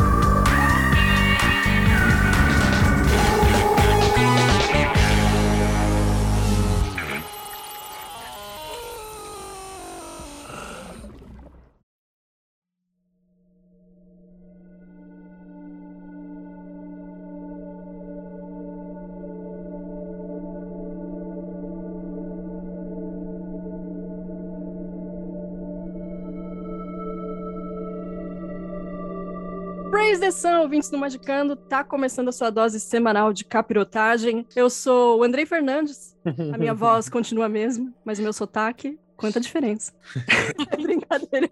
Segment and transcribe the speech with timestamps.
[30.33, 34.47] Sun, ouvintes do Magicando, tá começando a sua dose semanal de capirotagem.
[34.57, 36.17] Eu sou o Andrei Fernandes,
[36.53, 39.93] a minha voz continua a mesma, mas o meu sotaque, quanta diferença.
[40.83, 41.49] Brincadeira.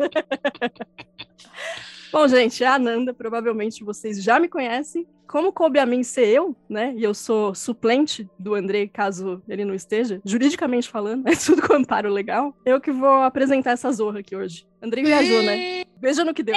[2.11, 5.07] Bom, gente, a Ananda, provavelmente vocês já me conhecem.
[5.27, 6.95] Como coube a mim ser eu, né?
[6.97, 11.75] E eu sou suplente do Andrei, caso ele não esteja, juridicamente falando, é tudo com
[11.75, 12.57] amparo legal.
[12.65, 14.67] Eu que vou apresentar essa zorra aqui hoje.
[14.83, 15.85] Andrei viajou, né?
[16.01, 16.55] Veja no que deu.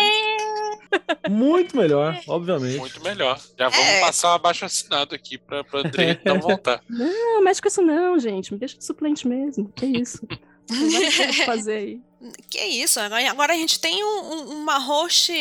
[1.30, 2.78] Muito melhor, obviamente.
[2.78, 3.40] Muito melhor.
[3.58, 4.00] Já vamos É.
[4.02, 6.82] passar um abaixo assinado aqui pra, pra André não voltar.
[6.90, 8.54] Não, mexe com isso não, gente.
[8.54, 9.70] Me deixa de suplente mesmo.
[9.76, 10.26] Que isso?
[10.68, 12.02] Tem coisas pra fazer aí.
[12.50, 13.00] Que isso?
[13.00, 15.32] Agora, agora a gente tem um- um- uma host.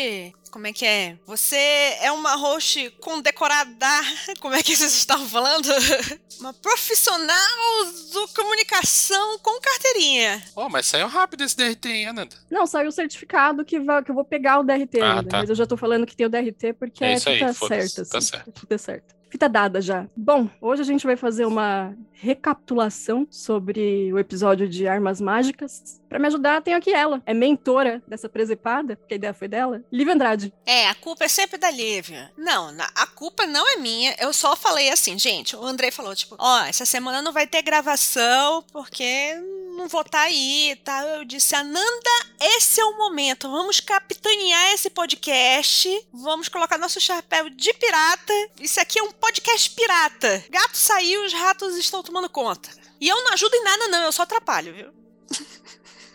[0.51, 1.19] Como é que é?
[1.27, 1.57] Você
[2.01, 3.87] é uma host condecorada.
[4.41, 5.67] Como é que vocês estavam falando?
[6.39, 10.43] Uma profissional do comunicação com carteirinha.
[10.55, 12.37] Oh, mas saiu rápido esse DRT, hein, Ananda?
[12.51, 15.31] Não, saiu o certificado que, vai, que eu vou pegar o DRT Ah, ainda.
[15.31, 15.39] tá.
[15.39, 17.55] Mas eu já tô falando que tem o DRT porque É é, isso aí, fita
[17.55, 18.11] foda-se, certa.
[18.11, 18.29] tá assim.
[18.29, 18.61] certo.
[18.61, 19.16] Fita certa.
[19.37, 20.07] Fita dada já.
[20.17, 26.01] Bom, hoje a gente vai fazer uma recapitulação sobre o episódio de Armas Mágicas.
[26.09, 27.21] Pra me ajudar, tenho aqui ela.
[27.27, 29.83] É mentora dessa presepada, porque a ideia foi dela.
[29.93, 30.55] Lívia Andrade.
[30.65, 32.33] É, a culpa é sempre da Lívia.
[32.35, 34.17] Não, a culpa não é minha.
[34.19, 35.55] Eu só falei assim, gente.
[35.55, 39.35] O Andrei falou, tipo, ó, essa semana não vai ter gravação porque
[39.77, 41.05] não vou estar aí, tá?
[41.05, 42.11] Eu disse, Ananda,
[42.41, 43.51] esse é o momento.
[43.51, 45.89] Vamos capitanear esse podcast.
[46.13, 48.33] Vamos colocar nosso chapéu de pirata.
[48.61, 50.45] Isso aqui é um podcast pirata.
[50.51, 52.71] Gato saiu, os ratos estão tomando conta.
[53.01, 54.05] E eu não ajudo em nada, não.
[54.05, 54.89] Eu só atrapalho, viu?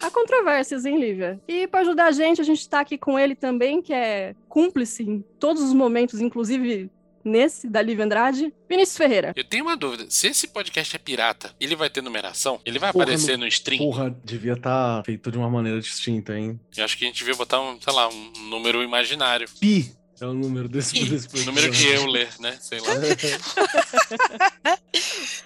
[0.01, 1.39] Há controvérsias, hein, Lívia?
[1.47, 5.03] E pra ajudar a gente, a gente tá aqui com ele também, que é cúmplice
[5.03, 6.89] em todos os momentos, inclusive
[7.23, 9.33] nesse, da Lívia Andrade, Vinícius Ferreira.
[9.35, 10.05] Eu tenho uma dúvida.
[10.09, 12.59] Se esse podcast é pirata, ele vai ter numeração?
[12.65, 13.79] Ele vai Porra, aparecer no stream?
[13.79, 16.59] Porra, devia estar feito de uma maneira distinta, hein?
[16.75, 19.47] Eu acho que a gente devia botar um, sei lá, um número imaginário.
[19.59, 22.55] Pi é o número desse, desse Número que eu ler, né?
[22.59, 22.87] Sei lá.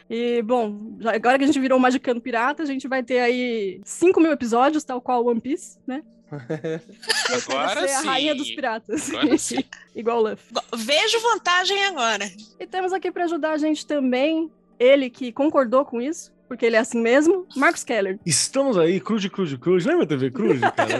[0.08, 3.82] E, bom, agora que a gente virou o Magicano Pirata, a gente vai ter aí
[3.84, 6.04] 5 mil episódios, tal qual One Piece, né?
[7.48, 8.08] Agora ser sim.
[8.08, 9.10] a rainha dos piratas.
[9.10, 9.64] Agora sim.
[9.96, 10.54] Igual o Luffy.
[10.76, 12.30] Vejo vantagem agora.
[12.60, 16.76] E temos aqui pra ajudar a gente também, ele que concordou com isso, porque ele
[16.76, 18.20] é assim mesmo, Marcos Keller.
[18.26, 19.86] Estamos aí, Cruz, Cruz, Cruz.
[19.86, 20.98] Lembra a TV Cruz, cara?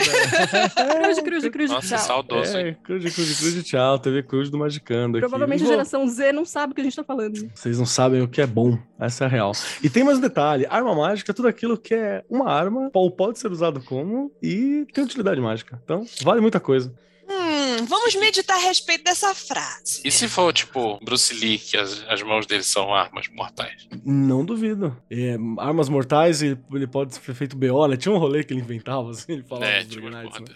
[1.04, 2.06] Cruz, cruz, cruz, Nossa, tchau.
[2.06, 2.58] saudoso.
[2.58, 4.00] É, Cruz, Cruz, Cruz, tchau.
[4.00, 5.28] TV Cruz do Magicando aqui.
[5.28, 7.50] Provavelmente a geração Z não sabe o que a gente tá falando.
[7.54, 8.78] Vocês não sabem o que é bom.
[9.00, 9.52] Essa é a real.
[9.84, 13.12] E tem mais um detalhe: arma mágica é tudo aquilo que é uma arma, ou
[13.12, 15.80] pode ser usado como, e tem utilidade mágica.
[15.84, 16.94] Então, vale muita coisa.
[17.28, 20.02] Hum, vamos meditar a respeito dessa frase.
[20.04, 23.88] E se for, tipo, Bruce Lee, que as, as mãos dele são armas mortais?
[24.06, 24.96] Não duvido.
[25.10, 27.98] É, armas mortais, ele, ele pode ser feito BO, né?
[27.98, 30.56] Tinha um rolê que ele inventava, assim, ele falava É, tipo, Knights, né?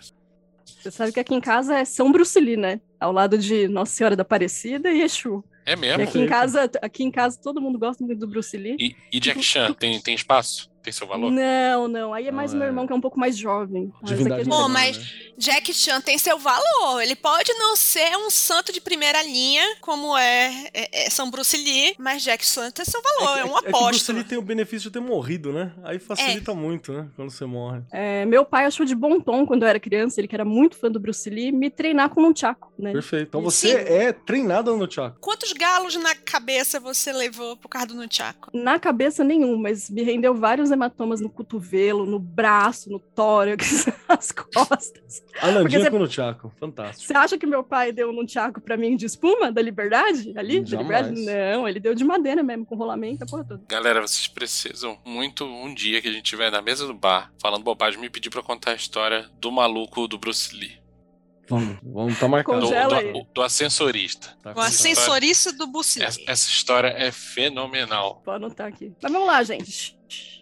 [0.81, 2.79] Você sabe que aqui em casa é São Bruce Lee, né?
[2.99, 5.43] Ao lado de Nossa Senhora da Aparecida e Exu.
[5.65, 6.03] É E mesmo?
[6.03, 8.77] aqui em casa, aqui em casa todo mundo gosta muito do Bruce Lee.
[8.79, 10.69] E, e Jack Chan, tem, tem espaço?
[10.83, 11.31] Tem seu valor?
[11.31, 12.13] Não, não.
[12.13, 12.69] Aí é mais Não, meu é.
[12.69, 13.91] irmão que é um pouco mais jovem.
[14.01, 15.03] Mas Divindade gente- Pô, humana, mas- né?
[15.37, 17.01] Jack Chan tem seu valor.
[17.01, 21.55] Ele pode não ser um santo de primeira linha, como é, é- é São Bruce
[21.55, 23.37] Lee, mas Jack Chan tem seu valor.
[23.37, 24.17] É, um é que o Bruce apóstolo.
[24.17, 25.73] Lee tem o benefício de ter morrido, né?
[25.83, 27.07] Aí facilita muito, né?
[27.15, 27.81] Quando você morre.
[27.91, 30.75] É, meu pai achou de bom tom quando eu era criança, ele que era muito
[30.77, 32.91] fã do Bruce Lee, me treinar com um Chaco, né?
[32.91, 33.27] Perfeito.
[33.29, 33.69] Então Sim.
[33.69, 35.17] você é treinado no Chaco.
[35.21, 38.49] Quantos galos na cabeça você levou por causa do Nunchaku?
[38.53, 44.31] Na cabeça nenhum, mas me rendeu vários hematomas no cotovelo, no braço, no tórax, nas
[44.31, 45.23] costas.
[45.41, 46.51] A Nandinha você- com o Chaco.
[46.59, 47.05] Fantástico.
[47.07, 50.33] Você acha que meu pai deu um Chaco pra mim de espuma, da liberdade?
[50.37, 50.61] Ali?
[50.61, 51.21] Da liberdade?
[51.25, 53.63] Não, ele deu de madeira mesmo, com rolamento, a porra toda.
[53.67, 57.63] Galera, vocês precisam muito um dia que a gente estiver na mesa do bar, falando
[57.63, 60.79] bobagem, me pedir pra contar a história do maluco do Bruce Lee.
[61.49, 62.59] Vamos, vamos, tá marcado.
[62.59, 64.37] Do, do, do ascensorista.
[64.43, 66.05] Tá O ascensorista do Bucili.
[66.05, 68.21] Essa, essa história é fenomenal.
[68.23, 68.93] Vou anotar aqui.
[69.01, 69.97] Mas vamos lá, gente.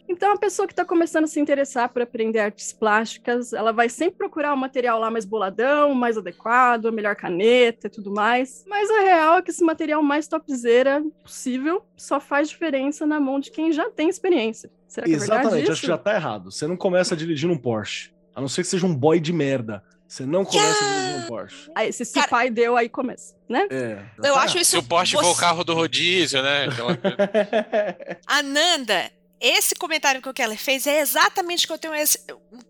[0.10, 3.90] Então, a pessoa que está começando a se interessar por aprender artes plásticas, ela vai
[3.90, 8.64] sempre procurar um material lá mais boladão, mais adequado, a melhor caneta e tudo mais.
[8.68, 13.40] Mas a real é que esse material mais topzera possível só faz diferença na mão
[13.40, 14.70] de quem já tem experiência.
[14.88, 15.88] Será que é Exatamente, verdade acho que isso?
[15.88, 16.52] já tá errado.
[16.52, 18.12] Você não começa dirigindo um Porsche.
[18.34, 19.84] A não ser que seja um boy de merda.
[20.08, 21.70] Você não começa dirigindo um Porsche.
[21.76, 23.68] Aí, se, se Cara- o pai deu, aí começa, né?
[23.70, 24.00] É.
[24.24, 24.80] Eu acho Se isso.
[24.80, 26.66] o Porsche for o você- carro do rodízio, né?
[26.68, 26.98] Aquela.
[28.26, 32.20] Ananda, esse comentário que o Keller fez é exatamente o que eu tenho esse-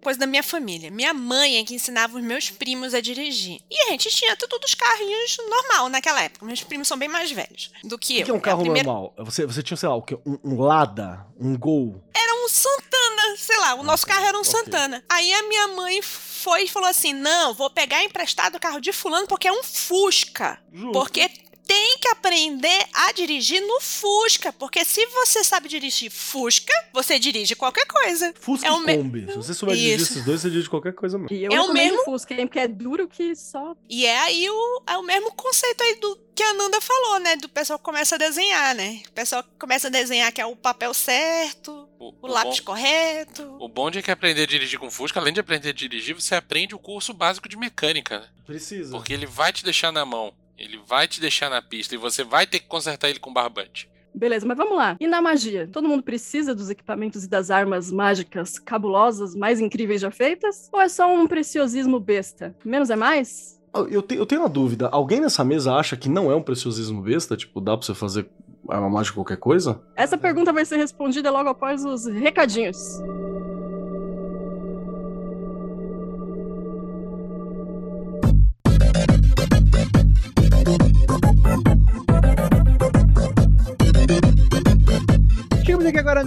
[0.01, 0.91] coisa da minha família.
[0.91, 3.59] Minha mãe é que ensinava os meus primos a dirigir.
[3.69, 6.45] E a gente tinha tudo dos carrinhos normal naquela época.
[6.45, 8.25] Meus primos são bem mais velhos do que O eu.
[8.25, 9.13] que é um A carro primeira- normal?
[9.19, 10.17] Você, você tinha, sei lá, o quê?
[10.25, 11.25] Um, um Lada?
[11.39, 12.03] Um Gol?
[12.15, 14.13] Era um Santana, sei lá, o nosso tá.
[14.13, 14.51] carro era um Ok.
[14.51, 15.03] Santana.
[15.09, 18.91] Aí a minha mãe foi e falou assim: não, vou pegar emprestado o carro de
[18.91, 20.59] fulano porque é um Fusca.
[20.73, 20.91] Justo.
[20.91, 21.29] Porque
[21.67, 24.53] tem que aprender a dirigir no Fusca.
[24.53, 28.33] Porque se você sabe dirigir Fusca, você dirige qualquer coisa.
[28.39, 29.25] Fusca é e o me- Kombi.
[29.27, 31.35] Se você souber dirigir esses dois, você dirige qualquer coisa mesmo.
[31.35, 32.47] E eu É o mesmo- Fusca, hein?
[32.47, 33.75] Porque é duro que só...
[33.89, 37.35] E é aí o, é o mesmo conceito aí do que a Nanda falou, né?
[37.35, 39.01] Do pessoal que começa a desenhar, né?
[39.09, 42.65] O pessoal que começa a desenhar que é o papel certo, O, o lápis bom,
[42.67, 43.57] correto.
[43.59, 46.35] o bom de que aprender a dirigir com Fusca, além de aprender a dirigir, você
[46.35, 48.27] aprende o curso básico de mecânica, né?
[48.45, 48.91] Precisa.
[48.91, 50.33] Porque ele vai te deixar na mão.
[50.57, 53.89] Ele vai te deixar na pista e você vai ter que consertar ele com barbante.
[54.13, 54.97] Beleza, mas vamos lá.
[54.99, 55.69] E na magia?
[55.71, 60.69] Todo mundo precisa dos equipamentos e das armas mágicas cabulosas, mais incríveis já feitas?
[60.73, 62.55] Ou é só um preciosismo besta?
[62.65, 63.61] Menos é mais?
[63.75, 64.87] Eu, eu te- eu tenho uma dúvida.
[64.91, 67.37] Alguém nessa mesa acha que não é um preciosismo besta?
[67.37, 68.27] Tipo, dá pra você fazer
[68.67, 69.79] arma mágica qualquer coisa?
[69.95, 72.77] Essa pergunta vai ser respondida logo após os recadinhos.
[72.77, 73.56] Chegamos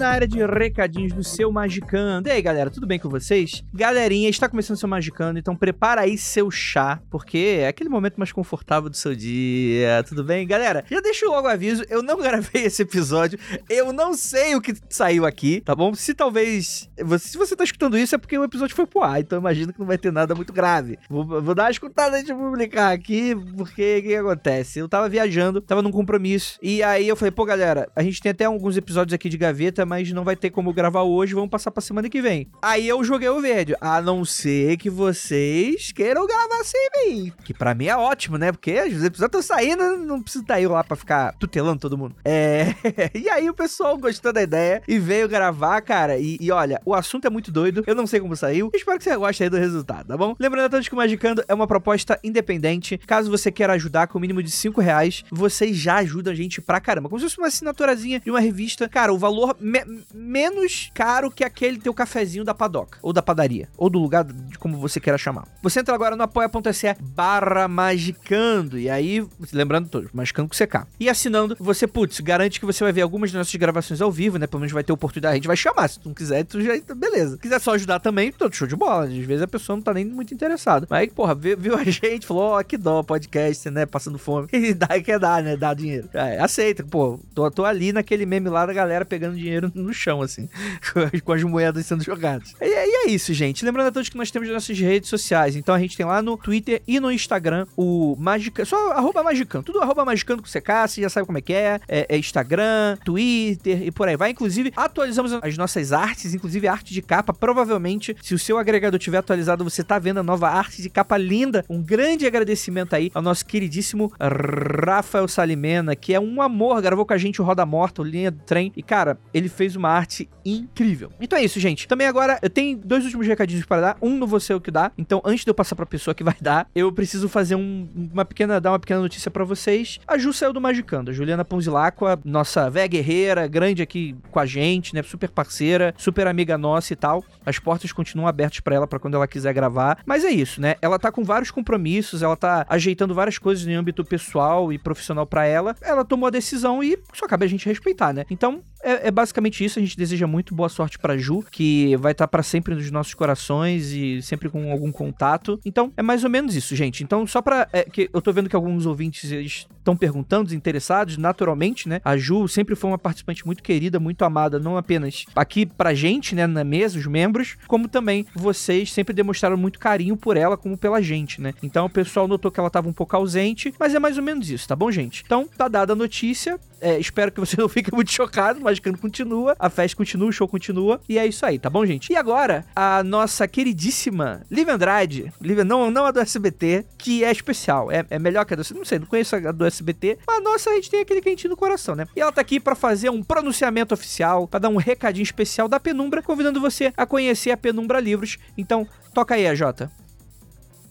[0.00, 2.26] na área de recadinhos do seu Magicando.
[2.26, 3.62] E aí, galera, tudo bem com vocês?
[3.70, 8.16] Galerinha, está começando o seu Magicando, então prepara aí seu chá, porque é aquele momento
[8.16, 10.02] mais confortável do seu dia.
[10.08, 10.46] Tudo bem?
[10.46, 13.38] Galera, já deixo logo o aviso, eu não gravei esse episódio,
[13.68, 15.92] eu não sei o que saiu aqui, tá bom?
[15.92, 16.88] Se talvez,
[17.18, 19.80] se você tá escutando isso é porque o episódio foi pro ar, então imagino que
[19.80, 20.98] não vai ter nada muito grave.
[21.10, 24.78] Vou, vou dar uma escutada antes de publicar aqui, porque o que, que acontece?
[24.78, 28.30] Eu tava viajando, tava num compromisso, e aí eu falei, pô, galera, a gente tem
[28.30, 31.72] até alguns episódios aqui de gaveta, mas não vai ter como gravar hoje, vamos passar
[31.72, 32.46] pra semana que vem.
[32.62, 37.32] Aí eu joguei o verde, a não ser que vocês queiram gravar sem mim.
[37.42, 38.52] Que pra mim é ótimo, né?
[38.52, 42.14] Porque os episódios estão saindo, não preciso estar aí lá pra ficar tutelando todo mundo.
[42.24, 42.66] É.
[43.12, 46.16] e aí o pessoal gostou da ideia e veio gravar, cara.
[46.18, 48.70] E, e olha, o assunto é muito doido, eu não sei como saiu.
[48.72, 50.36] Espero que você goste aí do resultado, tá bom?
[50.38, 52.96] Lembrando a todos que o Magicando é uma proposta independente.
[52.98, 56.60] Caso você queira ajudar com o mínimo de 5 reais, vocês já ajudam a gente
[56.60, 57.08] pra caramba.
[57.08, 58.88] Como se fosse uma assinaturazinha de uma revista.
[58.88, 63.68] Cara, o valor me- menos caro que aquele teu cafezinho da padoca, ou da padaria,
[63.76, 65.46] ou do lugar de como você queira chamar.
[65.62, 70.86] Você entra agora no apoia.se barra magicando, e aí, lembrando todos, magicando com CK.
[70.98, 74.38] E assinando, você, putz, garante que você vai ver algumas das nossas gravações ao vivo,
[74.38, 74.46] né?
[74.46, 76.72] Pelo menos vai ter oportunidade, a gente vai chamar, se tu não quiser, tu já,
[76.94, 77.36] beleza.
[77.36, 79.92] Se quiser só ajudar também, todo show de bola, às vezes a pessoa não tá
[79.94, 80.86] nem muito interessada.
[80.88, 84.74] Mas aí, porra, viu, a gente, falou, ó, que dó, podcast, né, passando fome, e
[84.74, 86.08] dá, quer dar, né, dá dinheiro.
[86.12, 90.22] É, aceita, pô, tô, tô ali naquele meme lá da galera pegando dinheiro no chão,
[90.22, 90.48] assim,
[91.24, 92.54] com as moedas sendo jogadas.
[92.60, 93.64] E, e é isso, gente.
[93.64, 95.56] Lembrando a todos que nós temos as nossas redes sociais.
[95.56, 99.64] Então a gente tem lá no Twitter e no Instagram o Magican, só arroba Magicando,
[99.64, 101.80] tudo arroba Magicando com CK, você já sabe como é que é.
[101.88, 102.06] é.
[102.08, 104.30] é Instagram, Twitter e por aí vai.
[104.30, 107.32] Inclusive, atualizamos as nossas artes, inclusive a arte de capa.
[107.32, 111.16] Provavelmente, se o seu agregador tiver atualizado, você tá vendo a nova arte de capa
[111.16, 111.64] linda.
[111.68, 117.12] Um grande agradecimento aí ao nosso queridíssimo Rafael Salimena, que é um amor, gravou com
[117.12, 118.72] a gente o Roda Morta, o Linha do Trem.
[118.76, 121.12] E, cara, ele fez uma arte incrível.
[121.20, 121.86] Então é isso, gente.
[121.86, 123.96] Também agora, eu tenho dois últimos recadinhos para dar.
[124.00, 124.90] Um no você o que dá.
[124.96, 128.24] Então, antes de eu passar pra pessoa que vai dar, eu preciso fazer um- uma
[128.24, 129.98] pequena, dar uma pequena notícia pra vocês.
[130.08, 131.10] A Ju saiu do Magicando.
[131.10, 135.02] A Juliana Ponzilacqua, nossa véia guerreira, grande aqui com a gente, né?
[135.02, 137.22] Super parceira, super amiga nossa e tal.
[137.44, 139.98] As portas continuam abertas pra ela pra quando ela quiser gravar.
[140.06, 140.76] Mas é isso, né?
[140.80, 145.26] Ela tá com vários compromissos, ela tá ajeitando várias coisas em âmbito pessoal e profissional
[145.26, 145.76] pra ela.
[145.82, 148.24] Ela tomou a decisão e só cabe a gente respeitar, né?
[148.30, 149.78] Então, é, é basicamente isso.
[149.78, 153.14] A gente deseja muito boa sorte pra Ju, que vai estar pra sempre nos nossos
[153.14, 155.60] corações e sempre com algum contato.
[155.64, 157.02] Então, é mais ou menos isso, gente.
[157.02, 157.68] Então, só pra.
[157.72, 162.00] é, que eu tô vendo que alguns ouvintes estão perguntando, interessados, naturalmente, né?
[162.04, 166.34] A Ju sempre foi uma participante muito querida, muito amada, não apenas aqui pra gente,
[166.34, 170.76] né, na mesa, os membros, como também vocês sempre demonstraram muito carinho por ela, como
[170.76, 171.54] pela gente, né?
[171.62, 174.50] Então o pessoal notou que ela tava um pouco ausente, mas é mais ou menos
[174.50, 175.22] isso, tá bom, gente?
[175.24, 176.58] Então, tá dada a notícia.
[176.80, 180.32] É, espero que você não fique muito chocado, o Magicano continua, a festa continua, o
[180.32, 182.12] show continua, e é isso aí, tá bom, gente?
[182.12, 187.30] E agora, a nossa queridíssima Lívia Andrade, Lívia, não, não a do SBT, que é
[187.30, 190.38] especial, é, é melhor que a do não sei, não conheço a do SBT, mas
[190.38, 192.06] a nossa a gente tem aquele quentinho no coração, né?
[192.14, 195.80] E ela tá aqui pra fazer um pronunciamento oficial, pra dar um recadinho especial da
[195.80, 198.38] Penumbra, convidando você a conhecer a Penumbra Livros.
[198.56, 199.62] Então, toca aí, AJ.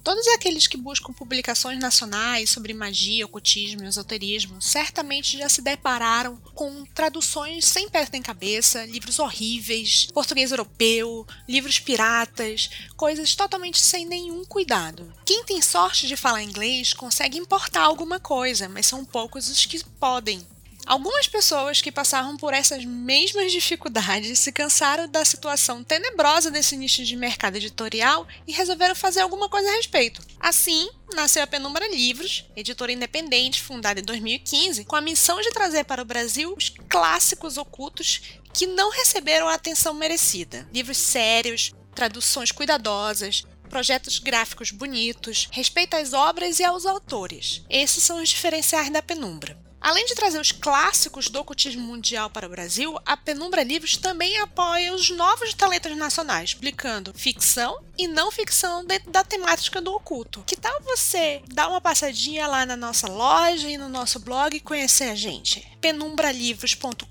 [0.10, 6.36] Todos aqueles que buscam publicações nacionais sobre magia, ocultismo e esoterismo certamente já se depararam
[6.56, 14.04] com traduções sem pé nem cabeça, livros horríveis, português europeu, livros piratas, coisas totalmente sem
[14.04, 15.14] nenhum cuidado.
[15.24, 19.84] Quem tem sorte de falar inglês consegue importar alguma coisa, mas são poucos os que
[20.00, 20.44] podem.
[20.90, 27.06] Algumas pessoas que passaram por essas mesmas dificuldades se cansaram da situação tenebrosa desse nicho
[27.06, 30.20] de mercado editorial e resolveram fazer alguma coisa a respeito.
[30.40, 35.84] Assim, nasceu a Penumbra Livros, editora independente fundada em 2015, com a missão de trazer
[35.84, 40.68] para o Brasil os clássicos ocultos que não receberam a atenção merecida.
[40.74, 47.62] Livros sérios, traduções cuidadosas, projetos gráficos bonitos, respeito às obras e aos autores.
[47.70, 49.69] Esses são os diferenciais da Penumbra.
[49.82, 54.38] Além de trazer os clássicos do ocultismo mundial para o Brasil, a Penumbra Livros também
[54.38, 60.44] apoia os novos talentos nacionais, publicando ficção e não ficção dentro da temática do oculto.
[60.46, 64.60] Que tal você dar uma passadinha lá na nossa loja e no nosso blog e
[64.60, 65.68] conhecer a gente?
[65.80, 67.04] penumbralivros.com.br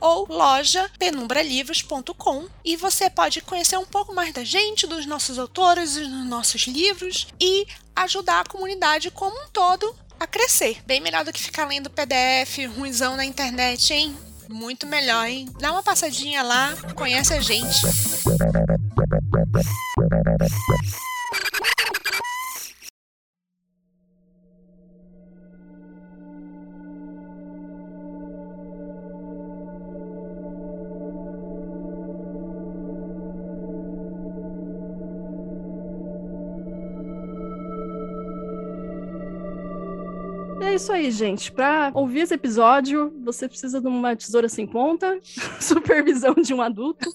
[0.00, 5.94] ou loja penumbralivros.com e você pode conhecer um pouco mais da gente, dos nossos autores,
[5.94, 10.78] dos nossos livros e ajudar a comunidade como um todo a crescer.
[10.86, 14.16] Bem melhor do que ficar lendo PDF ruimzão na internet, hein?
[14.48, 15.48] Muito melhor, hein?
[15.58, 17.80] Dá uma passadinha lá, conhece a gente.
[40.82, 41.52] Isso aí, gente.
[41.52, 45.18] Pra ouvir esse episódio, você precisa de uma tesoura sem ponta,
[45.60, 47.08] supervisão de um adulto.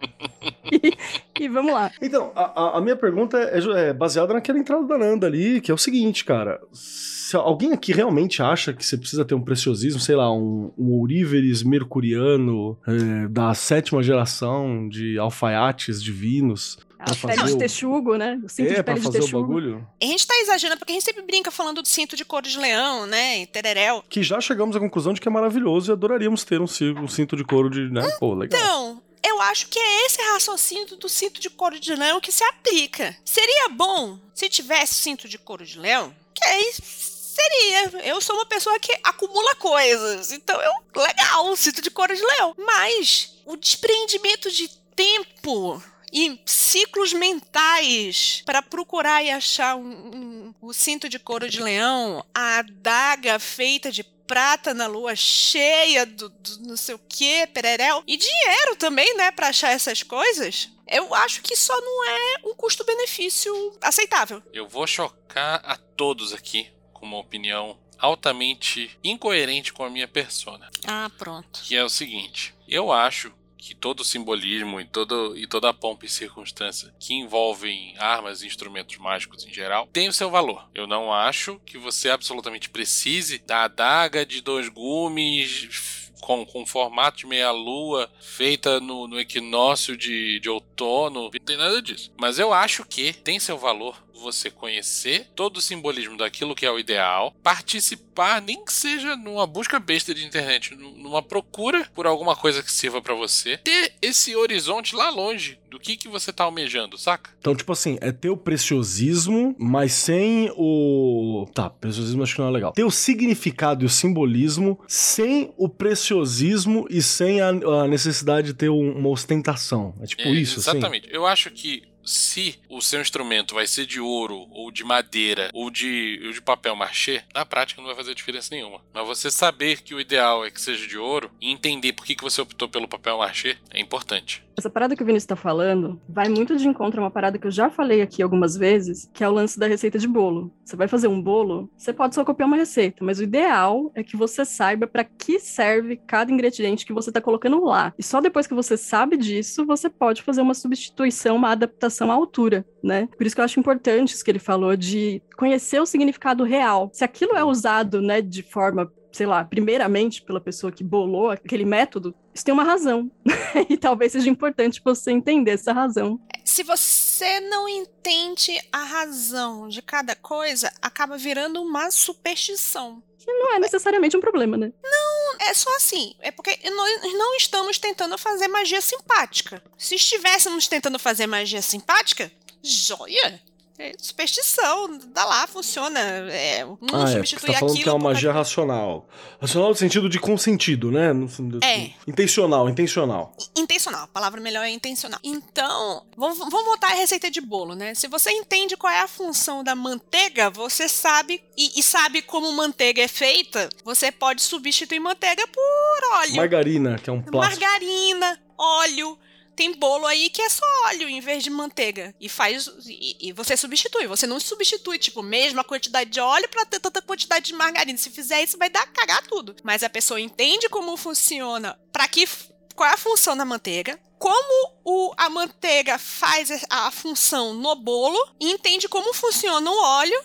[0.70, 0.92] e,
[1.40, 1.90] e vamos lá.
[2.00, 5.70] Então, a, a- a minha pergunta é, é baseada naquela entrada da Nanda ali, que
[5.70, 6.60] é o seguinte, cara.
[6.72, 10.90] Se alguém aqui realmente acha que você precisa ter um preciosismo, sei lá, um, um
[10.92, 18.16] ouriveres mercuriano é, da sétima geração de alfaiates divinos A pele fazer de o- texugo,
[18.16, 18.40] né?
[18.44, 19.42] O cinto é, de pra pele de fazer o texugo.
[19.46, 19.88] bagulho?
[20.00, 22.58] A gente tá exagerando porque a gente sempre brinca falando do cinto de couro de
[22.58, 23.40] leão, né?
[23.40, 24.02] E tereréu.
[24.08, 27.36] Que já chegamos à conclusão de que é maravilhoso e adoraríamos ter um, ci- cinto
[27.36, 28.02] de couro de, né?
[28.18, 28.60] Pô, legal.
[28.60, 32.42] Então, eu acho que é esse raciocínio do cinto de couro de leão que se
[32.44, 33.16] aplica.
[33.24, 36.14] Seria bom se tivesse cinto de couro de leão?
[36.34, 37.90] Que aí seria.
[38.04, 40.32] Eu sou uma pessoa que acumula coisas.
[40.32, 40.72] Então, eu.
[41.02, 42.54] Legal, cinto de couro de leão.
[42.58, 45.82] Mas o despreendimento de tempo.
[46.12, 49.82] E ciclos mentais para procurar e achar um,
[50.14, 56.04] um- o cinto de couro de leão, a adaga feita de prata na lua cheia
[56.06, 58.02] do, do não sei o que, pereréu.
[58.06, 60.70] E dinheiro também, né, pra achar essas coisas.
[60.86, 64.42] Eu acho que só não é um custo-benefício aceitável.
[64.52, 70.70] Eu vou chocar a todos aqui com uma opinião altamente incoerente com a minha persona.
[70.86, 71.60] Ah, pronto.
[71.62, 75.72] Que é o seguinte: eu acho que todo o simbolismo e, todo, e toda a
[75.72, 80.68] pompa e circunstância que envolvem armas e instrumentos mágicos em geral tem o seu valor.
[80.74, 87.18] Eu não acho que você absolutamente precise da adaga de dois gumes com, com formato
[87.18, 91.24] de meia-lua feita no, no equinócio de, de outono.
[91.24, 92.12] Não tem nada disso.
[92.18, 96.70] Mas eu acho que tem seu valor você conhecer todo o simbolismo daquilo que é
[96.70, 102.06] o ideal, participar, nem que seja numa busca besta de internet, nu- numa procura por
[102.06, 106.32] alguma coisa que sirva pra você, ter esse horizonte lá longe do que, que você
[106.32, 107.30] tá almejando, saca?
[107.40, 111.46] Então, tipo assim, é ter o preciosismo, mas sem o.
[111.54, 112.72] Tá, preciosismo acho que não é legal.
[112.72, 118.54] Ter o significado e o simbolismo sem o preciosismo e sem a, a necessidade de
[118.54, 119.94] ter um- uma ostentação.
[120.02, 120.70] É tipo É, isso, assim.
[120.78, 121.08] Exatamente.
[121.10, 125.70] Eu acho que se o seu instrumento vai ser de ouro, ou de madeira, ou
[125.70, 128.80] de, ou de papel machê, na prática não vai fazer diferença nenhuma.
[128.92, 132.14] Mas você saber que o ideal é que seja de ouro e entender por que,
[132.14, 134.42] que você optou pelo papel machê é importante.
[134.56, 137.46] Essa parada que o Vinícius tá falando vai muito de encontro a uma parada que
[137.46, 140.52] eu já falei aqui algumas vezes, que é o lance da receita de bolo.
[140.64, 144.02] Você vai fazer um bolo, você pode só copiar uma receita, mas o ideal é
[144.02, 147.92] que você saiba para que serve cada ingrediente que você tá colocando lá.
[147.98, 152.14] E só depois que você sabe disso, você pode fazer uma substituição, uma adaptação à
[152.14, 153.08] altura, né?
[153.16, 156.90] Por isso que eu acho importante isso que ele falou de conhecer o significado real.
[156.92, 161.64] Se aquilo é usado, né, de forma sei lá, primeiramente pela pessoa que bolou aquele
[161.64, 163.10] método, isso tem uma razão.
[163.68, 166.20] e talvez seja importante você entender essa razão.
[166.44, 173.02] Se você não entende a razão de cada coisa, acaba virando uma superstição.
[173.18, 174.72] Que não é necessariamente um problema, né?
[174.82, 176.16] Não, é só assim.
[176.20, 179.62] É porque nós não estamos tentando fazer magia simpática.
[179.78, 183.40] Se estivéssemos tentando fazer magia simpática, joia!
[183.82, 185.98] É superstição, dá lá, funciona.
[185.98, 189.08] É, um Ah, é, substitui tá falando aquilo que é uma magia racional.
[189.40, 191.12] Racional no sentido de consentido, né?
[191.12, 191.28] No
[191.64, 191.90] É.
[192.06, 193.34] Intencional, intencional.
[193.56, 195.18] Intencional, a palavra melhor é intencional.
[195.24, 197.92] Então, vamos, vamos voltar à receita de bolo, né?
[197.94, 202.52] Se você entende qual é a função da manteiga, você sabe, e, e sabe como
[202.52, 206.36] manteiga é feita, você pode substituir manteiga por óleo.
[206.36, 207.60] Margarina, que é um plástico.
[207.60, 209.18] margarina, óleo.
[209.62, 212.12] Tem bolo aí que é só óleo em vez de manteiga.
[212.20, 212.68] E faz.
[212.84, 214.08] E, e você substitui.
[214.08, 217.96] Você não substitui, tipo, mesma quantidade de óleo pra ter tanta quantidade de margarina.
[217.96, 219.54] Se fizer isso, vai dar cagar tudo.
[219.62, 222.28] Mas a pessoa entende como funciona, pra que.
[222.74, 224.00] Qual é a função da manteiga?
[224.18, 230.24] Como o, a manteiga faz a, função no bolo, entende como funciona o óleo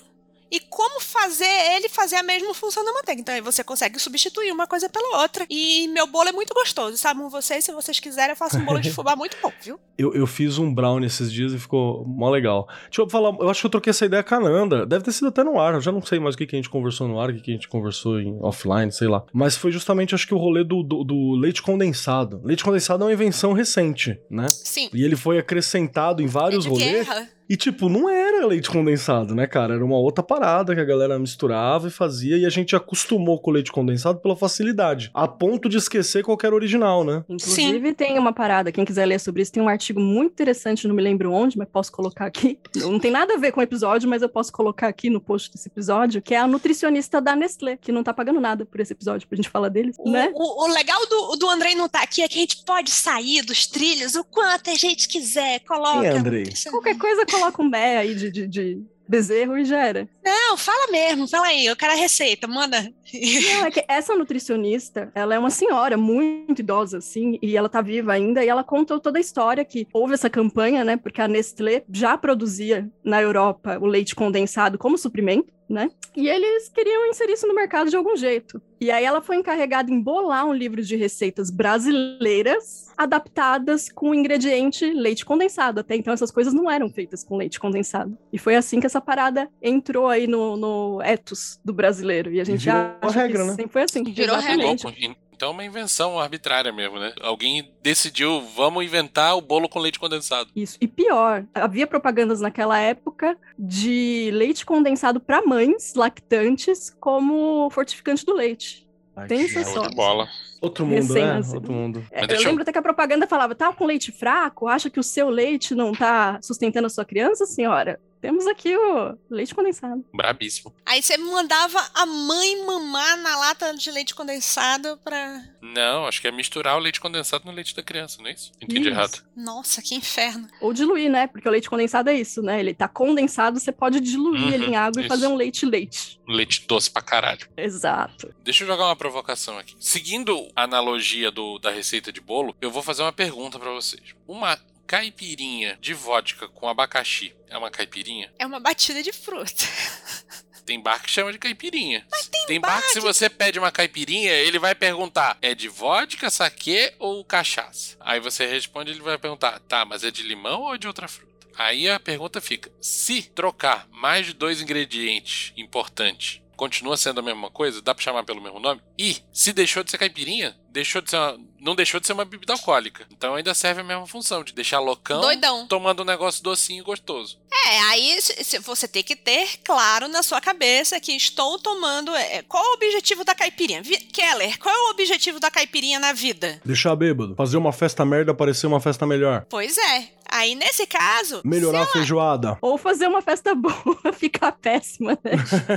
[0.52, 3.22] e como fazer ele fazer a mesma função da manteiga.
[3.22, 5.46] Então aí você consegue substituir uma coisa pela outra.
[5.50, 6.98] E meu bolo é muito gostoso.
[6.98, 9.80] Sabem vocês, se vocês quiserem, eu faço um bolo de fubá muito bom, viu?
[9.98, 12.68] Eu, eu fiz um brownie esses dias e ficou mó legal.
[12.86, 14.86] Deixa eu falar, eu acho que eu troquei essa ideia com a Nanda.
[14.86, 16.60] Deve ter sido até no ar, eu já não sei mais o que, que a
[16.60, 19.24] gente conversou no ar, o que, que a gente conversou em offline, sei lá.
[19.34, 22.42] Mas foi justamente, acho que o rolê do, do, do leite condensado.
[22.44, 24.48] Leite condensado é uma invenção recente, né?
[24.50, 24.90] Sim.
[24.94, 27.08] E ele foi acrescentado em vários de rolês.
[27.08, 27.37] guerra.
[27.50, 29.76] E, tipo, não era leite condensado, né, cara?
[29.76, 33.50] Era uma outra parada que a galera misturava e fazia, e a gente acostumou com
[33.52, 37.24] o leite condensado pela facilidade, a ponto de esquecer qualquer original, né?
[37.30, 40.96] Inclusive, tem uma parada, quem quiser ler sobre isso, tem um artigo muito interessante, não
[40.96, 42.60] me lembro onde, mas posso colocar aqui.
[42.76, 45.52] Não tem nada a ver com o episódio, mas eu posso colocar aqui no post
[45.52, 48.94] desse episódio, que é a nutricionista da Nestlé, que não tá pagando nada por esse
[48.94, 50.32] episódio, pra gente falar deles, O, né?
[50.34, 53.42] o- o legal do, do Andrei não tá aqui é que a gente pode sair
[53.44, 55.60] dos trilhos o quanto a gente quiser.
[55.62, 56.18] Coloca.
[56.18, 56.46] Andrei?
[56.70, 60.08] Qualquer coisa, coloca um bé aí de, de, de bezerro e já era.
[60.28, 61.66] Não, fala mesmo, fala aí.
[61.66, 62.82] Eu quero a receita, manda.
[62.82, 67.82] Não, é que essa nutricionista, ela é uma senhora muito idosa, assim, e ela tá
[67.82, 71.28] viva ainda, e ela contou toda a história que houve essa campanha, né, porque a
[71.30, 77.34] Nestlé já produzia na Europa o leite condensado como suprimento, né, e eles queriam inserir
[77.34, 78.62] isso no mercado de algum jeito.
[78.80, 84.16] E aí ela foi encarregada em bolar um livro de receitas brasileiras adaptadas com o
[84.16, 85.80] ingrediente leite condensado.
[85.80, 88.16] Até então essas coisas não eram feitas com leite condensado.
[88.32, 92.32] E foi assim que essa parada entrou aí no, no ethos do brasileiro.
[92.32, 93.56] E a gente virou acha uma regra, que né?
[93.56, 94.04] sempre foi assim.
[94.04, 94.84] Virou É Exatamente.
[94.86, 95.18] louco.
[95.36, 97.14] Então é uma invenção arbitrária mesmo, né?
[97.22, 100.50] Alguém decidiu, vamos inventar o bolo com leite condensado.
[100.56, 100.78] Isso.
[100.82, 108.34] E pior, havia propagandas naquela época de leite condensado para mães lactantes como fortificante do
[108.34, 108.88] leite.
[109.28, 109.88] Pensa só.
[109.88, 110.28] de bola.
[110.60, 111.34] Outro mundo, Recém né?
[111.36, 111.56] nascido.
[111.56, 112.06] Outro mundo.
[112.12, 114.68] É, eu- lembro até que a propaganda falava: tá com leite fraco?
[114.68, 118.00] Acha que o seu leite não tá sustentando a sua criança, senhora?
[118.22, 120.04] Temos aqui o leite condensado.
[120.14, 120.74] Brabíssimo.
[120.86, 125.42] Aí você mandava a mãe mamar na lata de leite condensado pra.
[125.62, 128.52] Não, acho que é misturar o leite condensado no leite da criança, não é isso?
[128.62, 128.90] Entendi Isso.
[128.90, 129.24] errado.
[129.36, 130.48] Nossa, que inferno.
[130.62, 131.28] Ou diluir, né?
[131.28, 132.60] Porque o leite condensado é isso, né?
[132.60, 135.14] Ele tá condensado, você pode diluir Uhum, ele em água e isso.
[135.14, 136.20] fazer um leite-leite.
[136.28, 137.48] Leite doce pra caralho.
[137.56, 138.34] Exato.
[138.44, 139.76] Deixa eu jogar uma provocação aqui.
[139.80, 144.16] Seguindo a analogia do, da receita de bolo, eu vou fazer uma pergunta pra vocês.
[144.28, 148.34] Uma caipirinha de vodka com abacaxi é uma caipirinha?
[148.40, 149.66] É uma batida de fruta.
[150.66, 152.06] Tem bar que chama de caipirinha.
[152.46, 156.94] tem, bar que se você pede uma caipirinha, ele vai perguntar: é de vodka, saquê
[157.00, 157.96] ou cachaça?
[158.02, 161.48] Aí você responde, ele vai perguntar: tá, mas é de limão ou de outra fruta?
[161.58, 167.50] Aí a pergunta fica: se trocar mais de dois ingredientes importantes, continua sendo a mesma
[167.50, 167.82] coisa?
[167.82, 168.82] Dá pra chamar pelo mesmo nome?
[169.00, 172.26] E se deixou de ser caipirinha, deixou de ser uma- não deixou de ser uma
[172.26, 173.08] bebida alcoólica.
[173.12, 175.66] Então ainda serve a mesma função de deixar loucão Doidão.
[175.68, 177.40] tomando um negócio docinho e gostoso.
[177.70, 178.18] É, aí
[178.64, 182.14] você tem que ter claro na sua cabeça que estou tomando.
[182.16, 183.82] é, qual é o objetivo da caipirinha?
[184.14, 186.62] Keller, qual é o objetivo da caipirinha na vida?
[186.66, 187.36] Deixar bêbado.
[187.36, 189.46] Fazer uma festa merda parecer uma festa melhor.
[189.50, 190.10] Pois é.
[190.30, 192.58] Aí, nesse caso, Melhorar a feijoada.
[192.62, 193.76] Ou fazer uma festa boa
[194.14, 195.32] ficar péssima, né?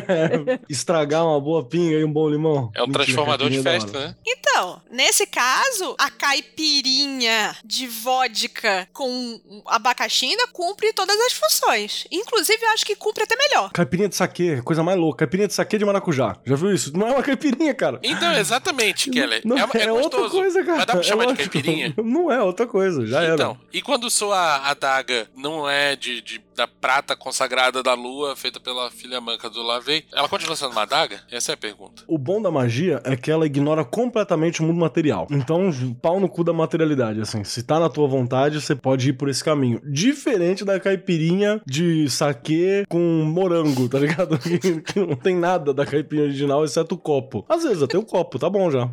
[0.68, 2.70] Estragar uma boa pinga e um bom limão.
[2.74, 4.14] É o Mentira, transformador de é festa, né?
[4.26, 12.06] Então, nesse caso, a caipirinha de vodka com abacaxi ainda cumpre todas as funções.
[12.10, 13.70] Inclusive, eu acho que cumpre até melhor.
[13.72, 15.18] Caipirinha de saquê, coisa mais louca.
[15.18, 16.36] Caipirinha de saquê de maracujá.
[16.44, 16.96] Já viu isso?
[16.96, 17.98] Não é uma caipirinha, cara.
[18.02, 19.42] Então, exatamente, Keller.
[19.44, 20.76] Não, é, é, é outra coisa, cara.
[20.78, 21.50] Mas dá pra É chamar de lógico.
[21.50, 21.94] caipirinha?
[22.02, 23.34] Não é outra coisa, já era.
[23.34, 28.60] Então, e quando sua adaga não é de, de- da prata consagrada da lua, feita
[28.60, 31.22] pela filha manca do Lavei, ela continua sendo uma adaga?
[31.30, 32.02] Essa é a pergunta.
[32.06, 35.26] O bom da magia é que ela ignora completamente o mundo material.
[35.30, 35.70] Então,
[36.02, 37.44] pau no cu da materialidade, assim.
[37.44, 39.80] Se tá na tua vontade, você pode ir por esse caminho.
[39.90, 44.38] Diferente da caipirinha de saquê com morango, tá ligado?
[44.50, 47.46] Que, que não tem nada da caipirinha original, exceto o copo.
[47.48, 48.90] Às vezes até o copo, tá bom já.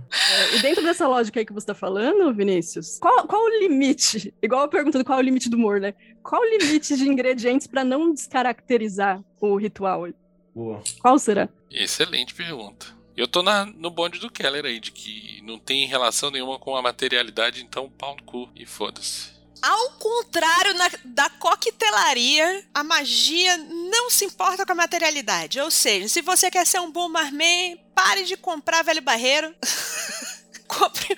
[0.55, 4.33] E dentro dessa lógica aí que você tá falando, Vinícius, qual, qual o limite?
[4.41, 5.95] Igual a pergunta do qual é o limite do humor, né?
[6.27, 10.07] Qual o limite de ingredientes pra não descaracterizar o ritual?
[10.53, 10.83] Boa.
[10.99, 11.47] Qual será?
[11.71, 12.87] Excelente pergunta.
[13.15, 16.75] Eu tô na- no bonde do Keller aí, de que não tem relação nenhuma com
[16.75, 19.37] a materialidade, então pau no cu e foda-se.
[19.61, 25.59] Ao contrário na- da coquetelaria, a magia não se importa com a materialidade.
[25.61, 29.55] Ou seja, se você quer ser um bom marmê, pare de comprar velho barreiro.
[30.67, 31.15] Compre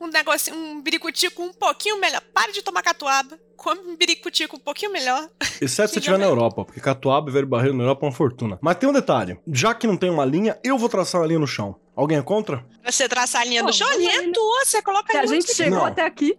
[0.00, 2.20] um, um negocinho, um biricutico um pouquinho melhor.
[2.34, 3.38] Pare de tomar catuaba.
[3.56, 5.28] Compre um biricutico um pouquinho melhor.
[5.60, 6.24] Exceto se estiver na.
[6.24, 8.58] Europa, porque catuaba e velho barreiro na Europa é uma fortuna.
[8.60, 11.38] Mas tem um detalhe: já que não tem uma linha, eu vou traçar uma linha
[11.38, 11.76] no chão.
[11.94, 12.64] Alguém é contra?
[12.84, 15.20] Você traçar a linha Pô, do chão, a linha é tua, você coloca Se a
[15.20, 15.86] ali onde gente chegou Não.
[15.86, 16.38] até aqui,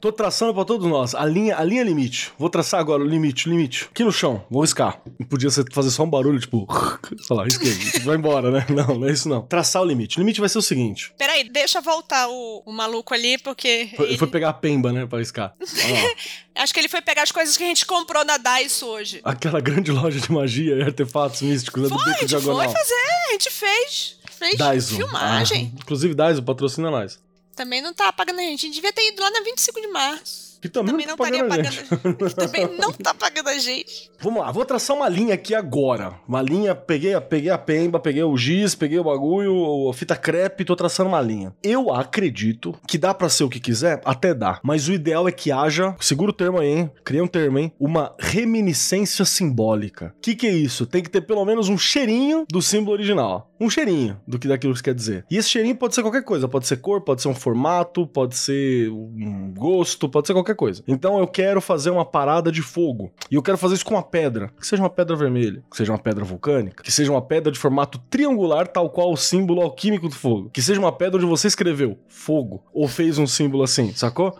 [0.00, 1.14] Tô traçando pra todos nós.
[1.14, 2.32] A linha, a linha limite.
[2.38, 3.86] Vou traçar agora o limite, o limite.
[3.90, 5.00] Aqui no chão, vou riscar.
[5.28, 6.66] Podia ser fazer só um barulho, tipo,
[7.20, 7.72] sei lá, risquei.
[8.02, 8.66] Vai embora, né?
[8.70, 9.42] Não, não é isso não.
[9.42, 10.16] Traçar o limite.
[10.16, 13.90] O limite vai ser o seguinte: Peraí, deixa voltar o, o maluco ali, porque.
[13.96, 15.54] foi, ele- foi pegar a pemba, né, pra riscar.
[16.54, 19.20] Acho que ele foi pegar as coisas que a gente comprou na Daiso hoje.
[19.24, 22.64] Aquela grande loja de magia e artefatos místicos né, do Foi, a Beco gente Diagonal.
[22.64, 22.94] foi fazer,
[23.28, 24.16] a gente fez.
[24.38, 24.96] Fez Daiso.
[24.96, 25.72] filmagem.
[25.74, 27.18] Ah, inclusive, Daiso patrocina nós.
[27.60, 28.64] Também não tá pagando a gente.
[28.64, 30.49] A gente devia ter ido lá na 25 de março.
[30.60, 32.20] Que também, Também não tá estaria pagando a pagando.
[32.28, 32.34] gente.
[32.36, 34.10] Também não tá pagando a gente.
[34.20, 36.14] Vamos lá, vou traçar uma linha aqui agora.
[36.28, 40.14] Uma linha, peguei, a- peguei a pemba, peguei o giz, peguei o bagulho, a fita
[40.14, 41.54] crepe, tô traçando uma linha.
[41.62, 44.60] Eu acredito que dá pra ser o que quiser, até dá.
[44.62, 46.90] Mas o ideal é que haja, segura o termo aí, hein?
[47.04, 47.72] Cria um termo, hein?
[47.80, 50.12] Uma reminiscência simbólica.
[50.18, 50.84] O que, que é isso?
[50.84, 53.50] Tem que ter pelo menos um cheirinho do símbolo original.
[53.58, 55.24] Um cheirinho do que daquilo que você quer dizer.
[55.30, 56.48] E esse cheirinho pode ser qualquer coisa.
[56.48, 60.82] Pode ser cor, pode ser um formato, pode ser um gosto, pode ser qualquer coisa.
[60.86, 63.12] Então eu quero fazer uma parada de fogo.
[63.30, 64.50] E eu quero fazer isso com uma pedra.
[64.58, 67.58] Que seja uma pedra vermelha, que seja uma pedra vulcânica, que seja uma pedra de
[67.58, 70.50] formato triangular, tal qual o símbolo alquímico do fogo.
[70.52, 72.62] Que seja uma pedra onde você escreveu fogo.
[72.72, 74.38] Ou fez um símbolo assim, sacou?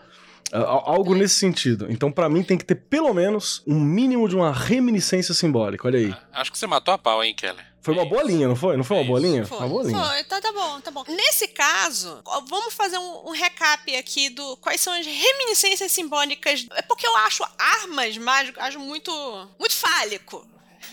[0.51, 1.87] Al- Algo nesse sentido.
[1.89, 5.87] Então, pra mim, tem que ter pelo menos um mínimo de uma reminiscência simbólica.
[5.87, 6.13] Olha aí.
[6.33, 7.70] Acho que você matou a pau, hein, Keller?
[7.81, 8.31] Foi uma É boa isso.
[8.31, 8.77] linha, não foi?
[8.77, 9.27] Não foi uma É boa isso.
[9.27, 9.45] linha?
[9.45, 10.03] Foi, Uma boa linha.
[10.05, 10.23] foi.
[10.25, 11.03] Tá, tá bom, tá bom.
[11.07, 16.65] Nesse caso, vamos fazer um, um recap aqui do quais são as reminiscências simbólicas.
[16.75, 19.11] É porque eu acho armas mágicas, acho muito,
[19.59, 20.47] muito fálico.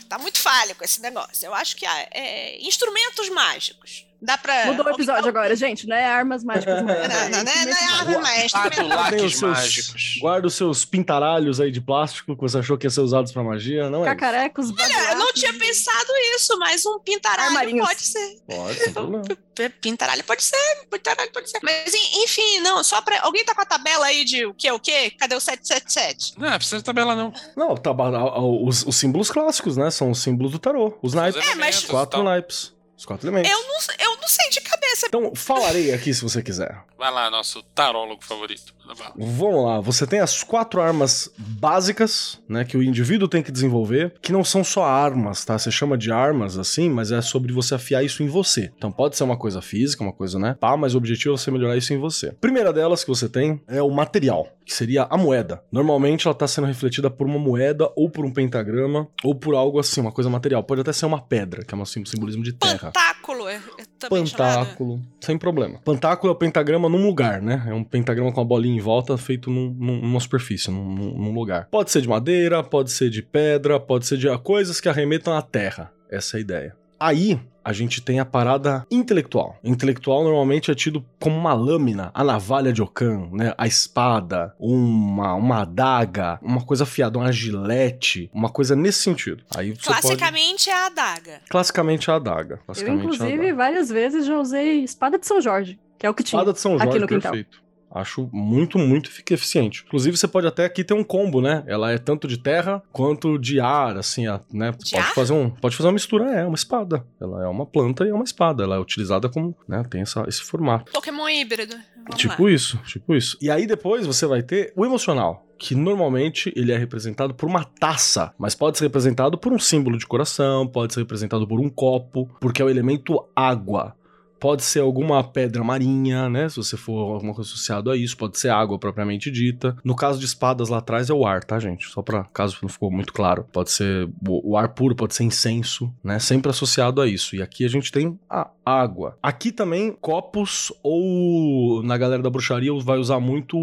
[0.08, 1.44] Tá muito fálico esse negócio.
[1.46, 4.04] Eu acho que ah, é, instrumentos mágicos.
[4.20, 4.66] Dá pra.
[4.66, 5.86] mudou o episódio agora, gente.
[5.86, 6.86] Não é armas mágicas, não.
[6.86, 10.18] Não, não, não, é- não é arma, é Adulaques os seus, mágicos.
[10.20, 13.42] guarda os seus pintaralhos aí de plástico que você achou que ia ser usados pra
[13.44, 14.08] magia, não é?
[14.08, 17.86] Cacarecos, Olha, eu não tinha pensado isso, mas um pintaralho Armarinhos.
[17.86, 18.38] pode ser.
[18.46, 19.38] Pode.
[19.80, 21.58] Pintaralho pode ser, pintaralho pode ser.
[21.62, 23.20] Mas en- enfim, não, só pra.
[23.22, 25.10] Alguém tá com a tabela aí de o que, o que?
[25.12, 26.34] Cadê o 777?
[26.38, 27.32] Não, precisa de tabela não.
[27.56, 29.90] Não, tá, os, os símbolos clássicos, né?
[29.90, 30.96] São os símbolos do tarô.
[31.02, 31.42] Os naipes.
[31.42, 32.72] Os É, mas- quatro naipes.
[32.98, 33.48] Os quatro elementos.
[33.48, 35.06] Eu não, eu não sei de cabeça.
[35.06, 36.82] Então, falarei aqui se você quiser.
[36.98, 38.74] Vai lá, nosso tarólogo favorito.
[39.16, 44.14] Vamos lá, você tem as quatro armas básicas, né, que o indivíduo tem que desenvolver,
[44.22, 45.58] que não são só armas, tá?
[45.58, 48.72] Você chama de armas assim, mas é sobre você afiar isso em você.
[48.76, 50.56] Então pode ser uma coisa física, uma coisa, né?
[50.58, 52.32] Pá, mas o objetivo é você melhorar isso em você.
[52.40, 55.62] Primeira delas que você tem é o material, que seria a moeda.
[55.70, 59.78] Normalmente ela tá sendo refletida por uma moeda ou por um pentagrama ou por algo
[59.78, 60.62] assim, uma coisa material.
[60.64, 62.90] Pode até ser uma pedra, que é um sim- simbolismo de terra.
[62.92, 63.60] Pantáculo, é, é
[63.98, 64.58] também chamado.
[64.66, 65.78] Pantáculo, sem problema.
[65.84, 67.64] Pantáculo é o pentagrama num lugar, né?
[67.66, 71.32] É um pentagrama com uma bolinha em volta feito num- num- numa superfície, num, num-
[71.34, 71.68] lugar.
[71.70, 75.42] Pode ser de madeira, pode ser de pedra, pode ser de coisas que arremetam à
[75.42, 75.92] terra.
[76.10, 76.76] Essa é a ideia.
[77.00, 79.56] Aí, a gente tem a parada intelectual.
[79.62, 83.54] Intelectual normalmente é tido como uma lâmina, a navalha de Ocan, né?
[83.56, 89.44] A espada, uma, uma adaga, uma coisa afiada, uma gilete, uma coisa nesse sentido.
[89.54, 90.00] Aí você pode...
[90.00, 91.40] Classicamente é a adaga.
[91.48, 92.60] Classicamente a adaga.
[92.76, 93.54] Eu, a inclusive, adaga.
[93.54, 96.38] várias vezes já usei espada de São Jorge, que é o que tinha.
[96.40, 97.32] Espada de São Jorge, aqui no quintal.
[97.32, 97.62] perfeito.
[97.90, 99.84] Acho muito, muito efic- eficiente.
[99.86, 101.64] Inclusive, você pode até aqui ter um combo, né?
[101.66, 104.72] Ela é tanto de terra quanto de ar, assim, né?
[104.72, 105.14] De pode ar?
[105.14, 107.04] fazer um, pode fazer uma mistura, é uma espada.
[107.20, 108.62] Ela é uma planta e é uma espada.
[108.62, 109.82] Ela é utilizada como, né?
[109.88, 110.92] Tem essa, esse formato.
[110.92, 111.74] Pokémon híbrido.
[112.04, 112.50] Vamos tipo lá.
[112.50, 113.36] isso, tipo isso.
[113.40, 115.44] E aí depois você vai ter o emocional.
[115.60, 119.98] Que normalmente ele é representado por uma taça, mas pode ser representado por um símbolo
[119.98, 123.96] de coração, pode ser representado por um copo, porque é o elemento água.
[124.38, 126.48] Pode ser alguma pedra marinha, né?
[126.48, 129.76] Se você for alguma coisa associada a isso, pode ser água propriamente dita.
[129.84, 131.88] No caso de espadas lá atrás é o ar, tá, gente?
[131.88, 133.44] Só pra caso não ficou muito claro.
[133.52, 136.18] Pode ser o, ar puro, pode ser incenso, né?
[136.18, 137.36] Sempre associado a isso.
[137.36, 139.16] E aqui a gente tem a água.
[139.22, 143.56] Aqui também copos ou na galera da bruxaria vai usar muito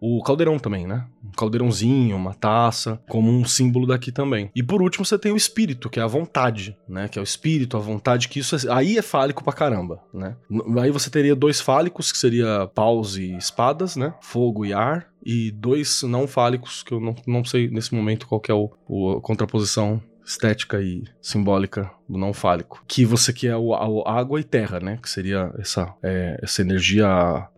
[0.00, 1.06] o caldeirão também, né?
[1.24, 4.50] Um caldeirãozinho, uma taça, como um símbolo daqui também.
[4.54, 7.08] E por último você tem o espírito, que é a vontade, né?
[7.08, 10.36] Que é o espírito, a vontade, que isso é- aí é fálico pra caramba, né?
[10.80, 14.14] Aí você teria dois fálicos, que seria paus e espadas, né?
[14.20, 15.06] Fogo e ar.
[15.24, 18.68] E dois não fálicos, que eu não, não sei nesse momento qual que é o,
[18.88, 20.02] o- a contraposição
[20.32, 22.82] estética e simbólica do não fálico.
[22.86, 24.98] Que você quer o, a- água e terra, né?
[25.02, 27.06] Que seria essa, é, essa energia,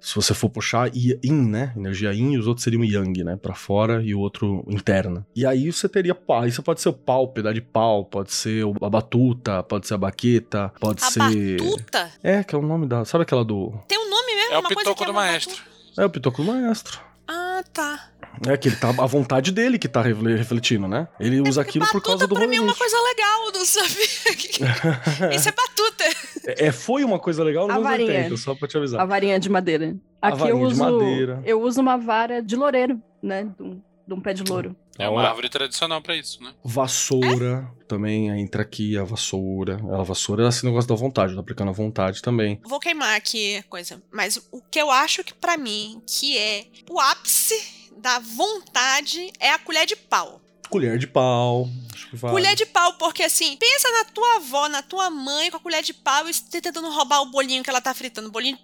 [0.01, 1.73] se você for puxar, yin, né?
[1.77, 3.37] Energia yin e os outros seriam yang, né?
[3.37, 5.27] Pra fora e o outro interna.
[5.35, 6.43] E aí você teria pau.
[6.43, 9.87] Aí você pode ser o pau, pedaço de pau, pode ser o- a batuta, pode
[9.87, 11.57] ser a baqueta, pode A ser...
[11.59, 12.11] batuta?
[12.23, 13.05] É, que é o nome da...
[13.05, 13.73] Sabe aquela do...
[13.89, 14.53] Tem um nome mesmo?
[14.55, 15.57] É o uma coisa pitoco que é do uma maestro.
[15.57, 16.03] batuta?
[16.03, 17.01] É o pitoco do maestro.
[17.27, 18.11] Ah, tá.
[18.49, 21.09] É que ele tá a vontade dele que tá refle- refletindo, né?
[21.20, 25.35] Ele usa aquilo por causa do pra mim é uma coisa legal, não sabia.
[25.37, 26.05] Isso é batuta.
[26.47, 28.11] É, foi uma coisa legal nos A anos varinha.
[28.11, 29.01] 80, só pra te avisar.
[29.01, 29.97] A varinha de madeira.
[30.20, 30.83] A Aqui eu varinha de uso.
[30.85, 31.42] madeira.
[31.44, 33.44] Eu uso uma vara de loureiro, né?
[33.57, 34.77] De um, de um pé de louro.
[34.99, 36.53] É uma árvore tradicional pra isso, né?
[36.64, 39.79] Vassoura também entra aqui, a vassoura.
[39.92, 42.61] A vassoura é esse negócio da vontade, eu tô aplicando a vontade também.
[42.64, 44.01] Vou queimar aqui a coisa.
[44.12, 49.51] Mas o que eu acho que pra mim, que é o ápice da vontade, é
[49.51, 50.38] a colher de pau.
[50.68, 51.68] Colher de pau.
[51.92, 52.35] Acho que vale.
[52.35, 55.83] Colher de pau, porque assim, pensa na tua avó, na tua mãe com a colher
[55.83, 58.31] de pau e tentando roubar o bolinho que ela tá fritando.
[58.31, 58.59] Bolinho,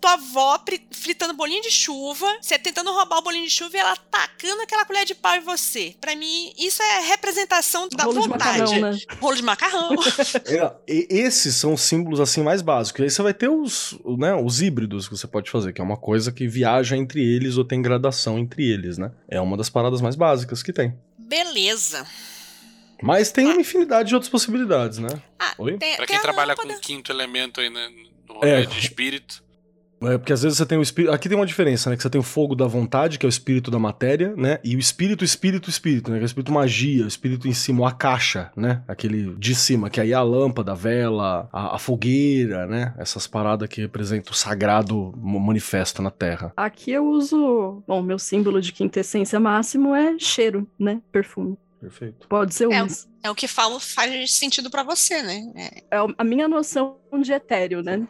[0.00, 3.96] tua avó fritando bolinho de chuva, você tentando roubar o bolinho de chuva e ela
[3.96, 5.94] tacando aquela colher de pau em você.
[6.00, 8.58] Pra mim, isso é representação da Rolo de vontade.
[8.60, 8.98] macarrão, né?
[9.20, 9.90] Rolo de macarrão.
[10.46, 13.00] É, e- esses são os símbolos assim mais básicos.
[13.02, 15.96] Aí você vai ter os, né, os híbridos que você pode fazer, que é uma
[15.96, 19.10] coisa que viaja entre eles ou tem gradação entre eles, né?
[19.28, 20.94] É uma das paradas mais básicas que tem.
[21.28, 22.06] Beleza.
[23.02, 25.08] Mas tem uma infinidade de outras possibilidades, né?
[25.38, 25.76] Ah, Oi?
[25.78, 27.88] tem, Pra quem trabalha com o quinto elemento aí, né?
[28.26, 28.66] No rolê É.
[28.66, 29.43] de espírito.
[30.06, 31.12] É, porque às vezes você tem o espírito.
[31.12, 31.96] Aqui tem uma diferença, né?
[31.96, 34.58] Que você tem o fogo da vontade, que é o espírito da matéria, né?
[34.64, 36.18] E o espírito, espírito, espírito, né?
[36.18, 38.82] Que é o espírito magia, o espírito em cima, a caixa, né?
[38.88, 42.94] Aquele de cima, que aí é a lâmpada, a vela, a, a fogueira, né?
[42.98, 46.52] Essas paradas que representam o sagrado manifesto na Terra.
[46.56, 47.82] Aqui eu uso.
[47.86, 51.00] Bom, meu símbolo de quintessência máximo é cheiro, né?
[51.12, 51.56] Perfume.
[51.80, 52.26] Perfeito.
[52.28, 53.06] Pode ser É, umas.
[53.22, 55.52] É o que falo, faz sentido pra você, né?
[55.54, 55.96] É.
[55.96, 58.06] É a minha noção de etéreo, né?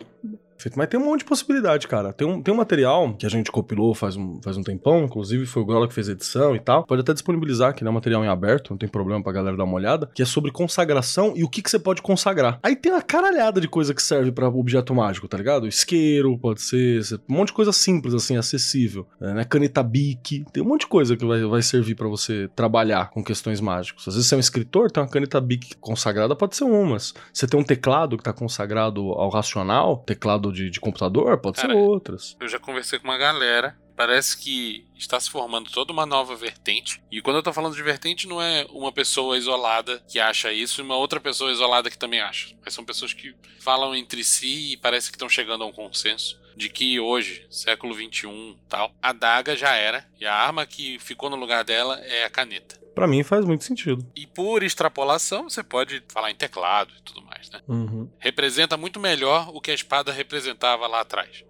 [0.76, 2.12] Mas tem um monte de possibilidade, cara.
[2.12, 5.46] Tem um, tem um material que a gente compilou faz um, faz um tempão, inclusive
[5.46, 6.84] foi o Grola que fez a edição e tal.
[6.84, 9.64] Pode até disponibilizar, que não é material em aberto, não tem problema pra galera dar
[9.64, 12.58] uma olhada, que é sobre consagração e o que, que você pode consagrar.
[12.62, 15.66] Aí tem uma caralhada de coisa que serve pra objeto mágico, tá ligado?
[15.66, 19.06] Isqueiro, pode ser, um monte de coisa simples, assim, acessível.
[19.20, 19.44] É, né?
[19.44, 23.22] Caneta Bic, tem um monte de coisa que vai, vai servir pra você trabalhar com
[23.22, 24.08] questões mágicas.
[24.08, 27.14] Às vezes você é um escritor, tem uma caneta Bic consagrada, pode ser umas.
[27.32, 31.72] Você tem um teclado que tá consagrado ao racional, teclado de, de computador, pode Cara,
[31.72, 32.36] ser outras.
[32.40, 33.76] Eu já conversei com uma galera.
[33.96, 37.00] Parece que está se formando toda uma nova vertente.
[37.10, 40.80] E quando eu tô falando de vertente, não é uma pessoa isolada que acha isso
[40.80, 42.54] e uma outra pessoa isolada que também acha.
[42.64, 46.42] Mas são pessoas que falam entre si e parece que estão chegando a um consenso
[46.56, 51.28] de que hoje, século XXI tal, a daga já era e a arma que ficou
[51.28, 52.78] no lugar dela é a caneta.
[52.94, 54.06] Pra mim faz muito sentido.
[54.14, 57.60] E por extrapolação, você pode falar em teclado e tudo mais, né?
[57.66, 58.08] Uhum.
[58.18, 61.44] Representa muito melhor o que a espada representava lá atrás.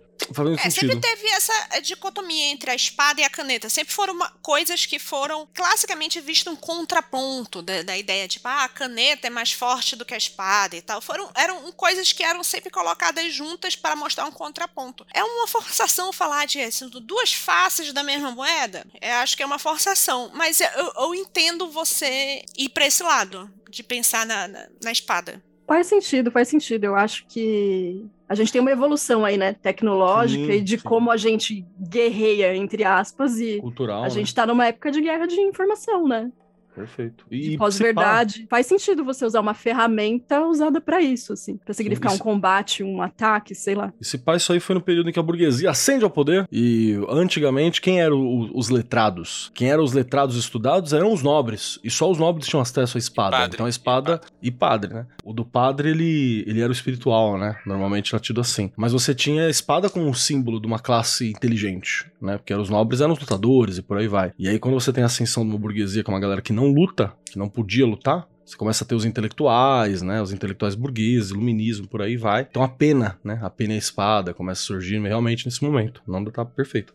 [0.66, 3.68] É, sempre teve essa eh, dicotomia entre a espada e a caneta.
[3.68, 8.64] Sempre foram uma- coisas que foram classicamente vistas um contraponto da, da ideia, tipo, ah,
[8.64, 11.00] a caneta é mais forte do que a espada e tal.
[11.00, 15.06] Foram, eram coisas que eram sempre colocadas juntas para mostrar um contraponto.
[15.12, 18.86] É uma forçação falar de assim, duas faces da mesma moeda?
[19.00, 20.30] Eu acho que é uma forçação.
[20.34, 25.42] Mas eu, eu entendo você ir para esse lado, de pensar na, na, na espada.
[25.66, 26.84] Faz sentido, faz sentido.
[26.84, 29.54] Eu acho que a gente tem uma evolução aí, né?
[29.54, 30.84] Tecnológica Sim, e de sim.
[30.84, 34.00] como a gente guerreia, entre aspas, e Cultural.
[34.00, 34.10] a né?
[34.10, 36.30] gente tá numa época de guerra de informação, né?
[36.74, 37.24] Perfeito.
[37.30, 38.46] E se pós-verdade.
[38.50, 42.20] Faz sentido você usar uma ferramenta usada pra isso, assim, Pra significar Isso.
[42.20, 43.92] um combate, um ataque, sei lá.
[44.00, 46.46] E se pá, isso aí foi no período em que a burguesia ascende ao poder.
[46.50, 49.50] E antigamente, quem eram os letrados?
[49.54, 51.78] Quem eram os letrados estudados eram os nobres.
[51.82, 53.36] E só os nobres tinham acesso à espada.
[53.36, 53.54] padre.
[53.54, 55.06] Então a espada e padre, né?
[55.24, 57.56] O do padre, ele, ele era o espiritual, né?
[57.66, 58.70] Normalmente era tido assim.
[58.76, 62.36] Mas você tinha a espada como um símbolo de uma classe inteligente, né?
[62.36, 64.32] Porque os nobres eram os lutadores e por aí vai.
[64.38, 66.52] E aí, quando você tem a ascensão de uma burguesia, que é uma galera que
[66.52, 70.20] não luta, que não podia lutar, você começa a ter os intelectuais, né?
[70.20, 72.42] Os intelectuais burgueses, iluminismo, por aí vai.
[72.48, 73.38] Então a pena, né?
[73.42, 76.02] A pena e a espada começa a surgir realmente nesse momento.
[76.06, 76.92] Não tá perfeito.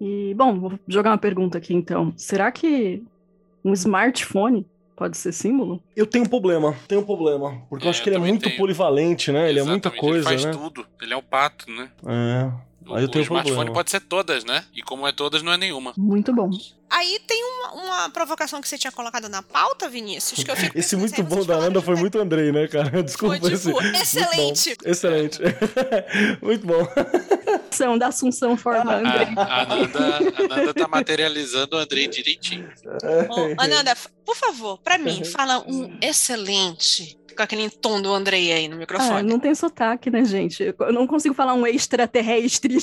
[0.00, 2.12] E, bom, vou jogar uma pergunta aqui então.
[2.16, 3.02] Será que
[3.64, 5.82] um smartphone pode ser símbolo?
[5.96, 7.60] Eu tenho um problema, tenho um problema.
[7.68, 8.56] Porque eu É, acho eu que ele é muito tenho.
[8.56, 9.48] polivalente, né?
[9.48, 10.62] Ele é muita Exatamente, coisa, Ele faz né?
[10.62, 10.86] tudo.
[11.00, 11.88] Ele é o pato, né?
[12.06, 12.52] É.
[12.86, 13.74] O, Aí eu o tenho smartphone problema.
[13.74, 14.64] pode ser todas, né?
[14.74, 15.92] E como é todas, não é nenhuma.
[15.96, 16.50] Muito bom.
[16.90, 20.76] Aí tem uma, uma provocação que você tinha colocado na pauta, Vinícius, que eu fico
[20.78, 23.02] Esse muito assim, bom da de foi muito Andrei, né, cara?
[23.02, 23.38] Desculpa.
[23.38, 24.68] Foi, tipo, esse- excelente.
[24.68, 24.90] Muito bom.
[24.90, 25.38] Excelente.
[26.42, 26.88] muito bom.
[27.70, 29.28] São da Assunção forma Andrei.
[29.36, 32.68] A, a, Nanda, a Nanda tá materializando o Andrei direitinho.
[33.30, 38.68] Ô, Ananda, por favor, pra mim, fala um excelente com aquele tom do Andrei aí
[38.68, 39.28] no Ah, microfone.
[39.28, 40.62] não tem sotaque, né, gente?
[40.62, 42.76] Eu- não consigo falar um extraterrestre.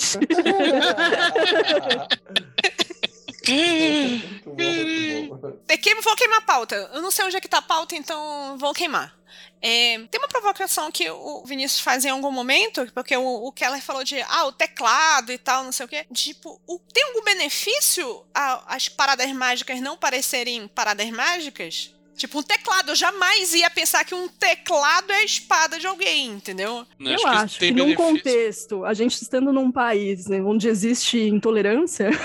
[5.68, 6.76] É que- vou queimar a pauta.
[6.94, 9.16] Eu não sei onde é que tá a pauta, então vou queimar.
[9.62, 13.82] É, tem uma provocação que o Vinícius faz em algum momento, porque o, o Keller
[13.82, 16.06] falou de ah, o teclado e tal, não sei o quê.
[16.14, 21.94] Tipo, o- tem algum benefício a- as paradas mágicas não parecerem paradas mágicas?
[22.20, 22.92] Tipo, um teclado.
[22.92, 26.86] Eu jamais ia pensar que um teclado é a espada de alguém, entendeu?
[27.00, 28.06] Não, Eu acho que, tem num benefício.
[28.06, 32.10] contexto, a gente estando num país né, onde existe intolerância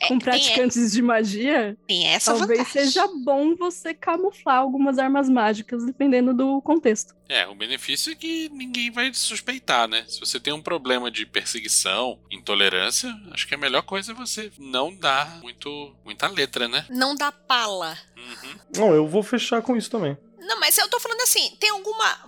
[0.00, 1.76] É, com tem, praticantes de magia,
[2.24, 2.64] talvez vantagem.
[2.64, 7.14] seja bom você camuflar algumas armas mágicas, dependendo do contexto.
[7.28, 10.04] É, o benefício é que ninguém vai suspeitar, né?
[10.08, 14.50] Se você tem um problema de perseguição, intolerância, acho que a melhor coisa é você
[14.58, 16.86] não dar muito, muita letra, né?
[16.88, 17.98] Não dá pala.
[18.16, 18.54] Uhum.
[18.76, 20.16] Não, eu vou fechar com isso também.
[20.48, 22.24] Não, mas eu tô falando assim, tem alguma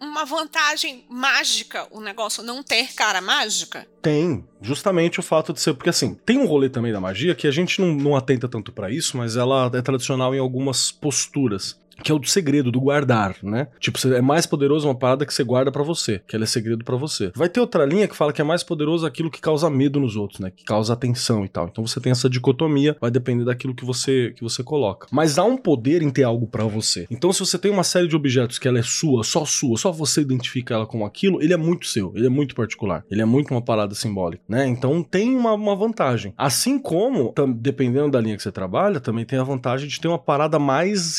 [0.00, 3.86] uma vantagem mágica o negócio não ter cara mágica?
[4.00, 5.74] Tem, justamente o fato de ser.
[5.74, 8.72] Porque assim, tem um rolê também da magia que a gente não, não atenta tanto
[8.72, 11.78] pra isso, mas ela é tradicional em algumas posturas.
[12.02, 13.68] Que é o do segredo, do guardar, né?
[13.80, 16.84] Tipo, é mais poderoso uma parada que você guarda pra você, que ela é segredo
[16.84, 17.32] pra você.
[17.34, 20.16] Vai ter outra linha que fala que é mais poderoso aquilo que causa medo nos
[20.16, 20.50] outros, né?
[20.54, 21.66] Que causa atenção e tal.
[21.66, 25.06] Então você tem essa dicotomia, vai depender daquilo que você que você coloca.
[25.10, 27.06] Mas há um poder em ter algo pra você.
[27.10, 29.90] Então se você tem uma série de objetos que ela é sua, só sua, só
[29.90, 33.04] você identifica ela como aquilo, ele é muito seu, ele é muito particular.
[33.10, 34.66] Ele é muito uma parada simbólica, né?
[34.66, 36.32] Então tem uma, uma vantagem.
[36.36, 40.18] Assim como, dependendo da linha que você trabalha, também tem a vantagem de ter uma
[40.18, 41.18] parada mais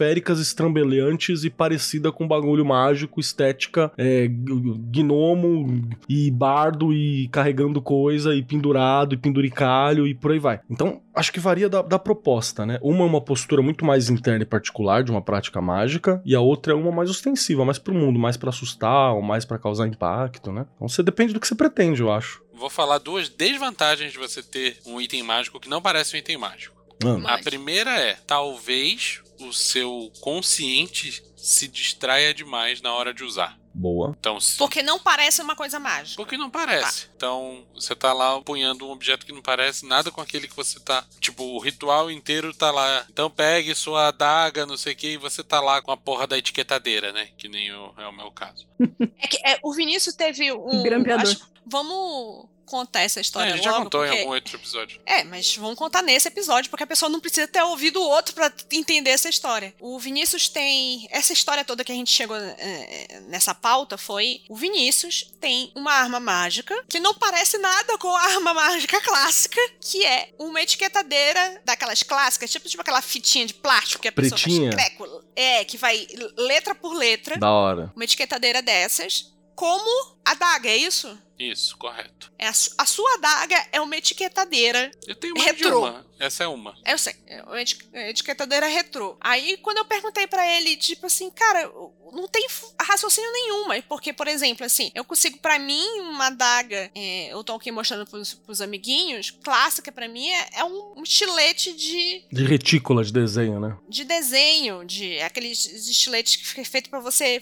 [0.00, 8.34] estratosféricas, estrambelhantes e parecida com bagulho mágico, estética, é, gnomo e bardo e carregando coisa
[8.34, 10.60] e pendurado e penduricalho e por aí vai.
[10.70, 12.78] Então, acho que varia da, da proposta, né?
[12.82, 16.40] Uma é uma postura muito mais interna e particular de uma prática mágica e a
[16.40, 19.86] outra é uma mais ostensiva, mais pro mundo, mais pra assustar ou mais pra causar
[19.86, 20.66] impacto, né?
[20.76, 22.42] Então você depende do que você pretende, eu acho.
[22.54, 26.36] Vou falar duas desvantagens de você ter um item mágico que não parece um item
[26.36, 26.79] mágico.
[27.02, 33.58] Mano, A primeira é, talvez o seu consciente se distraia demais na hora de usar.
[33.72, 34.14] boa.
[34.18, 34.58] Então, se...
[34.58, 36.16] Porque não parece uma coisa mágica.
[36.16, 37.06] Porque não parece.
[37.16, 40.78] Então, você tá lá apunhando um objeto que não parece nada com aquele que você
[40.80, 41.02] tá.
[41.18, 43.06] Tipo, o ritual inteiro tá lá.
[43.08, 46.26] Então pegue sua adaga, não sei o que, e você tá lá com a porra
[46.26, 47.28] da etiquetadeira, né?
[47.38, 48.66] Que nem o- é o meu caso.
[49.18, 50.82] É que é, o Vinícius teve um.
[50.82, 51.30] Grampeador.
[51.30, 54.56] acho- vamos contar essa É, história a gente já logo, contou porque- em algum outro
[54.56, 55.00] episódio.
[55.04, 58.32] É, mas vamos contar nesse episódio, porque a pessoa não precisa ter ouvido o outro
[58.32, 59.74] pra entender essa história.
[59.80, 61.08] O Vinícius tem.
[61.10, 65.92] Essa história toda que a gente chegou é, nessa pauta foi: o Vinícius tem uma
[65.92, 71.60] arma mágica que não parece nada com a arma mágica clássica, que é uma etiquetadeira
[71.64, 74.70] daquelas clássicas, tipo, tipo aquela fitinha de plástico que a pessoa Pretinha.
[74.72, 75.24] faz creco.
[75.34, 76.06] É, que vai
[76.36, 77.36] letra por letra.
[77.36, 77.92] Da hora.
[77.96, 79.32] Uma etiquetadeira dessas.
[79.56, 81.18] Como adaga, é isso?
[81.40, 82.30] Isso, correto.
[82.38, 85.78] É a, su- a sua adaga é uma etiquetadeira Eu tenho mais Retrô.
[85.80, 86.06] uma.
[86.18, 86.76] Essa é uma.
[86.84, 89.16] Eu sei, é uma é etiquetadeira retrô.
[89.20, 91.66] Aí, quando eu perguntei pra ele, tipo assim, cara,
[92.12, 92.46] não tem
[92.82, 97.42] raciocínio nenhum, mas porque, por exemplo, assim, eu consigo, pra mim, uma adaga, é, eu
[97.42, 102.44] tô aqui mostrando pros, pros amiguinhos, clássica pra mim é, é um, estilete de, De
[102.44, 103.78] retícula de desenho, né?
[103.88, 107.40] de desenho, de aqueles estiletes que fica feito pra você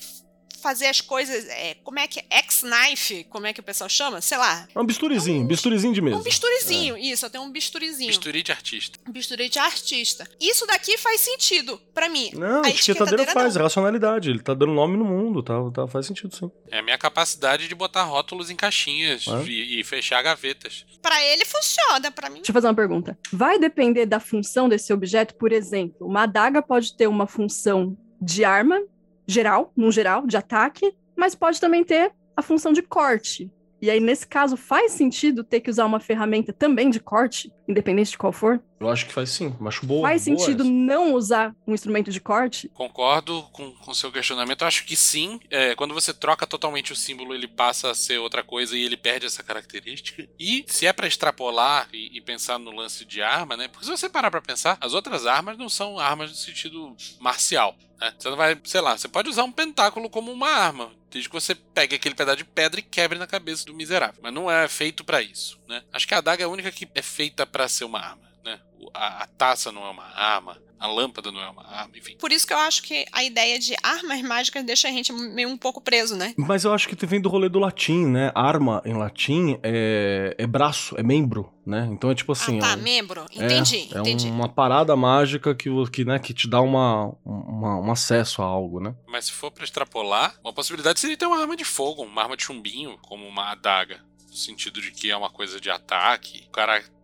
[0.60, 1.46] fazer as coisas.
[1.48, 2.38] é, como é que é?
[2.38, 3.24] X-knife?
[3.24, 4.20] Como é que o pessoal chama?
[4.20, 4.66] Sei lá.
[4.74, 6.16] É um bisturizinho, bisturizinho de mesa.
[6.16, 8.08] Um bisturizinho, isso, eu tenho um bisturizinho.
[8.08, 8.98] Bisturi de artista.
[9.08, 10.28] Um bisturi de artista.
[10.40, 12.30] Isso daqui faz sentido pra mim.
[12.34, 13.62] Não, A etiquetadeira etiquetadeira faz, não.
[13.62, 14.30] racionalidade.
[14.30, 16.50] Ele tá dando nome no mundo, tá, tá, faz sentido sim.
[16.70, 19.42] É a minha capacidade de botar rótulos em caixinhas É.
[19.46, 20.84] e, e fechar gavetas.
[21.02, 22.36] Pra ele funciona, pra mim.
[22.36, 23.18] Deixa eu fazer uma pergunta.
[23.32, 25.34] Vai depender da função desse objeto?
[25.34, 28.80] Por exemplo, uma adaga pode ter uma função de arma,
[29.28, 33.50] geral, num geral, de ataque, mas pode também ter a função de corte.
[33.80, 38.10] E aí, nesse caso, faz sentido ter que usar uma ferramenta também de corte, independente
[38.10, 38.60] de qual for?
[38.80, 39.54] Eu acho que faz sim.
[39.64, 40.02] Acho boa.
[40.08, 40.72] faz boa sentido essa.
[40.72, 42.68] não usar um instrumento de corte?
[42.74, 44.64] Concordo com o seu questionamento.
[44.64, 45.38] Acho que sim.
[45.48, 48.96] É, quando você troca totalmente o símbolo, ele passa a ser outra coisa e ele
[48.96, 50.28] perde essa característica.
[50.38, 53.68] E se é pra extrapolar e, e pensar no lance de arma, né?
[53.68, 57.76] Porque se você parar pra pensar, as outras armas não são armas no sentido marcial.
[57.98, 58.14] Né?
[58.18, 60.92] Você não vai, sei lá, você pode usar um pentáculo como uma arma.
[61.10, 64.20] Desde que você pegue aquele pedaço de pedra e quebre na cabeça do miserável.
[64.22, 65.82] Mas não é feito pra isso, né?
[65.92, 68.60] Acho que a adaga é a única que é feita pra ser uma arma, né?
[68.94, 72.16] A, a taça não é uma arma, a lâmpada não é uma arma, enfim.
[72.18, 75.48] Por isso que eu acho que a ideia de armas mágicas deixa a gente meio
[75.48, 76.34] um pouco preso, né?
[76.36, 78.30] Mas eu acho que vem do rolê do latim, né?
[78.34, 81.88] Arma em latim é, é braço, é membro, né?
[81.90, 82.58] Então é tipo assim.
[82.58, 83.26] ah, tá, é um- membro.
[83.36, 84.28] é- Entendi, é, entendi.
[84.28, 88.80] uma parada mágica que, que, né, que te dá uma, uma- um acesso a algo,
[88.80, 88.94] né?
[89.06, 92.36] Mas se for pra extrapolar, uma possibilidade seria ter uma arma de fogo, uma arma
[92.36, 94.00] de chumbinho, como uma adaga.
[94.28, 96.46] No sentido de que é uma coisa de ataque,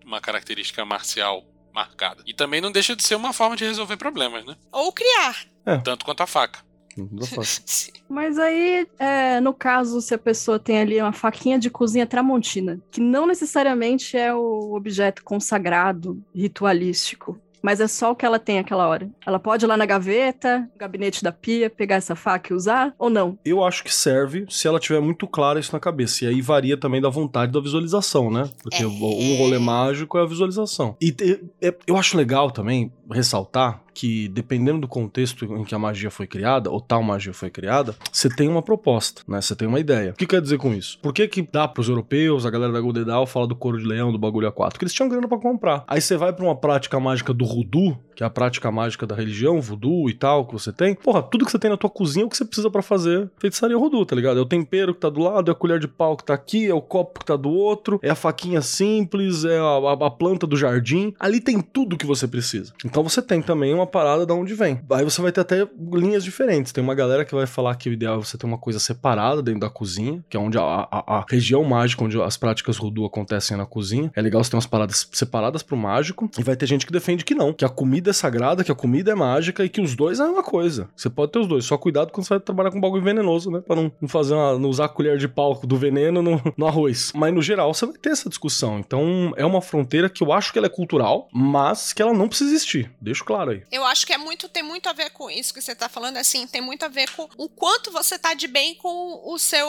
[0.04, 1.42] uma característica marcial
[1.74, 2.22] marcada.
[2.24, 4.56] E também não deixa de ser uma forma de resolver problemas, né?
[4.70, 5.44] Ou criar.
[5.82, 6.60] Tanto quanto a faca.
[8.08, 12.80] Mas aí, é, no caso, se a pessoa tem ali uma faquinha de cozinha tramontina,
[12.90, 18.58] que não necessariamente é o objeto consagrado, ritualístico, mas é só o que ela tem
[18.58, 19.08] aquela hora.
[19.26, 22.94] Ela pode ir lá na gaveta, no gabinete da pia, pegar essa faca e usar,
[22.98, 23.38] ou não?
[23.42, 26.24] Eu acho que serve se ela tiver muito clara isso na cabeça.
[26.24, 28.50] E aí varia também da vontade da visualização, né?
[28.62, 28.86] Porque É.
[28.86, 30.94] um rolê mágico é a visualização.
[31.00, 35.78] E te- é- eu acho legal também ressaltar que, dependendo do contexto em que a
[35.78, 39.40] magia foi criada, ou tal magia foi criada, você tem uma proposta, né?
[39.40, 40.10] Você tem uma ideia.
[40.10, 40.98] O que quer dizer com isso?
[41.00, 43.86] Por que que dá pros europeus, a galera da Golden Dawn fala do couro de
[43.86, 44.72] leão, do bagulho A4?
[44.72, 45.84] Porque eles tinham grana pra comprar.
[45.86, 49.14] Aí você vai pra uma prática mágica do voodoo, que é a prática mágica da
[49.14, 50.94] religião, voodoo e tal, que você tem.
[50.94, 53.30] Porra, tudo que você tem na tua cozinha é o que você precisa pra fazer
[53.38, 54.38] feitiçaria voodoo, tá ligado?
[54.38, 56.66] É o tempero que tá do lado, é a colher de pau que tá aqui,
[56.66, 60.10] é o copo que tá do outro, é a faquinha simples, é a, a- a
[60.10, 61.14] planta do jardim.
[61.18, 62.72] Ali tem tudo que você precisa.
[62.84, 64.80] Então você tem também uma parada da onde vem.
[64.92, 66.72] Aí você vai ter até linhas diferentes.
[66.72, 69.42] Tem uma galera que vai falar que o ideal é você ter uma coisa separada
[69.42, 73.06] dentro da cozinha, que é onde a, a- a região mágica, onde as práticas voodoo
[73.06, 74.10] acontecem na cozinha.
[74.14, 76.30] É legal você ter umas paradas separadas pro mágico.
[76.38, 78.74] E vai ter gente que defende que não, que a comida é sagrada, que a
[78.74, 80.88] comida é mágica e que os dois é uma coisa.
[80.96, 83.60] Você pode ter os dois, só cuidado quando você vai trabalhar com bagulho venenoso, né?
[83.60, 86.66] Pra não, não fazer uma, não usar a colher de pau do veneno no, no
[86.66, 87.12] arroz.
[87.14, 88.78] Mas no geral você vai ter essa discussão.
[88.78, 92.28] Então é uma fronteira que eu acho que ela é cultural, mas que ela não
[92.28, 92.90] precisa existir.
[93.00, 93.62] Deixo claro aí.
[93.70, 96.16] Eu acho que é muito, tem muito a ver com isso que você tá falando,
[96.16, 99.66] assim, tem muito a ver com o quanto você tá de bem com o seu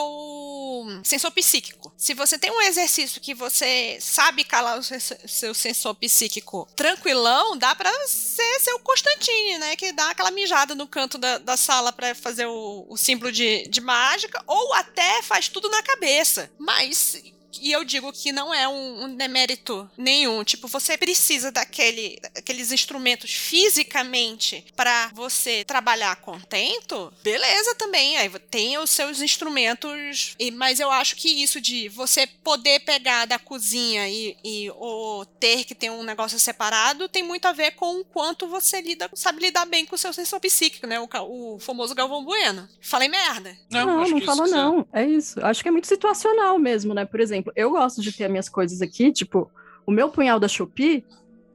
[1.03, 1.93] sensor psíquico.
[1.97, 7.75] Se você tem um exercício que você sabe calar o seu sensor psíquico tranquilão, dá
[7.75, 7.91] pra
[8.26, 9.76] ser seu Constantine, né?
[9.76, 13.67] Que dá aquela mijada no canto da, da sala pra fazer o, o símbolo de,
[13.67, 16.51] de mágica, ou até faz tudo na cabeça.
[16.57, 17.21] Mas
[17.61, 20.43] e eu digo que não é um, um demérito nenhum.
[20.43, 28.17] Tipo, você precisa daquele, daqueles instrumentos fisicamente para você trabalhar contento, beleza também.
[28.17, 30.35] Aí tem os seus instrumentos.
[30.39, 35.25] E, mas eu acho que isso de você poder pegar da cozinha e, e ou
[35.25, 39.09] ter que ter um negócio separado tem muito a ver com o quanto você lida,
[39.13, 40.99] sabe lidar bem com o seu sensor psíquico, né?
[40.99, 41.07] O,
[41.55, 42.67] o famoso Galvão Bueno.
[42.81, 43.57] Falei merda.
[43.69, 44.87] Não, não, que falou não.
[44.91, 45.43] É isso.
[45.45, 47.05] Acho que é muito situacional mesmo, né?
[47.05, 49.49] Por exemplo, eu gosto de ter as minhas coisas aqui, tipo,
[49.85, 51.05] o meu punhal da Shopee,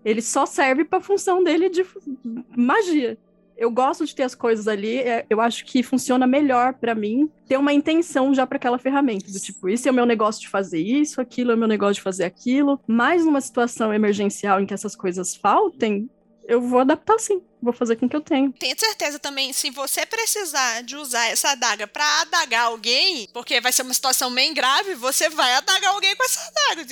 [0.05, 1.85] ele só serve pra função dele de
[2.57, 3.19] magia.
[3.57, 7.31] Eu gosto de ter as coisas ali, é, eu acho que funciona melhor pra mim
[7.47, 10.49] ter uma intenção já pra aquela ferramenta, do tipo, isso é o meu negócio de
[10.49, 12.81] fazer isso, aquilo é o meu negócio de fazer aquilo.
[12.87, 16.09] Mas numa situação emergencial em que essas coisas faltem,
[16.51, 18.53] eu vou adaptar sim, vou fazer com o que eu tenho.
[18.53, 23.73] Tenho certeza também, se você precisar de usar essa adaga pra adagar alguém, porque vai
[23.73, 26.41] ser uma situação bem grave, você vai adagar alguém com essa
[26.75, 26.87] adaga.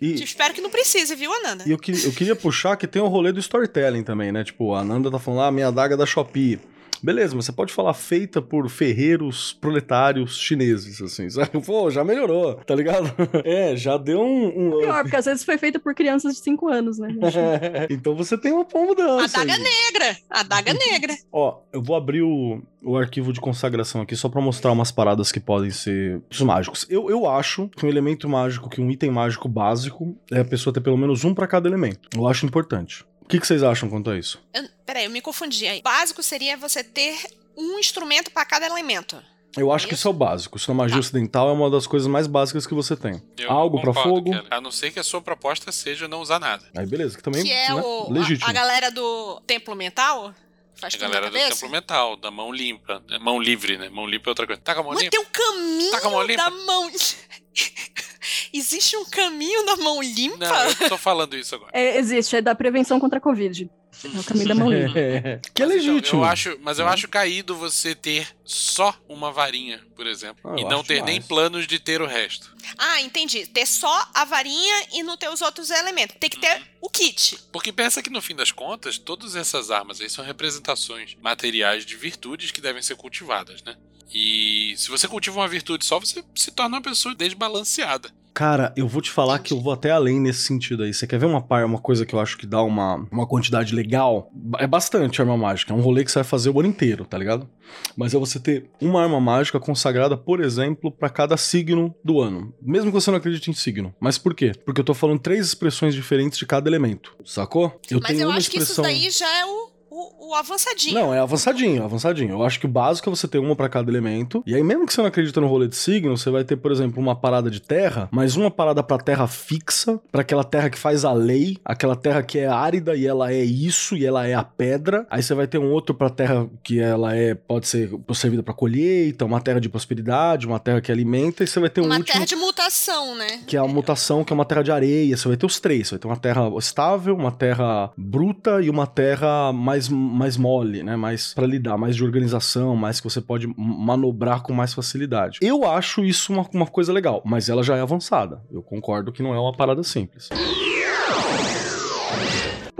[0.00, 1.64] E, Espero que não precise, viu, Ananda?
[1.66, 4.42] E eu, que- eu queria puxar que tem o rolê do storytelling também, né?
[4.44, 6.58] Tipo, a Nanda tá falando, ah, minha adaga é da Shopee.
[7.04, 11.60] Beleza, mas você pode falar feita por ferreiros proletários chineses, assim, sabe?
[11.60, 13.04] Pô, já melhorou, tá ligado?
[13.44, 14.46] É, já deu um.
[14.46, 17.08] um Pior, porque às vezes foi feita por crianças de 5 anos, né?
[17.90, 19.38] então você tem uma, mudança.
[19.38, 19.62] Adaga aí.
[19.62, 20.16] negra.
[20.30, 21.14] Adaga negra.
[21.30, 25.30] Ó, eu vou abrir o, o arquivo de consagração aqui só pra mostrar umas paradas
[25.30, 26.86] que podem ser os mágicos.
[26.88, 30.72] Eu, eu acho que um elemento mágico, que um item mágico básico, é a pessoa
[30.72, 32.08] ter pelo menos um pra cada elemento.
[32.14, 33.04] Eu acho importante.
[33.24, 34.40] O que, que vocês acham quanto a isso?
[34.52, 35.80] Eu- peraí, eu me confundi aí.
[35.82, 37.16] Básico seria você ter
[37.56, 39.20] um instrumento para cada elemento.
[39.56, 40.56] Eu acho que isso é o básico.
[40.58, 41.00] Isso na magia Tá.
[41.00, 43.22] ocidental é uma das coisas mais básicas que você tem.
[43.38, 44.30] Eu Algo pra concordo, fogo.
[44.32, 44.46] Kelly.
[44.50, 46.64] A não ser que a sua proposta seja não usar nada.
[46.76, 48.50] Aí beleza, que também que é né, o, a, legítimo.
[48.50, 50.34] a galera do templo mental.
[50.74, 53.00] Faz A galera do templo mental, da mão limpa.
[53.08, 53.16] né?
[53.20, 53.88] Mão livre, né?
[53.90, 54.60] Mão limpa é outra coisa.
[54.60, 55.16] Tá com a mão Mas limpa?
[55.16, 56.42] tem um caminho Tá com a mão limpa?
[56.42, 56.90] da mão.
[58.52, 60.36] Existe um caminho da mão limpa?
[60.38, 61.70] Não, eu tô falando isso agora.
[61.74, 63.68] É, existe, é da prevenção contra a Covid.
[64.04, 64.98] É o caminho da mão limpa.
[64.98, 66.20] É, que é Mas, então, legítimo.
[66.20, 70.40] eu acho, mas eu acho caído você ter só uma varinha, por exemplo.
[70.44, 72.54] Ah, eu e não ter nem planos de ter o resto.
[72.78, 73.46] Ah, entendi.
[73.46, 76.16] Ter só a varinha e não ter os outros elementos.
[76.18, 77.38] Tem que ter o kit.
[77.52, 81.96] Porque pensa que no fim das contas, todas essas armas aí são representações materiais de
[81.96, 83.76] virtudes que devem ser cultivadas, né?
[84.12, 88.10] E se você cultiva uma virtude só, você se torna uma pessoa desbalanceada.
[88.32, 90.92] Cara, eu vou te falar que eu vou até além nesse sentido aí.
[90.92, 93.72] Você quer ver uma, par, uma coisa que eu acho que dá uma, uma quantidade
[93.72, 94.28] legal?
[94.58, 95.72] É bastante arma mágica.
[95.72, 97.48] É um rolê que você vai fazer o ano inteiro, tá ligado?
[97.96, 102.52] Mas é você ter uma arma mágica consagrada, por exemplo, pra cada signo do ano.
[102.60, 103.94] Mesmo que você não acredite em signo.
[104.00, 104.50] Mas por quê?
[104.66, 107.16] Porque eu tô falando três expressões diferentes de cada elemento.
[107.24, 107.80] Sacou?
[107.88, 108.82] Eu Mas tenho eu uma acho que isso expressão.
[108.82, 110.94] daí já é o, o, o avançadinho.
[110.94, 112.30] Não, é avançadinho, avançadinho.
[112.32, 114.42] Eu acho que o básico é você ter uma pra cada elemento.
[114.44, 116.72] E aí, mesmo que você não acredita no rolê de signo, você vai ter, por
[116.72, 120.78] exemplo, uma parada de terra, mas uma parada pra terra fixa, pra aquela terra que
[120.78, 124.34] faz a lei, aquela terra que é árida e ela é isso e ela é
[124.34, 125.06] a pedra.
[125.10, 128.54] Aí você vai ter um outro pra terra que ela é pode ser servida pra
[128.54, 131.96] colheita, uma terra de prosperidade, uma terra que alimenta, e você vai ter um Uma
[131.98, 133.42] último terra de mutação, né?
[133.46, 135.16] que é a mutação, que é uma terra de areia.
[135.16, 135.88] Você vai ter os três.
[135.88, 140.82] Você vai ter uma terra estável, uma terra bruta e uma terra mais, mais mole,
[140.82, 140.96] né?
[140.96, 145.38] Mais pra lidar, mais de organização, mais que você pode manobrar com mais facilidade.
[145.42, 148.42] Eu acho isso uma, uma coisa legal, mas ela já é avançada.
[148.50, 150.28] Eu concordo que não é uma parada simples.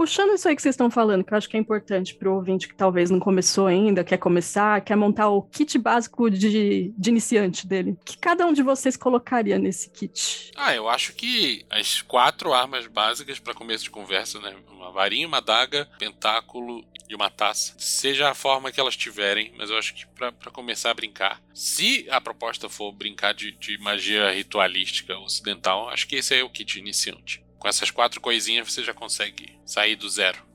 [0.05, 2.35] Puxando isso aí que vocês estão falando, que eu acho que é importante para o
[2.35, 7.09] ouvinte que talvez não começou ainda, quer começar, quer montar o kit básico de, de
[7.09, 7.91] iniciante dele.
[7.93, 10.51] O que cada um de vocês colocaria nesse kit?
[10.55, 14.53] Ah, eu acho que as quatro armas básicas para começo de conversa, né?
[14.71, 17.73] Uma varinha, uma daga, pentáculo e uma taça.
[17.77, 21.41] Seja a forma que elas tiverem, mas eu acho que para começar a brincar.
[21.53, 26.49] Se a proposta for brincar de, de magia ritualística ocidental, acho que esse é o
[26.49, 27.43] kit iniciante.
[27.57, 30.45] Com essas quatro coisinhas você já consegue sair do zero.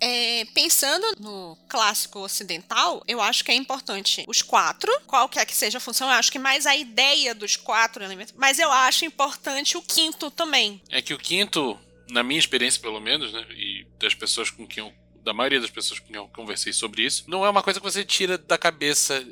[0.00, 5.78] É, pensando no clássico ocidental, eu acho que é importante os quatro, qualquer que seja
[5.78, 9.76] a função, eu acho que mais a ideia dos quatro elementos, mas eu acho importante
[9.76, 10.82] o quinto também.
[10.90, 11.78] É que o quinto,
[12.10, 14.92] na minha experiência pelo menos, né, e das pessoas com quem eu,
[15.26, 17.84] da maioria das pessoas com quem eu conversei sobre isso, não é uma coisa que
[17.84, 19.26] você tira da cabeça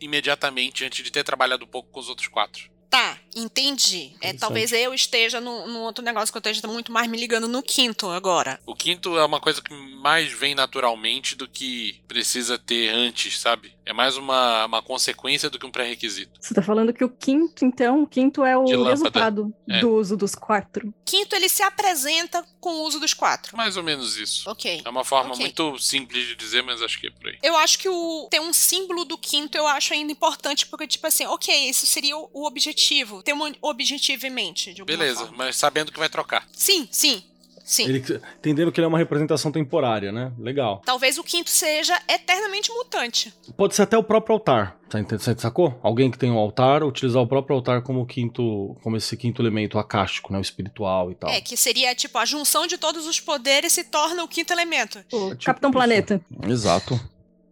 [0.00, 2.68] imediatamente antes de ter trabalhado um pouco com os outros quatro.
[2.90, 4.16] Tá, entendi.
[4.20, 7.46] É, talvez eu esteja num, num outro negócio que eu esteja muito mais me ligando
[7.46, 8.58] no quinto agora.
[8.66, 13.75] O quinto é uma coisa que mais vem naturalmente do que precisa ter antes, sabe?
[13.86, 16.32] É mais uma, uma consequência do que um pré-requisito.
[16.40, 19.78] Você tá falando que o quinto, então, o quinto é o resultado É.
[19.80, 20.92] do uso dos quatro.
[21.04, 23.56] Quinto, ele se apresenta com o uso dos quatro.
[23.56, 24.50] Mais ou menos isso.
[24.50, 24.82] Ok.
[24.84, 25.40] É uma forma Ok.
[25.40, 27.38] muito simples de dizer, mas acho que é por aí.
[27.42, 31.06] Eu acho que o ter um símbolo do quinto eu acho ainda importante, porque, tipo
[31.06, 33.22] assim, ok, isso seria o, o objetivo.
[33.22, 34.74] Ter um objetivo em mente.
[34.74, 35.36] De alguma Beleza, forma.
[35.38, 36.44] mas sabendo que vai trocar.
[36.52, 37.22] Sim, sim,
[37.66, 37.84] sim.
[37.84, 37.98] Ele,
[38.38, 40.32] entendendo que ele é uma representação temporária, né?
[40.38, 40.80] Legal.
[40.86, 43.34] Talvez o quinto seja eternamente mutante.
[43.56, 44.78] Pode ser até o próprio altar.
[44.88, 45.76] Tá Você sacou?
[45.82, 49.78] Alguém que tem um altar, utilizar o próprio altar como quinto, como esse quinto elemento
[49.80, 50.38] acástico, né?
[50.38, 51.28] O espiritual e tal.
[51.28, 54.98] É, que seria, tipo, a junção de todos os poderes se torna o quinto elemento.
[55.12, 55.76] O tipo Capitão isso.
[55.78, 56.20] Planeta.
[56.46, 56.98] Exato.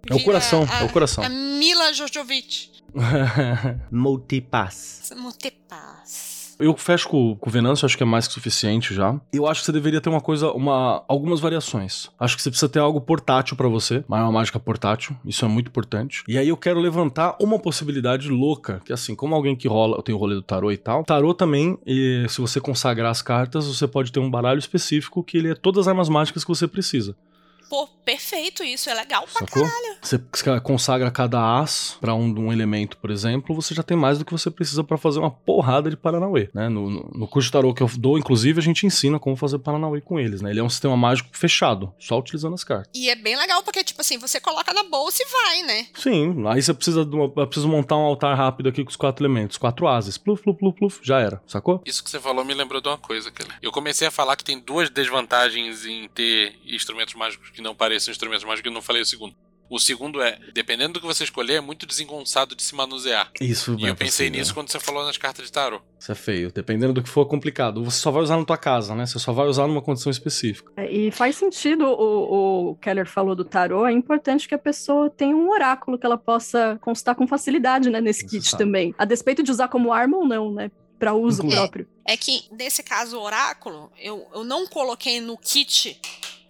[0.08, 1.24] É o coração, a- é o coração.
[1.24, 2.70] A Mila Jojovic.
[3.90, 5.10] Multipass.
[5.16, 6.33] Multipaz.
[6.64, 9.20] Eu fecho com, com o Venâncio, acho que é mais que suficiente já.
[9.30, 12.08] Eu acho que você deveria ter uma coisa, uma, algumas variações.
[12.18, 15.48] Acho que você precisa ter algo portátil pra você, uma arma mágica portátil, isso é
[15.48, 16.24] muito importante.
[16.26, 20.02] E aí eu quero levantar uma possibilidade louca, que assim, como alguém que rola, eu
[20.02, 21.78] tenho o rolê do tarô e tal, tarô também,
[22.30, 25.80] se você consagrar as cartas, você pode ter um baralho específico que ele é todas
[25.80, 27.14] as armas mágicas que você precisa.
[27.68, 29.62] Pô, perfeito isso, é legal pra Sacou?
[29.62, 29.96] caralho.
[30.02, 30.20] Você
[30.60, 34.32] consagra cada as pra um, um elemento, por exemplo, você já tem mais do que
[34.32, 36.68] você precisa pra fazer uma porrada de Paranauê, né?
[36.68, 39.58] No, no, no curso de tarô que eu dou, inclusive, a gente ensina como fazer
[39.58, 40.50] Paranauê com eles, né?
[40.50, 42.90] Ele é um sistema mágico fechado, só utilizando as cartas.
[42.94, 45.86] E é bem legal porque, tipo assim, você coloca na bolsa e vai, né?
[45.94, 48.96] Sim, aí você precisa, de uma, eu preciso montar um altar rápido aqui com os
[48.96, 51.82] quatro elementos, quatro ases, pluf, pluf, pluf, pluf, já era, sacou?
[51.84, 53.56] Isso que você falou me lembrou de uma coisa, Keller.
[53.62, 58.10] Eu comecei a falar que tem duas desvantagens em ter instrumentos mágicos que não pareçam
[58.12, 59.34] instrumentos mágicos, eu não falei o segundo.
[59.70, 63.30] O segundo é, dependendo do que você escolher, é muito desengonçado de se manusear.
[63.40, 65.80] Isso, E eu pensei nisso quando você falou nas cartas de tarô.
[65.98, 66.52] Isso é feio.
[66.52, 67.82] Dependendo do que for complicado.
[67.82, 69.06] Você só vai usar na tua casa, né?
[69.06, 70.70] Você só vai usar numa condição específica.
[70.76, 73.86] É, E faz sentido o, o Keller falou do tarô.
[73.86, 78.02] É importante que a pessoa tenha um oráculo que ela possa consultar com facilidade, né,
[78.02, 78.66] nesse kit Necessário.
[78.66, 78.94] também.
[78.98, 80.70] A despeito de usar como arma ou não, né?
[80.98, 81.60] Pra uso Inclusive.
[81.60, 81.88] próprio.
[82.06, 85.98] É que, nesse caso, o oráculo, eu, eu não coloquei no kit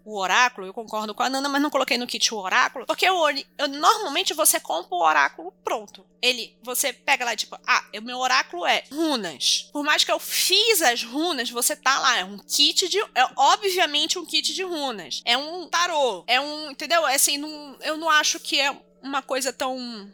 [0.05, 3.07] o oráculo, eu concordo com a Nana, mas não coloquei no kit o oráculo, porque
[3.07, 3.17] eu,
[3.57, 6.05] eu normalmente você compra o oráculo pronto.
[6.21, 9.69] Ele, você pega lá, tipo, ah, o meu oráculo é runas.
[9.73, 12.99] Por mais que eu fiz as runas, você tá lá, é um kit de.
[12.99, 15.23] É obviamente um kit de runas.
[15.25, 16.25] É um tarô.
[16.27, 16.71] É um.
[16.71, 17.07] Entendeu?
[17.07, 20.11] É assim, não, eu não acho que é uma coisa tão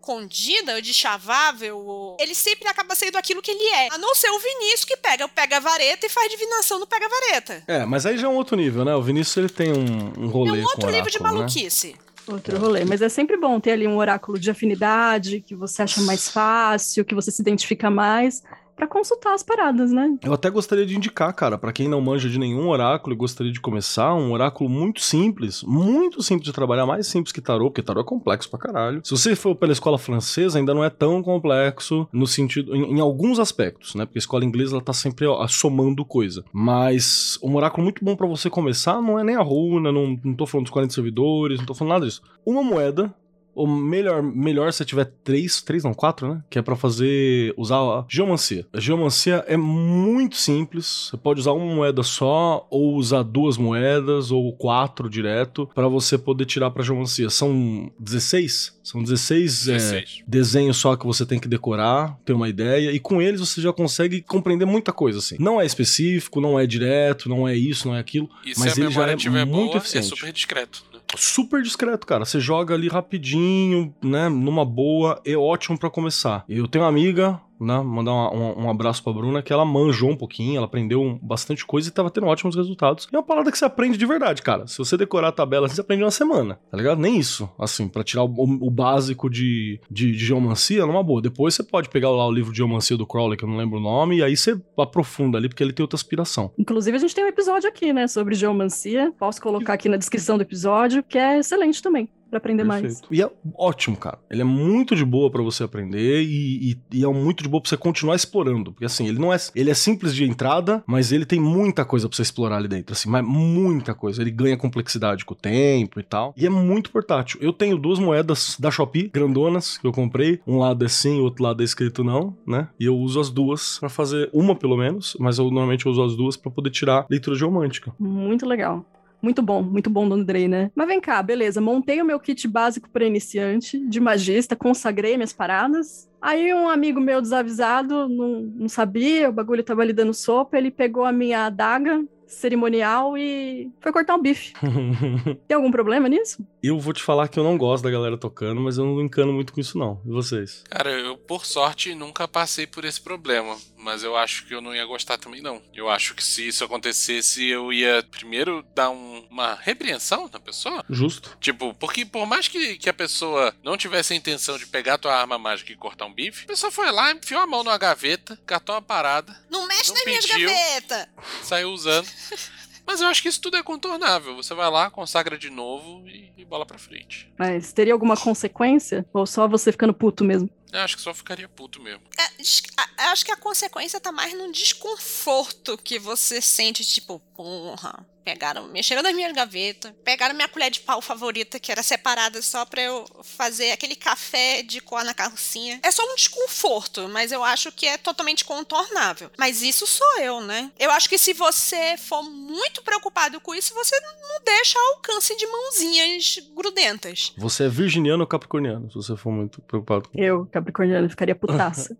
[0.00, 1.78] escondida ou deschavável.
[1.78, 3.88] ou- Ele sempre acaba sendo aquilo que ele é.
[3.92, 7.06] A não ser o Vinícius que pega, pega a vareta e faz divinação no pega
[7.06, 7.62] a vareta.
[7.68, 8.94] É, mas aí já é um outro nível, né?
[8.94, 11.38] O Vinícius ele tem um, um rolê É um com outro nível de oráculo, né?
[11.46, 11.96] maluquice.
[12.26, 12.84] Outro rolê.
[12.84, 17.04] Mas é sempre bom ter ali um oráculo de afinidade, que você acha mais fácil,
[17.04, 18.42] que você se identifica mais,
[18.80, 20.16] pra consultar as paradas, né?
[20.22, 23.52] Eu até gostaria de indicar, cara, pra quem não manja de nenhum oráculo e gostaria
[23.52, 27.82] de começar, um oráculo muito simples, muito simples de trabalhar, mais simples que tarô, porque
[27.82, 29.02] tarô é complexo pra caralho.
[29.04, 33.00] Se você for pela escola francesa, ainda não é tão complexo no sentido, em, em
[33.00, 34.06] alguns aspectos, né?
[34.06, 36.42] Porque a escola inglesa ela tá sempre ó, somando coisa.
[36.50, 40.32] Mas um oráculo muito bom pra você começar não é nem a runa, não, não
[40.32, 42.22] tô falando dos 40 servidores, não tô falando nada disso.
[42.46, 43.14] Uma moeda
[43.60, 46.42] ou melhor, melhor se tiver três, três não, quatro, né?
[46.48, 48.66] Que é pra fazer, usar a geomancia.
[48.72, 51.08] A geomancia é muito simples.
[51.10, 56.16] Você pode usar uma moeda só, ou usar duas moedas, ou quatro direto, pra você
[56.16, 57.28] poder tirar pra geomancia.
[57.28, 58.80] São 16?
[58.82, 60.22] São 16, é, 16.
[60.26, 63.72] desenhos só que você tem que decorar, ter uma ideia, e com eles você já
[63.72, 65.36] consegue compreender muita coisa, assim.
[65.38, 68.28] Não é específico, não é direto, não é isso, não é aquilo.
[68.44, 70.06] E Mas se a ele já é estiver muito boa, é eficiente.
[70.06, 70.89] super discreto.
[71.16, 72.24] Super discreto, cara.
[72.24, 74.28] Você joga ali rapidinho, né?
[74.28, 76.44] Numa boa, é ótimo pra começar.
[76.48, 77.80] Eu tenho uma amiga, né?
[77.80, 81.88] Mandar um, um abraço pra Bruna, que ela manjou um pouquinho, ela aprendeu bastante coisa
[81.88, 83.08] e tava tendo ótimos resultados.
[83.12, 84.66] E é uma parada que você aprende de verdade, cara.
[84.66, 86.98] Se você decorar a tabela, assim, você aprende uma semana, tá ligado?
[86.98, 91.20] Nem isso, assim, pra tirar o, o básico de, de, de geomancia, numa boa.
[91.20, 93.78] Depois você pode pegar lá o livro de geomancia do Crowley, que eu não lembro
[93.78, 96.52] o nome, e aí você aprofunda ali, porque ele tem outra aspiração.
[96.58, 99.12] Inclusive, a gente tem um episódio aqui, né, sobre geomancia.
[99.18, 102.80] Posso colocar aqui na descrição do episódio, que é excelente também, pra aprender mais.
[102.82, 103.08] Perfeito.
[103.12, 104.18] E é ótimo, cara.
[104.30, 107.60] Ele é muito de boa pra você aprender e, e- e é muito de boa
[107.60, 108.72] pra você continuar explorando.
[108.72, 109.36] Porque assim, ele não é.
[109.54, 112.92] Ele é simples de entrada, mas ele tem muita coisa pra você explorar ali dentro.
[112.92, 114.22] Assim, mas muita coisa.
[114.22, 116.32] Ele ganha complexidade com o tempo e tal.
[116.36, 117.38] E é muito portátil.
[117.42, 120.40] Eu tenho duas moedas da Shopee, grandonas, que eu comprei.
[120.46, 122.68] Um lado é sim, o outro lado é escrito não, né?
[122.78, 125.16] E eu uso as duas pra fazer uma, pelo menos.
[125.18, 127.92] Mas eu normalmente uso as duas pra poder tirar leitura geomântica.
[127.98, 128.84] Muito legal.
[129.22, 130.70] Muito bom, muito bom do Andrei, né?
[130.74, 131.60] Mas vem cá, beleza.
[131.60, 136.08] Montei o meu kit básico para iniciante de magista, consagrei minhas paradas.
[136.20, 140.70] Aí um amigo meu desavisado, não, não sabia, o bagulho tava ali dando sopa, ele
[140.70, 144.52] pegou a minha adaga cerimonial e foi cortar um bife.
[145.48, 146.46] Tem algum problema nisso?
[146.62, 149.32] eu vou te falar que eu não gosto da galera tocando, mas eu não encano
[149.32, 150.00] muito com isso, não.
[150.06, 150.62] E vocês?
[150.68, 153.56] Cara, eu, por sorte, nunca passei por esse problema.
[153.82, 155.62] Mas eu acho que eu não ia gostar também, não.
[155.74, 160.84] Eu acho que se isso acontecesse, eu ia primeiro dar um- uma repreensão na pessoa.
[160.90, 161.36] Justo.
[161.40, 164.98] Tipo, porque por mais que, que a pessoa não tivesse a intenção de pegar a
[164.98, 167.78] tua arma mágica e cortar um bife, a pessoa foi lá, enfiou a mão numa
[167.78, 171.06] gaveta, catou uma parada, Não mexe nas minhas gavetas.
[171.42, 172.06] saiu usando.
[172.86, 174.34] Mas eu acho que isso tudo é contornável.
[174.34, 177.32] Você vai lá, consagra de novo e, e bola pra frente.
[177.38, 179.06] Mas teria alguma consequência?
[179.12, 180.50] Ou só você ficando puto mesmo?
[180.72, 182.02] Eu acho que só ficaria puto mesmo.
[182.18, 186.84] É, acho que- a- acho que a consequência tá mais no desconforto que você sente,
[186.84, 191.82] tipo, porra, pegaram, mexeram nas minhas gavetas, pegaram minha colher de pau favorita, que era
[191.82, 195.80] separada só pra eu fazer aquele café de coar na calcinha.
[195.82, 199.30] É só um desconforto, mas eu acho que é totalmente contornável.
[199.38, 200.70] Mas isso sou eu, né?
[200.78, 205.34] Eu acho que se você for muito preocupado com isso, você não deixa ao alcance
[205.36, 207.32] de mãozinhas grudentas.
[207.38, 210.59] Você é virginiano ou capricorniano, se você for muito preocupado com Eu, Capricorniano,
[211.08, 211.96] ficaria putaça.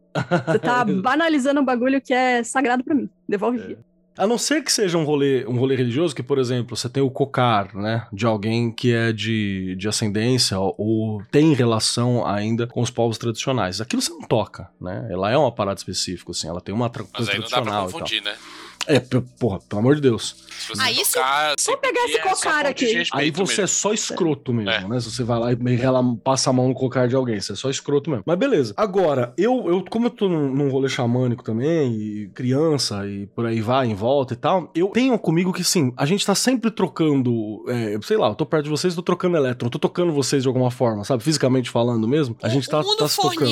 [0.47, 3.09] Você tá banalizando um bagulho que é sagrado pra mim.
[3.29, 3.67] Devolve É.
[3.67, 3.91] vida.
[4.19, 7.03] A não ser que seja um rolê, um rolê religioso, que, por exemplo, você tem
[7.03, 8.07] o cocar, né?
[8.13, 13.81] De alguém que é de, de ascendência ou tem relação ainda com os povos tradicionais.
[13.81, 15.07] Aquilo você não toca, né?
[15.11, 17.63] Ela é uma parada específica, assim, ela tem uma tra- Mas coisa aí não dá
[17.63, 18.35] pra e confundir, né?
[18.91, 20.37] É, p- porra, pelo amor de Deus.
[20.59, 23.03] Se você Aí se- tocar, Vou pegar esse é cocar aqui.
[23.13, 23.65] Aí você mesmo.
[23.65, 24.87] é só escroto mesmo, É.
[24.89, 25.01] né?
[25.01, 27.57] Se você vai lá e rela, passa a mão no cocar de alguém, você é
[27.57, 28.25] só escroto mesmo.
[28.27, 28.75] Mas beleza.
[28.77, 33.47] Agora, eu, eu como eu tô num, num rolê xamânico também, e criança, e por
[33.47, 36.71] aí vai, em volta e tal, eu tenho comigo que, sim, a gente tá sempre
[36.71, 40.43] trocando, é, sei lá, eu tô perto de vocês, tô trocando elétron, tô tocando vocês
[40.43, 41.23] de alguma forma, sabe?
[41.23, 42.37] Fisicamente falando mesmo.
[42.43, 43.51] A gente tá, o mundo tá se tocando.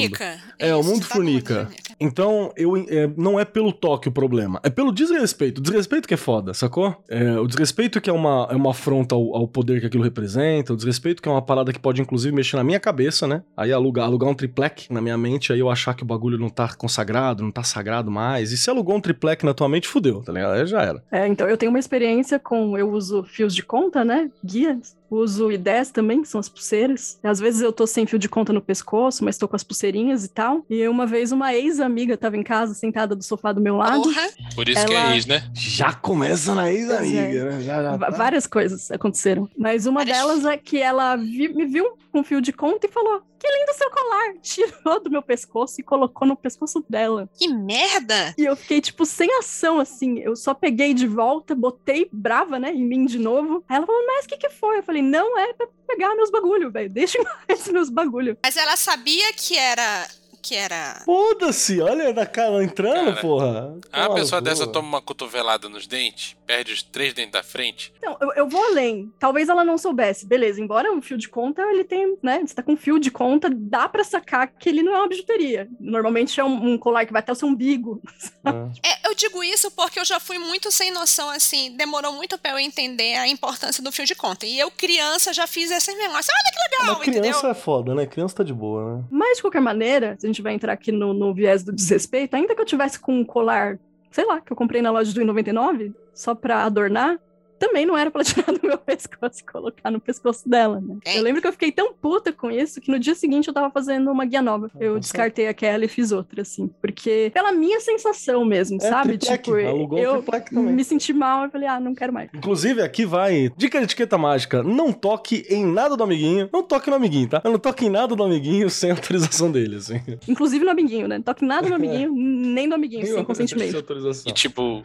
[0.58, 1.68] É, o Isso, mundo tá fornica.
[2.00, 5.27] Então, eu, é, não é pelo toque o problema, é pelo desrespeito.
[5.56, 6.96] O desrespeito que é foda, sacou?
[7.08, 10.72] É, o desrespeito que é uma, é uma afronta ao, ao poder que aquilo representa,
[10.72, 13.42] o desrespeito que é uma parada que pode, inclusive, mexer na minha cabeça, né?
[13.56, 16.48] Aí alugar, alugar um triplec na minha mente, aí eu achar que o bagulho não
[16.48, 18.52] tá consagrado, não tá sagrado mais.
[18.52, 20.52] E se alugou um triplec na tua mente, fudeu, tá ligado?
[20.52, 21.02] Aí já era.
[21.10, 22.76] É, então eu tenho uma experiência com.
[22.76, 24.30] Eu uso fios de conta, né?
[24.44, 24.96] Guias.
[25.10, 27.18] Uso ideias também, que são as pulseiras.
[27.22, 30.24] Às vezes eu tô sem fio de conta no pescoço, mas tô com as pulseirinhas
[30.24, 30.64] e tal.
[30.68, 34.02] E uma vez uma ex-amiga tava em casa, sentada do sofá do meu lado.
[34.02, 35.42] Porra, Por isso que Ela- é ex, né?
[35.54, 37.60] Já começa na ex-amiga, né?
[37.62, 38.10] Já, já tá.
[38.10, 39.48] Várias coisas aconteceram.
[39.56, 42.90] Mas uma Várias- delas é que ela vi- me viu com fio de conta e
[42.90, 44.34] falou: Que lindo seu colar!
[44.42, 47.28] Tirou do meu pescoço e colocou no pescoço dela.
[47.38, 48.34] que merda!
[48.36, 50.18] E eu fiquei, tipo, sem ação, assim.
[50.18, 53.64] Eu só peguei de volta, botei brava, né, em mim de novo.
[53.68, 54.78] Aí ela falou, mas o que que foi?
[54.78, 56.90] Eu falei, não é pra pegar meus bagulho, velho.
[56.90, 57.18] Deixa
[57.48, 58.36] mais meus bagulho.
[58.42, 60.08] Mas ela sabia que era.
[60.42, 61.02] que era.
[61.04, 63.78] Foda-se, olha na cara entrando, Cara, porra.
[63.92, 67.92] A pessoa no dessa toma uma cotovelada nos dentes, perde os três dentes da frente.
[67.98, 69.12] Então, eu, eu vou além.
[69.18, 70.26] Talvez ela não soubesse.
[70.26, 72.40] Beleza, embora um fio de conta, ele tem, né?
[72.44, 75.68] Você tá com fio de conta, dá pra sacar que ele não é uma bijuteria.
[75.78, 78.00] Normalmente é um, um colar que vai até o seu umbigo.
[78.48, 78.92] É.
[78.92, 81.76] É, eu digo isso porque eu já fui muito sem noção, assim.
[81.76, 84.46] Demorou muito pra eu entender a importância do fio de conta.
[84.46, 86.32] E eu, criança, já fiz esse negócio.
[86.32, 87.50] Olha que legal, Mas criança entendeu?
[87.50, 88.06] é foda, né?
[88.06, 89.04] Criança tá de boa, né?
[89.10, 92.36] Mas, de qualquer maneira, se a gente vai entrar aqui no, no viés do desrespeito,
[92.36, 93.78] ainda que eu tivesse com um colar,
[94.10, 97.18] sei lá, que eu comprei na loja do I99, só pra adornar,
[97.58, 100.96] também não era pra ela tirar do meu pescoço e colocar no pescoço dela, né?
[101.04, 101.18] É.
[101.18, 103.70] Eu lembro que eu fiquei tão puta com isso que no dia seguinte eu tava
[103.70, 104.70] fazendo uma guia nova.
[104.80, 104.98] Eu Uhum.
[105.00, 106.70] descartei aquela e fiz outra, assim.
[106.80, 109.18] Porque, pela minha sensação mesmo, É, sabe?
[109.18, 112.30] tipo, alugou um eu me senti mal e falei, ah, não quero mais.
[112.34, 113.50] Inclusive, aqui vai.
[113.56, 116.48] Dica de etiqueta mágica: não toque em nada do amiguinho.
[116.52, 117.40] Não toque no amiguinho, tá?
[117.44, 120.00] Não toque em nada do amiguinho sem autorização dele, assim.
[120.28, 121.16] Inclusive no amiguinho, né?
[121.18, 123.76] Não toque nada no amiguinho, nem do amiguinho, sem Sem consentimento.
[123.76, 124.30] autorização.
[124.30, 124.82] E tipo,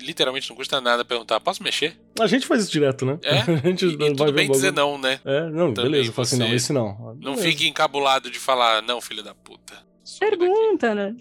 [0.00, 1.98] literalmente não custa nada perguntar, posso mexer?
[2.20, 3.18] A gente faz isso direto, né?
[3.22, 3.38] É?
[3.64, 5.20] A gente E, e vai tudo ver bem dizer não, né?
[5.24, 6.12] É, não, Também beleza.
[6.12, 6.98] Fala assim, você não, esse não.
[7.20, 7.42] Não Beleza.
[7.42, 9.87] fique encabulado de falar, não, filho da puta.
[10.08, 11.16] Some daqui." Pergunta, né?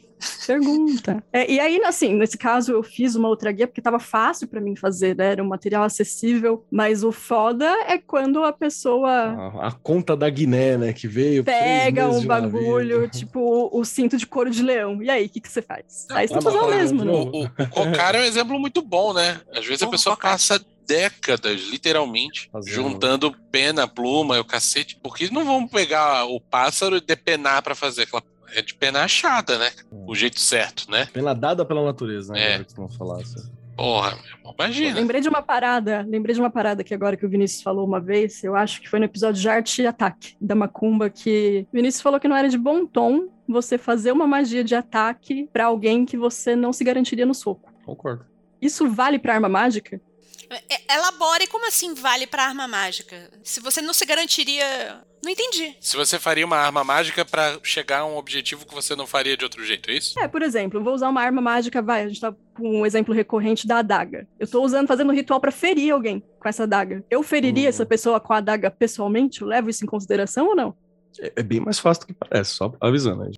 [0.45, 1.23] Pergunta.
[1.31, 4.59] É, e aí, assim, nesse caso, eu fiz uma outra guia porque tava fácil pra
[4.59, 5.33] mim fazer, né?
[5.33, 6.65] Era um material acessível.
[6.71, 10.93] Mas o foda é quando a pessoa A, a conta da Guiné, né?
[10.93, 11.43] Que veio.
[11.43, 15.01] três pega meses um bagulho, tipo o, o cinto de couro de leão.
[15.03, 16.07] E aí, o que, que você faz?
[16.09, 17.11] Aí você tá fazer o bom, mesmo, né?
[17.11, 19.39] O, o, cocar é um exemplo muito bom, né?
[19.53, 20.31] Às vezes a pessoa cocar.
[20.31, 22.73] passa décadas, literalmente, Fazendo.
[22.73, 24.97] juntando pena, pluma e o cacete.
[25.03, 28.23] Porque não vão pegar o pássaro e depenar pra fazer aquela.
[28.55, 29.71] É de pena achada, né?
[29.91, 31.07] O jeito certo, né?
[31.11, 32.55] Pena dada pela natureza, né?
[32.55, 32.63] É.
[32.63, 33.51] que falar assim.
[33.77, 34.17] Porra,
[34.57, 34.99] imagina.
[34.99, 37.99] Lembrei de uma parada, lembrei de uma parada que agora que o Vinícius falou uma
[37.99, 41.75] vez, eu acho que foi no episódio de arte e ataque da Macumba, que o
[41.75, 45.65] Vinícius falou que não era de bom tom você fazer uma magia de ataque pra
[45.65, 47.71] alguém que você não se garantiria no soco.
[47.85, 48.25] Concordo.
[48.59, 50.01] Isso vale pra arma mágica?
[50.49, 53.29] É, Elabore como assim vale pra arma mágica?
[53.43, 55.01] Se você não se garantiria.
[55.23, 55.75] Não entendi.
[55.81, 59.35] Se você faria uma arma mágica pra chegar a um objetivo que você não faria
[59.35, 60.17] de outro jeito, é isso?
[60.19, 62.85] É, por exemplo, eu vou usar uma arma mágica, vai, a gente tá com um
[62.85, 64.27] exemplo recorrente da adaga.
[64.39, 67.03] Eu tô usando, fazendo um ritual pra ferir alguém com essa adaga.
[67.09, 67.69] Eu feriria Hum.
[67.69, 69.41] essa pessoa com a adaga pessoalmente?
[69.41, 70.77] Eu levo isso em consideração ou não?
[71.19, 73.25] É, é bem mais fácil do que parece, só avisando.
[73.25, 73.31] Né?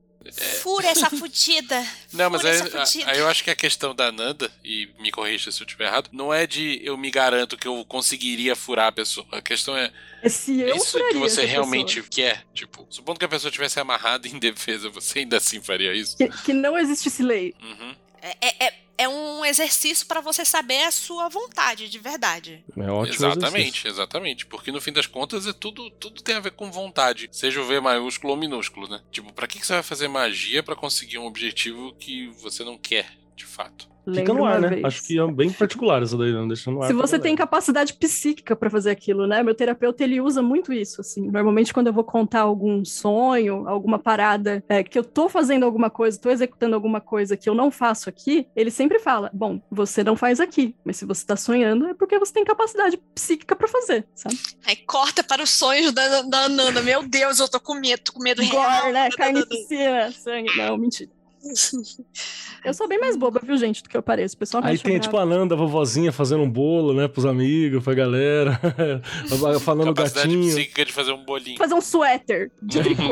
[0.61, 1.85] Fura essa fudida.
[2.13, 5.61] Não, mas aí, aí eu acho que a questão da Nanda, e me corrija se
[5.61, 9.25] eu estiver errado, não é de eu me garanto que eu conseguiria furar a pessoa.
[9.31, 9.91] A questão é
[10.21, 12.09] É se eu isso que você essa realmente pessoa.
[12.11, 12.45] quer.
[12.53, 16.17] Tipo, supondo que a pessoa tivesse amarrada em defesa, você ainda assim faria isso?
[16.17, 17.55] Que, que não existisse lei.
[17.61, 17.95] Uhum.
[18.21, 22.65] É, é, é- é um exercício pra você saber a sua vontade, de verdade.
[22.77, 23.15] É ótimo.
[23.15, 24.45] Exatamente, exatamente.
[24.45, 27.29] Porque no fim das contas é tudo, tudo tem a ver com vontade.
[27.31, 29.01] Seja o V maiúsculo ou minúsculo, né?
[29.09, 32.77] Tipo, pra que que você vai fazer magia pra conseguir um objetivo que você não
[32.77, 33.89] quer, de fato?
[34.09, 34.67] Lembro Fica no ar, né?
[34.69, 34.83] vez.
[34.83, 36.87] Acho que é bem particular essa daí, não deixa no ar.
[36.87, 39.43] Se você tem capacidade psíquica pra fazer aquilo, né?
[39.43, 41.29] Meu terapeuta ele usa muito isso, assim.
[41.29, 45.89] Normalmente quando eu vou contar algum sonho, alguma parada, é, que eu tô fazendo alguma
[45.89, 50.03] coisa, tô executando alguma coisa que eu não faço aqui, ele sempre fala: "Bom, você
[50.03, 53.67] não faz aqui, mas se você tá sonhando é porque você tem capacidade psíquica pra
[53.67, 56.81] fazer, sabe?" Aí corta para os sonhos da, da Nanda.
[56.81, 58.81] Meu Deus, eu tô com medo, tô com medo real.
[58.81, 59.09] Gore, né?
[59.15, 60.55] Carnificina, sangue.
[60.57, 61.18] Não, mentira.
[62.63, 64.35] Eu sou bem mais boba, viu, gente, do que eu pareço.
[64.35, 67.83] O pessoal Aí tem, tipo, a Nanda, a vovozinha, fazendo um bolo, né, pros amigos,
[67.83, 68.59] pra galera.
[69.63, 70.53] falando Capacidade gatinho.
[70.53, 71.57] psíquica de fazer um bolinho.
[71.57, 73.03] fazer um suéter de tricô.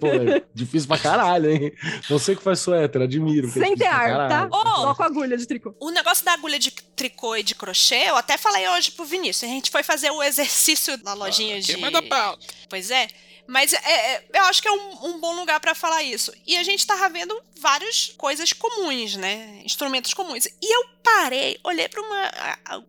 [0.00, 1.72] Pô, é difícil pra caralho, hein?
[2.08, 3.48] Você que faz suéter, admiro.
[3.48, 4.48] é Sem pra tear, tá?
[4.48, 4.50] caralho.
[4.50, 5.74] Só com agulha de tricô.
[5.80, 9.48] O negócio da agulha de tricô e de crochê, eu até falei hoje pro Vinícius.
[9.48, 11.78] A gente foi fazer o exercício na lojinha de.
[11.88, 12.44] Da pauta.
[12.68, 13.06] Pois é.
[13.48, 16.30] Mas é, é, eu acho que é um, um bom lugar pra falar isso.
[16.46, 19.62] E a gente tava vendo várias coisas comuns, né?
[19.64, 20.44] Instrumentos comuns.
[20.44, 22.30] E eu parei, olhei pra uma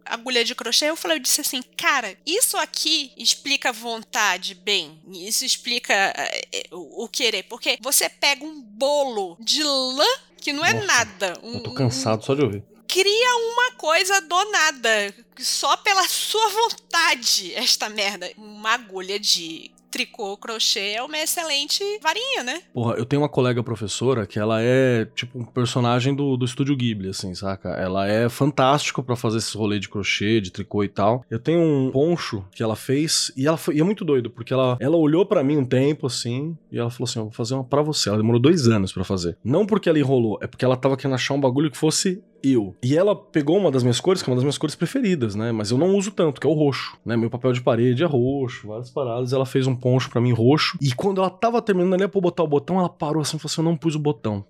[0.06, 5.00] agulha de crochê e eu falei, eu disse assim, cara, isso aqui explica vontade bem.
[5.08, 7.44] Isso explica é, é, o, o querer.
[7.44, 10.08] Porque você pega um bolo de lã
[10.42, 11.40] que não é Nossa, nada.
[11.42, 12.64] Um, Eu tô cansado só de ouvir.
[12.86, 18.30] cria uma coisa do nada, só pela sua vontade, esta merda.
[18.36, 22.62] Uma agulha de tricô, crochê é uma excelente varinha, né?
[22.74, 26.76] Porra, eu tenho uma colega professora que ela é tipo um personagem do, do estúdio
[26.76, 27.70] Ghibli, assim, saca?
[27.70, 31.26] Ela é fantástico pra fazer esse rolê de crochê, de tricô e tal.
[31.30, 34.54] Eu tenho um poncho que ela fez e ela foi, e é muito doido, porque
[34.54, 37.56] ela, ela olhou pra mim um tempo assim e ela falou assim: Eu vou fazer
[37.56, 38.10] uma pra você.
[38.10, 39.38] Ela demorou dois anos pra fazer.
[39.44, 42.76] Não porque ela enrolou, é porque ela tava querendo achar um bagulho que fosse eu.
[42.84, 45.52] E ela pegou uma das minhas cores, que é uma das minhas cores preferidas, né?
[45.52, 47.16] Mas eu não uso tanto, que é o roxo, né?
[47.18, 49.34] Meu papel de parede é roxo, várias paradas.
[49.34, 50.78] Ela fez um poncho pra mim roxo.
[50.82, 53.52] E quando ela tava terminando ali pra botar o botão, ela parou assim e falou
[53.52, 54.44] assim: Eu não pus o botão.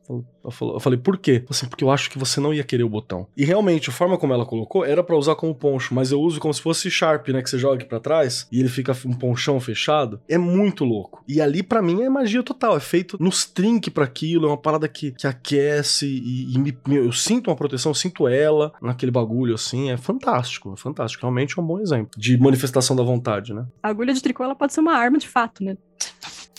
[0.44, 1.44] Eu falei, por quê?
[1.50, 3.28] Assim, porque eu acho que você não ia querer o botão.
[3.36, 6.40] E realmente, a forma como ela colocou era pra usar como poncho, mas eu uso
[6.40, 7.42] como se fosse Sharp, né?
[7.42, 10.20] Que você joga aqui pra trás e ele fica um ponchão fechado.
[10.28, 11.24] É muito louco.
[11.28, 12.78] E ali, pra mim, é magia total.
[12.78, 16.78] É feito nos trinque pra aquilo, é uma parada que, que aquece e, e me-
[16.88, 19.92] eu sinto uma proteção, eu sinto ela naquele bagulho assim.
[19.92, 21.22] É fantástico, é fantástico.
[21.22, 23.66] Realmente é um bom exemplo de manifestação da vontade, né?
[23.82, 25.78] A agulha de tricô ela pode ser uma arma de fato, né?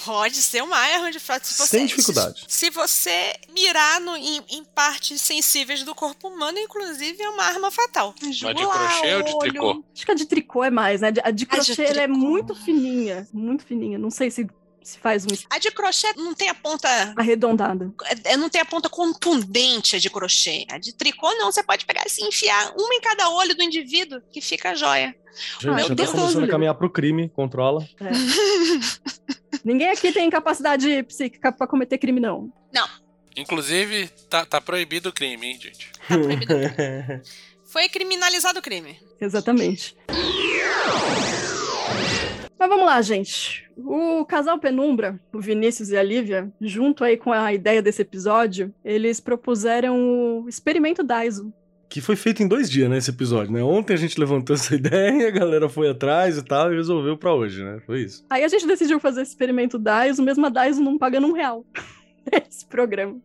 [0.04, 1.46] Pode ser uma arma de fato.
[1.46, 2.44] Se você, Sem dificuldade.
[2.48, 7.44] Se, se você mirar no, em, em partes sensíveis do corpo humano, inclusive, é uma
[7.44, 8.14] arma fatal.
[8.22, 9.84] Mas de crochê ou de tricô?
[9.94, 11.08] Acho que a de tricô é mais, né?
[11.08, 13.98] A de A de crochê ela é muito fininha, muito fininha.
[13.98, 14.48] Não sei se
[14.90, 16.88] se faz um A de crochê não tem a ponta.
[17.16, 17.92] arredondada.
[18.24, 20.66] é, Não tem a ponta contundente a de crochê.
[20.70, 21.50] A de tricô, não.
[21.50, 25.14] Você pode pegar assim, enfiar uma em cada olho do indivíduo, que fica jóia.
[25.60, 27.86] Gente, Ah, já tá Deus, começando a caminhar pro crime, controla.
[29.64, 32.52] Ninguém aqui tem capacidade psíquica pra cometer crime, não.
[33.36, 35.90] Inclusive, tá, tá proibido o crime, hein, gente?
[36.08, 36.52] Tá proibido.
[37.64, 38.98] Foi criminalizado o crime.
[39.20, 39.96] Exatamente.
[42.60, 43.66] Mas vamos lá, gente.
[43.74, 48.70] O casal Penumbra, o Vinícius e a Lívia, junto aí com a ideia desse episódio,
[48.84, 51.50] eles propuseram o experimento Daiso.
[51.88, 53.62] Que foi feito em dois dias, né, esse episódio, né?
[53.62, 57.32] Ontem a gente levantou essa ideia, a galera foi atrás e tal, e resolveu pra
[57.32, 57.80] hoje, né?
[57.86, 58.26] Foi isso.
[58.28, 61.64] Aí a gente decidiu fazer esse experimento Daiso, mesmo a Daiso não pagando um real
[62.46, 63.16] esse programa.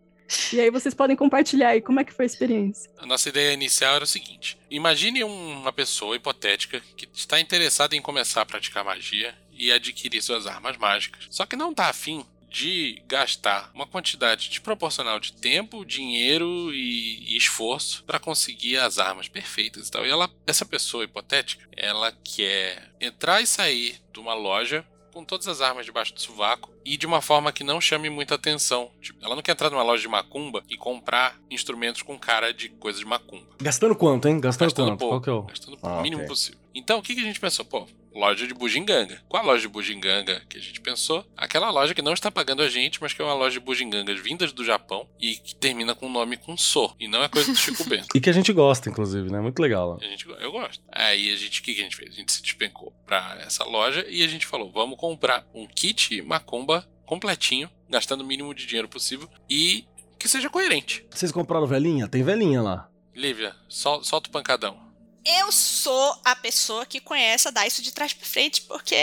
[0.52, 2.90] E aí vocês podem compartilhar aí como é que foi a experiência.
[2.98, 7.96] A nossa ideia inicial era o seguinte: imagine um- uma pessoa hipotética que está interessada
[7.96, 12.26] em começar a praticar magia e adquirir suas armas mágicas, só que não está afim
[12.50, 19.28] de gastar uma quantidade desproporcional de tempo, dinheiro e, e esforço para conseguir as armas
[19.28, 20.06] perfeitas e tal.
[20.06, 24.86] E ela, essa pessoa hipotética, ela quer entrar e sair de uma loja
[25.16, 28.36] com todas as armas debaixo do sovaco e de uma forma que não chame muita
[28.36, 28.92] atenção.
[29.02, 32.68] Tipo, ela não quer entrar numa loja de macumba e comprar instrumentos com cara de
[32.68, 33.48] coisa de macumba.
[33.62, 34.42] Gastando quanto, hein?
[34.42, 35.00] Gastando, Gastando quanto?
[35.00, 35.12] pouco.
[35.14, 35.42] Qual que é o...
[35.44, 36.28] Gastando Ah, o mínimo ok.
[36.28, 36.60] possível.
[36.76, 37.64] Então, o que, que a gente pensou?
[37.64, 39.22] Pô, loja de bugiganga.
[39.28, 41.26] Qual a loja de bugiganga que a gente pensou?
[41.36, 44.20] Aquela loja que não está pagando a gente, mas que é uma loja de bugigangas
[44.20, 46.96] vindas do Japão e que termina com o nome com So.
[47.00, 48.08] E não é coisa do Chico Bento.
[48.16, 49.42] E que a gente gosta, inclusive, né?
[49.42, 50.00] Muito legal.
[50.02, 50.82] A gente, eu gosto.
[50.90, 52.12] Aí a gente, o que, que a gente fez?
[52.12, 56.22] A gente se despencou pra essa loja e a gente falou: vamos comprar um kit
[56.22, 59.86] macumba completinho, gastando o mínimo de dinheiro possível e
[60.18, 61.06] que seja coerente.
[61.10, 62.08] Vocês compraram velhinha?
[62.08, 62.90] Tem velhinha lá.
[63.14, 64.85] Lívia, sol, solta o pancadão.
[65.26, 68.96] Eu sou a pessoa que conhece a Daiso de trás pra frente, porque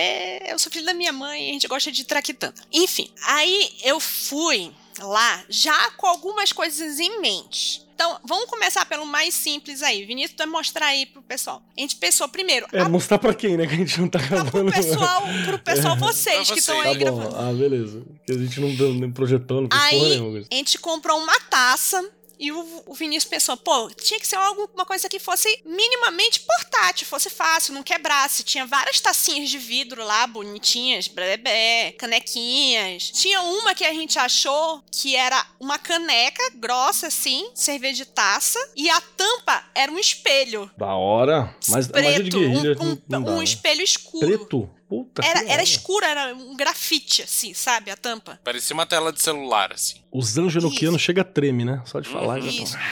[0.47, 2.55] eu sou filho da minha mãe e a gente gosta de traquitana.
[2.73, 7.83] Enfim, aí eu fui lá já com algumas coisas em mente.
[7.95, 10.05] Então, vamos começar pelo mais simples aí.
[10.05, 11.63] Vinícius, vai mostrar aí pro pessoal.
[11.77, 13.67] A gente pensou primeiro, É, a, mostrar pra quem, né?
[13.67, 14.73] Que a gente não tá gravando.
[14.73, 16.87] pro pessoal, pro pessoal vocês Pra que estão vocês.
[16.89, 17.37] aí Tá gravando.
[17.37, 18.03] Ah, beleza.
[18.27, 20.39] Que a gente não deu nem projetando, não Aí- porra nenhuma.
[20.51, 22.11] A gente comprou uma taça
[22.43, 27.07] E o, o Vinícius pensou, pô, tinha que ser alguma coisa que fosse minimamente portátil,
[27.07, 28.43] fosse fácil, não quebrasse.
[28.43, 33.11] Tinha várias tacinhas de vidro lá, bonitinhas, bebê, canequinhas.
[33.11, 38.59] Tinha uma que a gente achou que era uma caneca grossa, assim, cerveja de taça,
[38.75, 40.69] e a tampa era um espelho.
[40.77, 41.55] Da hora.
[41.69, 43.45] Mas a magia de preto, guerrilha um, um- não dá, um né?
[43.45, 44.27] espelho escuro.
[44.27, 44.71] Preto?
[44.93, 45.63] Puta Era, era hora.
[45.63, 47.91] escuro, era um grafite, assim, sabe?
[47.91, 48.39] A tampa.
[48.45, 49.97] Parecia uma tela de celular, assim.
[50.13, 51.81] Os anjenoquianos chega a treme, né?
[51.87, 52.75] Só de falar já Isso.
[52.75, 52.83] tão...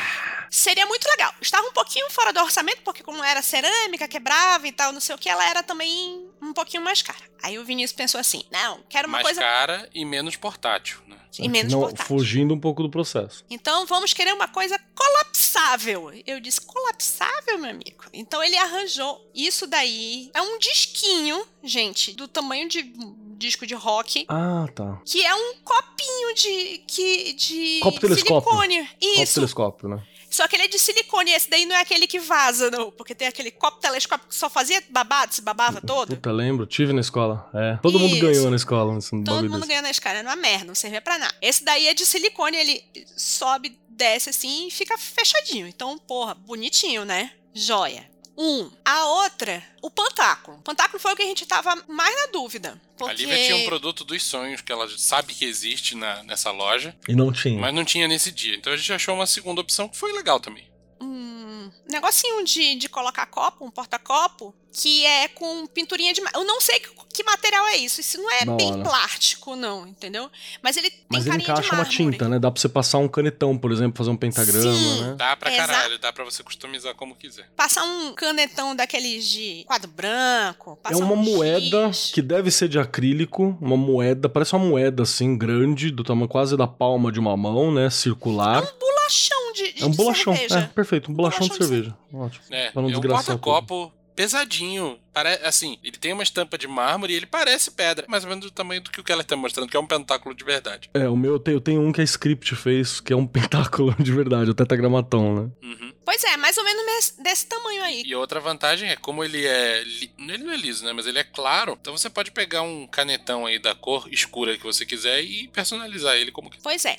[0.51, 1.32] Seria muito legal.
[1.40, 5.14] Estava um pouquinho fora do orçamento, porque como era cerâmica, quebrava e tal, não sei
[5.14, 7.20] o que, ela era também um pouquinho mais cara.
[7.42, 11.16] Aí o Vinícius pensou assim: não, quero uma Mais coisa cara e menos portátil, né?
[11.38, 12.07] e menos Não, portátil.
[12.07, 13.44] fugindo um pouco do processo.
[13.48, 16.11] Então vamos querer uma coisa colapsável.
[16.26, 18.05] Eu disse, colapsável, meu amigo?
[18.12, 20.30] Então ele arranjou isso daí.
[20.34, 24.26] É um disquinho, gente, do tamanho de um disco de rock.
[24.28, 25.01] Ah, tá.
[25.05, 26.78] Que é um copinho de.
[26.86, 28.51] Que, de Copo telescópio.
[28.51, 28.86] silicone.
[28.86, 29.34] Copo Isso.
[29.34, 30.03] telescópio, né?
[30.31, 31.33] Só que ele é de silicone.
[31.33, 32.91] Esse daí não é aquele que vaza, não.
[32.93, 36.14] Porque tem aquele copo telescópio que só fazia babado, se babava todo.
[36.14, 36.66] Puta, lembro.
[36.66, 37.51] Tive na escola.
[37.53, 37.76] É.
[37.83, 38.24] Todo mundo Isso.
[38.24, 38.99] ganhou na escola.
[39.01, 39.66] Todo mundo desse.
[39.66, 41.35] ganhando na escala, era uma merda, não servia pra nada.
[41.43, 42.85] Esse daí é de silicone, ele
[43.16, 45.66] sobe, desce assim e fica fechadinho.
[45.66, 47.33] Então, porra, bonitinho, né?
[47.53, 48.10] Joia.
[48.37, 48.70] Um.
[48.85, 50.59] A outra, o pantáculo.
[50.59, 52.81] O pantáculo foi o que a gente tava mais na dúvida.
[52.95, 53.14] A Porque...
[53.16, 57.14] Lívia tinha um produto dos sonhos que ela sabe que existe na, nessa loja, E
[57.14, 57.61] não tinha.
[57.61, 58.55] mas não tinha nesse dia.
[58.57, 60.66] Então a gente achou uma segunda opção que foi legal também.
[61.01, 66.20] um negocinho de, de colocar copo, um porta-copo, que é com pinturinha de.
[66.35, 66.81] Eu não sei
[67.13, 68.01] que, material é isso.
[68.01, 68.83] Isso não é Da bem hora.
[68.83, 70.31] plástico, não, entendeu?
[70.63, 72.39] Mas ele tem Mas ele carinha de encaixa uma tinta, né?
[72.39, 75.01] Dá pra você passar um canetão, por exemplo, fazer um pentagrama, Sim.
[75.03, 75.15] né?
[75.17, 77.49] Dá pra caralho, dá pra você customizar como quiser.
[77.57, 80.79] Passar um canetão daqueles de quadro branco.
[80.85, 82.11] É uma um moeda giz.
[82.13, 86.57] que deve ser de acrílico, uma moeda, parece uma moeda assim, grande, do tamanho quase
[86.57, 87.91] da palma de uma mão, né?
[87.91, 88.63] Circular.
[88.79, 90.59] bolachão de, de É um bolachão, cerveja.
[90.61, 91.97] é, perfeito, um bolachão, bolachão de de cerveja.
[92.13, 92.45] Ótimo.
[92.51, 94.99] É, Pra não é um porta-copo pesadinho.
[95.12, 95.31] Pare...
[95.45, 98.51] Assim, ele tem uma estampa de mármore e ele parece pedra, mais ou menos do
[98.51, 100.91] tamanho do que o que ela tá mostrando, que é um pentáculo de verdade.
[100.95, 103.27] É, o meu eu tenho, eu tenho um que a Script fez, que é um
[103.29, 105.51] pentáculo de verdade, o tetragramatão, né?
[105.62, 105.93] Uhum.
[106.05, 108.03] Pois é, mais ou menos desse tamanho aí.
[108.05, 109.83] E outra vantagem é como ele é.
[109.85, 110.93] li- Ele não é liso, né?
[110.93, 111.79] Mas ele é claro.
[111.81, 116.16] Então você pode pegar um canetão aí da cor escura que você quiser e personalizar
[116.16, 116.62] ele como quiser.
[116.62, 116.99] Pois é.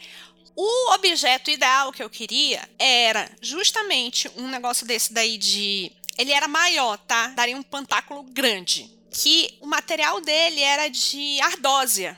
[0.55, 5.91] O objeto ideal que eu queria era justamente um negócio desse daí de.
[6.21, 7.27] Ele era maior, tá?
[7.29, 8.89] Daria um pantáculo grande.
[9.09, 12.17] Que o material dele era de ardósia.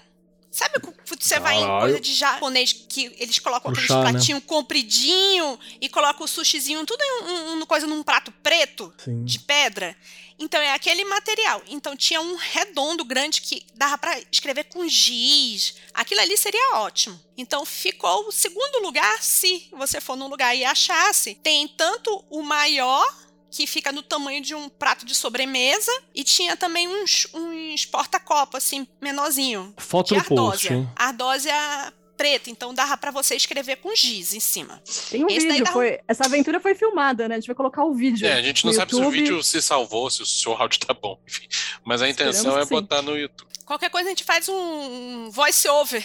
[0.51, 4.01] Sabe quando você vai em coisa de japonês que eles colocam aqueles né?
[4.11, 8.93] pratinhos compridinho e colocam o sushizinho tudo em um, um- coisa num prato preto?
[9.03, 9.23] Sim.
[9.25, 9.97] de pedra.
[10.37, 11.61] Então é aquele material.
[11.67, 15.75] Então tinha um redondo grande que dava pra escrever com giz.
[15.93, 17.19] Aquilo ali seria ótimo.
[17.35, 21.33] Então ficou o segundo lugar se você for num lugar e achasse.
[21.35, 23.07] Tem tanto o maior
[23.55, 28.57] que fica no tamanho de um prato de sobremesa e tinha também uns, uns porta-copo
[28.57, 29.71] assim menorzinho.
[29.77, 30.91] Foto de post, ardósia.
[30.95, 34.81] Ardósia preta, então dava pra você escrever com giz em cima.
[35.11, 35.99] Tem um Esse vídeo, um- foi...
[36.07, 37.35] essa aventura foi filmada, né?
[37.35, 38.25] A gente vai colocar o vídeo.
[38.27, 39.19] É, a gente não no sabe se o YouTube.
[39.21, 41.47] vídeo se salvou, se o seu áudio tá bom, enfim.
[41.85, 42.81] Mas a intenção Esperamos é que sim.
[42.81, 43.49] botar no YouTube.
[43.65, 46.03] Qualquer coisa a gente faz um voice over.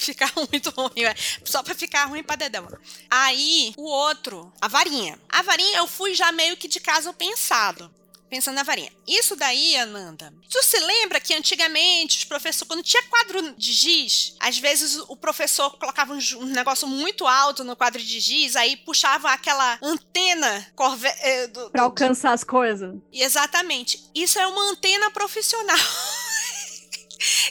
[0.00, 1.04] Se ficar muito ruim,
[1.44, 2.66] só pra ficar ruim pra dedão.
[3.10, 5.18] Aí, o outro, a varinha.
[5.28, 7.90] A varinha eu fui já meio que de caso pensado.
[8.28, 8.92] Pensando na varinha.
[9.06, 10.34] Isso daí, Ananda.
[10.50, 15.16] Tu se lembra que antigamente os professores, quando tinha quadro de giz, às vezes o
[15.16, 21.06] professor colocava um, negócio muito alto no quadro de giz, aí puxava aquela antena corve
[21.06, 22.96] eh, do, Pra alcançar as coisas.
[23.12, 24.02] Exatamente.
[24.12, 25.78] Isso é uma antena profissional.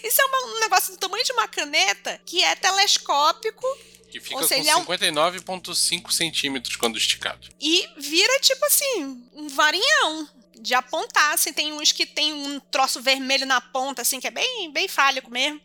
[0.03, 3.65] Isso é um negócio do tamanho de uma caneta que é telescópico
[4.11, 7.49] Que fica Ou seja, com é um- 59,5 centímetros quando esticado.
[7.59, 11.33] e vira tipo assim, um varinhão de apontar.
[11.33, 14.87] Assim, tem uns que tem um troço vermelho na ponta, assim, que é bem, bem
[14.87, 15.59] fálico mesmo.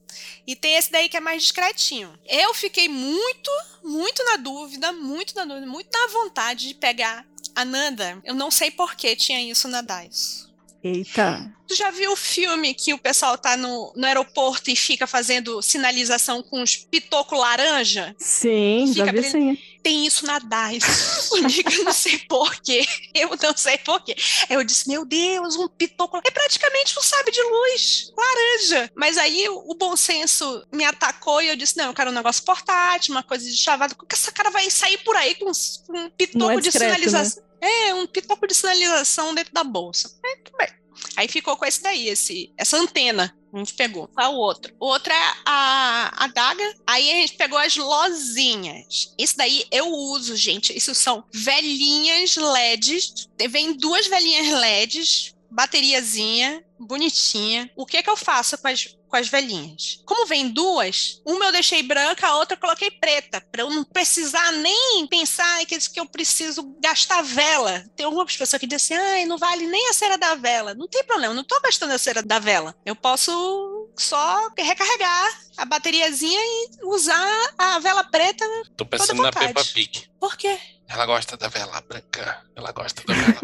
[0.47, 2.13] E tem esse daí que é mais discretinho.
[2.27, 3.51] Eu fiquei muito,
[3.85, 7.25] muito na dúvida, muito na dúvida, muito na vontade de pegar
[7.55, 8.21] a Nanda.
[8.25, 10.50] Eu não sei por que tinha isso na DICE.
[10.83, 11.53] Eita.
[11.69, 15.63] Tu já viu o filme que o pessoal tá no, no aeroporto e fica fazendo
[15.63, 18.15] sinalização com os pitoco laranja?
[18.19, 19.57] Sim, já Fica vi brilhando.
[19.57, 19.63] sim.
[19.83, 21.31] Tem isso na DICE.
[21.79, 22.85] Eu não sei porquê.
[23.15, 24.17] Eu não sei porquê.
[24.49, 26.19] Eu disse, meu Deus, um pitoco.
[26.19, 28.91] É praticamente um sabe de luz laranja.
[28.95, 32.43] Mas aí o, bom senso me atacou e eu disse, não, eu quero um negócio
[32.43, 33.95] portátil, uma coisa de chavado.
[33.95, 36.95] Como que essa cara vai sair por aí com, um pitoco Não é de discreto,
[36.95, 37.50] sinalização?
[37.61, 40.19] É, um pitoco de sinalização dentro da bolsa.
[40.25, 40.69] É, tudo bem.
[41.17, 43.35] Aí ficou com esse daí, esse, essa antena.
[43.53, 44.07] A gente pegou.
[44.09, 44.73] Qual o outro?
[44.79, 46.75] O outro é a adaga.
[46.87, 49.13] Aí a gente pegou as lozinhas.
[49.19, 50.77] Isso daí eu uso, gente.
[50.77, 53.29] Isso são velhinhas LEDs.
[53.49, 57.71] Vem duas velhinhas LEDs, bateriazinha, bonitinha.
[57.77, 60.01] O que que eu faço com as com as velhinhas.
[60.07, 63.85] Como vem duas, uma eu deixei branca, a outra eu coloquei preta, para eu não
[63.85, 67.85] precisar nem pensar que, que eu preciso gastar vela.
[67.97, 70.75] Tem algumas pessoas que dizem assim, ai, não vale nem a cera da vela.
[70.75, 72.75] Não tem problema, não estou gastando a cera da vela.
[72.87, 78.45] Eu posso só recarregar a bateriazinha e usar a vela preta.
[78.77, 80.09] Tô pensando na Peppa Pig.
[80.21, 80.57] Por quê?
[80.89, 82.45] Ela gosta da vela branca.
[82.55, 83.41] Ela gosta da vela.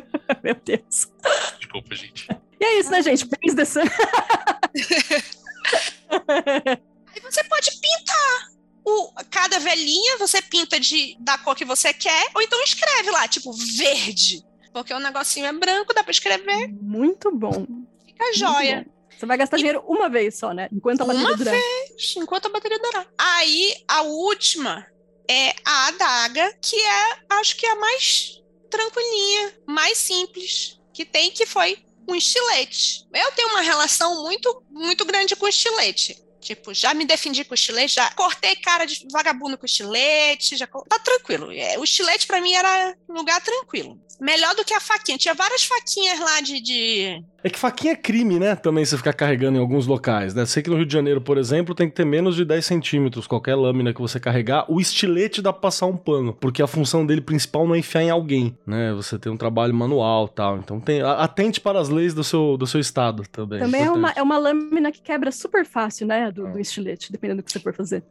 [0.42, 1.08] Meu Deus.
[1.58, 2.28] Desculpa, gente.
[2.60, 3.26] E é isso, né, gente?
[3.28, 3.80] The Sun.
[7.14, 8.56] Aí você pode pintar.
[8.84, 13.26] O, cada velhinha você pinta de, da cor que você quer, ou então escreve lá,
[13.26, 14.44] tipo, verde.
[14.72, 16.68] Porque o negocinho é branco, dá pra escrever.
[16.68, 17.66] Muito bom.
[18.04, 18.84] Fica Muito joia.
[18.86, 18.92] Bom.
[19.18, 19.58] Você vai gastar e...
[19.58, 20.68] dinheiro uma vez só, né?
[20.72, 21.54] Enquanto a bateria uma durar.
[21.54, 23.06] Uma vez, enquanto a bateria durar.
[23.18, 24.86] Aí, a última
[25.28, 28.40] é a adaga, que é, acho que é a mais
[28.76, 33.06] tranquilinha, mais simples que tem, que foi um estilete.
[33.12, 36.22] Eu tenho uma relação muito, muito grande com estilete.
[36.40, 40.98] Tipo, já me defendi com estilete, já cortei cara de vagabundo com estilete, já tá
[41.00, 41.50] tranquilo.
[41.50, 44.00] É, o estilete para mim era um lugar tranquilo.
[44.20, 45.18] Melhor do que a faquinha.
[45.18, 48.56] Tinha várias faquinhas lá de, de é que faquinha é crime, né?
[48.56, 50.44] Também você ficar carregando em alguns locais, né?
[50.46, 53.26] Sei que no Rio de Janeiro, por exemplo, tem que ter menos de 10 centímetros.
[53.26, 57.06] Qualquer lâmina que você carregar, o estilete dá pra passar um pano, porque a função
[57.06, 58.92] dele principal não é enfiar em alguém, né?
[58.94, 60.58] Você tem um trabalho manual tal.
[60.58, 61.02] Então tem.
[61.02, 63.60] Atente para as leis do seu, do seu estado também.
[63.60, 66.30] Também é uma, é uma lâmina que quebra super fácil, né?
[66.32, 68.02] Do, do estilete, dependendo do que você for fazer.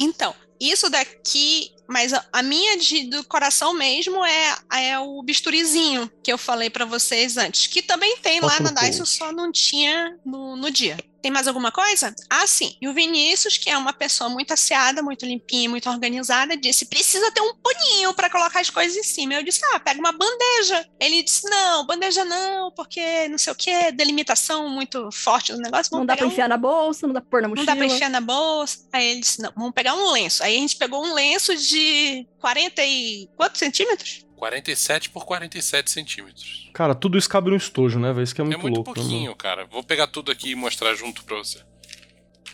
[0.00, 6.10] Então, isso daqui, mas a, a minha de, do coração mesmo é, é o bisturizinho
[6.22, 10.16] que eu falei para vocês antes, que também tem lá na Dyson, só não tinha
[10.24, 10.96] no, no dia.
[11.22, 12.14] Tem mais alguma coisa?
[12.28, 12.76] Ah, sim.
[12.80, 17.30] E o Vinícius, que é uma pessoa muito asseada, muito limpinha, muito organizada, disse: precisa
[17.30, 19.34] ter um paninho para colocar as coisas em cima.
[19.34, 20.86] Eu disse: ah, pega uma bandeja.
[20.98, 25.90] Ele disse: não, bandeja não, porque não sei o que, delimitação muito forte do negócio.
[25.90, 26.30] Vamos não dá pra um...
[26.30, 27.66] enfiar na bolsa, não dá pra pôr na mochila.
[27.66, 28.88] Não dá pra enfiar na bolsa.
[28.92, 30.42] Aí ele disse: não, vamos pegar um lenço.
[30.42, 34.24] Aí a gente pegou um lenço de 40 e quantos centímetros?
[34.40, 36.70] 47 por 47 centímetros.
[36.72, 38.24] Cara, tudo isso cabe no estojo, né, velho?
[38.24, 38.68] Isso que é muito louco.
[38.68, 39.36] É muito louco, né, pouquinho, né?
[39.38, 39.66] cara.
[39.66, 41.60] Vou pegar tudo aqui e mostrar junto pra você.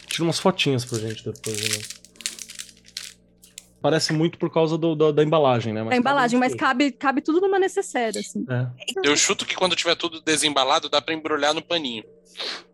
[0.09, 2.07] Tira umas fotinhas pra gente depois, né?
[3.81, 5.85] Parece muito por causa do, do, da embalagem, né?
[5.85, 8.45] Mas a embalagem, mas cabe, cabe tudo numa necessaire, assim.
[8.51, 9.09] É.
[9.09, 12.03] Eu chuto que quando tiver tudo desembalado, dá pra embrulhar no paninho.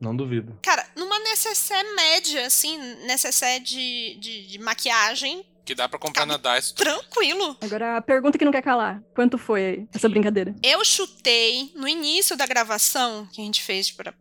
[0.01, 0.59] Não duvido.
[0.63, 6.37] Cara, numa necessaire média, assim, necessaire de, de, de maquiagem, que dá para comprar na
[6.37, 6.75] DICE.
[6.75, 7.57] Tranquilo.
[7.61, 9.03] Agora, a pergunta que não quer calar.
[9.15, 10.55] Quanto foi essa brincadeira?
[10.63, 14.13] Eu chutei no início da gravação que a gente fez para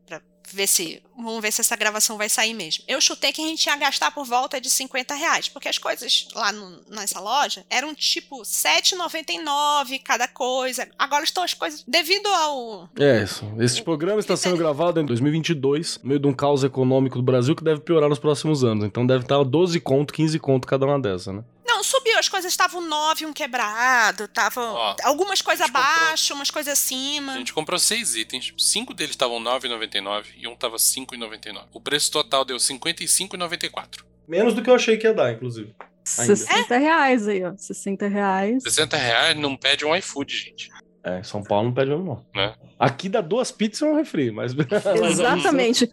[0.56, 1.02] ver se.
[1.16, 2.84] Vamos ver se essa gravação vai sair mesmo.
[2.88, 6.28] Eu chutei que a gente ia gastar por volta de 50 reais, porque as coisas
[6.34, 10.88] lá no, nessa loja eram tipo 7,99 cada coisa.
[10.98, 11.84] Agora estão as coisas.
[11.88, 12.90] Devido ao.
[12.98, 13.46] É, isso.
[13.60, 17.56] Esse programa está sendo gravado em 2022, no meio de um caos econômico do Brasil
[17.56, 18.86] que deve piorar nos próximos anos.
[18.86, 21.44] Então deve estar 12 conto, 15 conto cada uma dessas, né?
[21.92, 27.34] Subiu, as coisas estavam 9, um quebrado, tava algumas coisas abaixo, comprou, umas coisas acima.
[27.34, 31.66] A gente comprou seis itens, cinco deles estavam 9,99 e um tava 5,99.
[31.74, 34.06] O preço total deu 55,94.
[34.26, 35.76] Menos do que eu achei que ia dar, inclusive.
[36.18, 36.36] Ainda.
[36.38, 37.54] 60 reais aí, ó.
[37.58, 38.64] 60 reais.
[38.64, 40.70] 60 reais não pede um iFood, gente.
[41.04, 42.26] É, São Paulo não pede mesmo, não.
[42.36, 42.54] Né?
[42.78, 44.54] Aqui dá duas pizzas e um refri, mas.
[45.04, 45.90] Exatamente.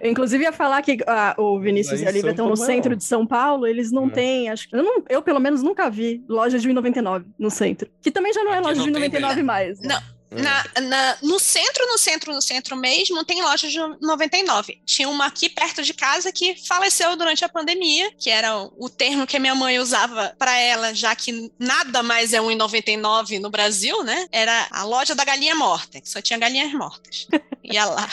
[0.00, 3.04] eu, inclusive, ia falar que ah, o Vinícius e a Lívia estão no centro de
[3.04, 4.10] São Paulo, eles não é.
[4.10, 7.88] têm, acho eu, não, eu pelo menos nunca vi loja de 1,99 no centro.
[8.02, 9.80] Que também já não é Aqui loja não de 1,99 mais.
[9.80, 9.88] Né?
[9.88, 10.13] Não.
[10.42, 14.80] Na, na, no centro, no centro, no centro mesmo, tem loja de 99.
[14.84, 19.26] Tinha uma aqui perto de casa que faleceu durante a pandemia, que era o termo
[19.26, 24.02] que a minha mãe usava para ela, já que nada mais é 1,99 no Brasil,
[24.02, 24.26] né?
[24.32, 27.26] Era a loja da galinha morta, que só tinha galinhas mortas.
[27.64, 28.08] Ia lá.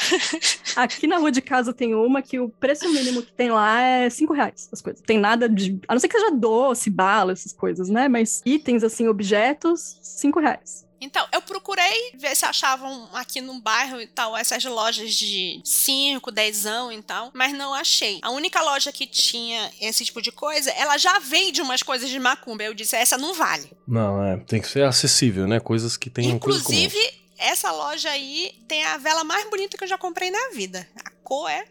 [0.77, 4.09] Aqui na rua de casa tem uma que o preço mínimo que tem lá é
[4.09, 5.01] 5 reais, as coisas.
[5.01, 5.79] Tem nada de.
[5.87, 8.07] A não ser que seja doce, bala, essas coisas, né?
[8.07, 10.85] Mas itens, assim, objetos, 5 reais.
[11.01, 16.31] Então, eu procurei ver se achavam aqui no bairro e tal, essas lojas de 5,
[16.31, 18.19] 10 e tal, mas não achei.
[18.21, 22.19] A única loja que tinha esse tipo de coisa, ela já vende umas coisas de
[22.19, 22.63] macumba.
[22.63, 23.71] Eu disse, essa não vale.
[23.87, 25.59] Não, é, tem que ser acessível, né?
[25.59, 26.97] Coisas que tenham Inclusive,
[27.37, 30.87] essa loja aí tem a vela mais bonita que eu já comprei na vida.
[31.03, 31.65] A cor é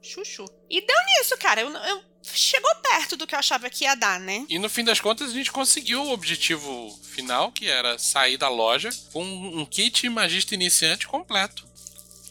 [0.00, 0.46] chuchu.
[0.70, 1.60] E deu nisso, cara.
[1.60, 2.02] Eu, eu
[2.38, 4.44] chegou perto do que eu achava que ia dar, né?
[4.48, 8.48] E no fim das contas a gente conseguiu o objetivo final, que era sair da
[8.48, 11.66] loja com um kit magista iniciante completo.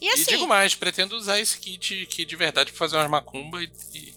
[0.01, 3.09] E E, assim, digo mais, pretendo usar esse kit aqui de verdade pra fazer umas
[3.09, 4.13] macumba e, e,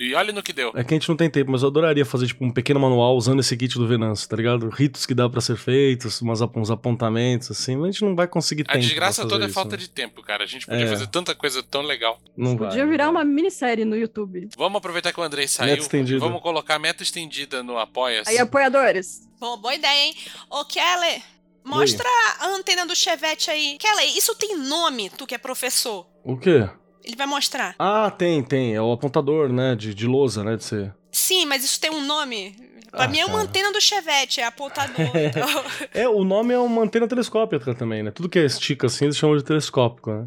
[0.00, 0.72] e olha no que deu.
[0.74, 3.16] É que a gente não tem tempo, mas eu adoraria fazer, tipo, um pequeno manual
[3.16, 4.68] usando esse kit do Venâncio, tá ligado?
[4.70, 8.26] Ritos que dá pra ser feitos, umas, uns apontamentos, assim, mas a gente não vai
[8.26, 8.78] conseguir A tempo.
[8.84, 9.76] desgraça toda é isso, falta né?
[9.76, 10.44] de tempo, cara.
[10.44, 10.88] A gente podia É.
[10.88, 12.18] fazer tanta coisa tão legal.
[12.36, 13.12] Não vai, Podia não virar vai.
[13.12, 14.48] uma minissérie no YouTube.
[14.56, 15.74] Vamos aproveitar que o Andrei saiu.
[15.76, 16.18] estendida.
[16.18, 18.30] Vamos colocar a meta estendida no Apoia-se.
[18.30, 19.28] Aí, apoiadores.
[19.38, 20.14] Bom, boa ideia, hein?
[20.50, 21.20] Ô, Keller,
[21.64, 22.08] mostra
[22.40, 23.76] a antena do Chevette aí.
[23.78, 26.06] Keller, isso tem nome, tu que é professor.
[26.24, 26.68] O quê?
[27.04, 27.74] Ele vai mostrar.
[27.78, 28.74] Ah, tem, tem.
[28.74, 29.74] É o apontador, né?
[29.74, 30.56] De, de lousa, né?
[30.56, 30.94] De ser.
[31.10, 32.54] Sim, mas isso tem um nome.
[32.90, 33.48] Pra Ah, mim é uma cara.
[33.48, 34.96] antena do Chevette, é apontador.
[35.14, 35.64] então-
[35.94, 38.10] É, o nome é uma antena telescópica também, né?
[38.10, 40.26] Tudo que é estica assim, eles chamam de telescópico, né?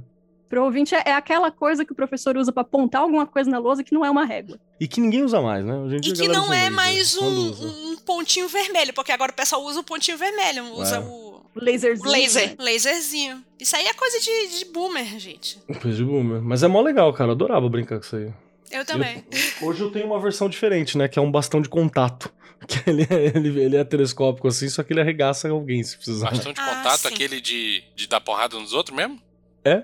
[0.54, 3.58] Pro ouvinte, é, é aquela coisa que o professor usa pra apontar alguma coisa na
[3.58, 4.60] lousa que não é uma régua.
[4.80, 5.74] E que ninguém usa mais, né?
[5.78, 9.12] Hoje em dia E que não é laser, mais quando um, um pontinho vermelho, porque
[9.12, 11.00] agora o pessoal usa o pontinho vermelho, usa É.
[11.00, 12.08] o laserzinho.
[12.12, 12.56] laser, né?
[12.60, 13.44] laserzinho.
[13.60, 15.58] Isso aí é coisa de, de boomer, gente.
[15.82, 16.40] Coisa de boomer.
[16.40, 17.30] Mas é mó legal, cara.
[17.30, 18.32] Eu adorava brincar com isso aí.
[18.70, 19.26] Eu também.
[19.60, 21.08] Hoje eu tenho uma versão diferente, né?
[21.08, 22.32] Que é um bastão de contato.
[22.68, 26.30] Que ele é, ele, ele é telescópico assim, só que ele arregaça alguém se precisar.
[26.30, 27.08] Bastão de Ah, contato, sim.
[27.10, 29.20] aquele de, de dar porrada nos outros mesmo?
[29.66, 29.84] É?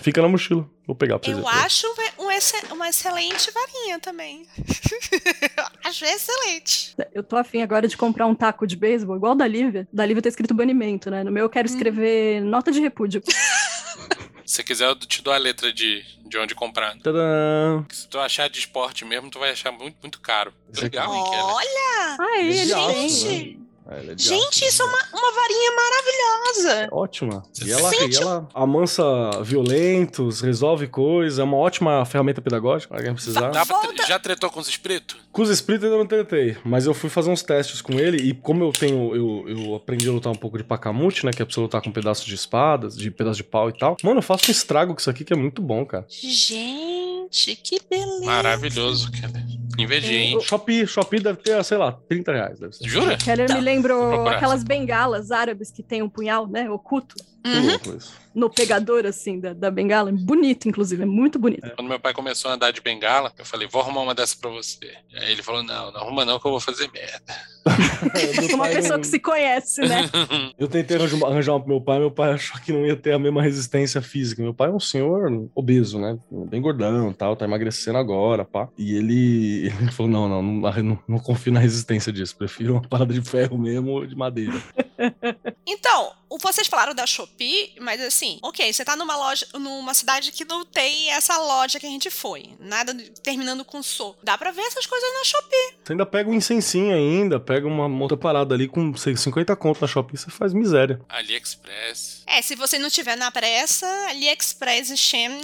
[0.00, 0.68] Fica na mochila.
[0.86, 1.56] Vou pegar pra Eu vocês.
[1.64, 1.86] acho
[2.18, 4.46] um ex- uma excelente varinha também.
[5.84, 6.94] acho excelente.
[7.14, 9.86] Eu tô afim agora de comprar um taco de beisebol, igual da Lívia.
[9.92, 11.22] Da Lívia tá escrito banimento, né?
[11.24, 13.22] No meu eu quero escrever nota de repúdio.
[14.46, 16.96] Se quiser, eu te dou a letra de, de onde comprar.
[17.00, 17.84] Tadã!
[17.90, 20.54] Se tu achar de esporte mesmo, tu vai achar muito, muito caro.
[20.70, 20.84] Aqui.
[20.84, 21.22] Legal, hein?
[21.26, 22.16] Olha!
[22.18, 23.56] Ah, ele Ele é né?
[23.90, 24.92] É, é Gente, isso é né?
[25.12, 26.88] uma, uma varinha maravilhosa.
[26.92, 27.42] Ótima.
[27.52, 29.04] Você E ela, sente- e ela amansa
[29.42, 33.50] violentos, resolve coisas, é uma ótima ferramenta pedagógica pra quem precisar.
[33.50, 34.06] Dá pra tre-.
[34.06, 35.16] Já tretou com os espíritos?
[35.32, 38.34] Com os espíritos ainda não tentei, mas eu fui fazer uns testes com ele e
[38.34, 41.44] como eu tenho, eu, eu aprendi a lutar um pouco de pacamute, né, que é
[41.44, 43.96] pra você lutar com pedaços de espadas, de pedaço de pau e tal.
[44.02, 46.06] Mano, eu faço um estrago com isso aqui que é muito bom, cara.
[46.08, 48.24] Gente, que beleza.
[48.24, 49.44] Maravilhoso, Keller.
[49.78, 50.40] Invejei, hein?
[50.40, 52.88] Shopee, Shopee deve ter, sei lá, 30 reais, deve ser.
[52.88, 53.16] Jura?
[53.16, 56.68] Keller me lembrou aquelas bengalas árabes que tem um punhal, né?
[56.70, 57.14] Oculto.
[57.46, 57.98] Uhum.
[58.34, 60.12] No pegador, assim, da, da bengala.
[60.12, 61.02] Bonito, inclusive.
[61.02, 61.68] É muito bonito.
[61.76, 64.50] Quando meu pai começou a andar de bengala, eu falei, vou arrumar uma dessa pra
[64.50, 64.92] você.
[65.14, 67.34] Aí ele falou, não, não arruma não que eu vou fazer merda.
[68.46, 70.08] Meu Uma pessoa não- que se conhece, né?
[70.58, 73.12] Eu tentei arranjar arranjar uma pro meu pai, meu pai achou que não ia ter
[73.12, 74.42] a mesma resistência física.
[74.42, 76.18] Meu pai é um senhor obeso, né?
[76.30, 78.68] Bem gordão e tal, tá emagrecendo agora, pá.
[78.78, 82.36] E ele, ele falou: não, não, não, não, não confio na resistência disso.
[82.36, 84.52] Prefiro uma parada de ferro mesmo ou de madeira.
[85.64, 90.44] Então, vocês falaram da Shopee, mas assim, ok, você tá numa loja, numa cidade que
[90.44, 92.50] não tem essa loja que a gente foi.
[92.58, 92.92] Nada
[93.22, 94.16] terminando com so.
[94.22, 95.76] Dá pra ver essas coisas na Shopee.
[95.84, 99.80] Você ainda pega um incensinho ainda, pega uma outra parada ali com sei, 50 conto
[99.80, 101.00] na Shopee, você faz miséria.
[101.08, 102.24] AliExpress.
[102.26, 105.38] É, se você não tiver na pressa, AliExpress e Shein,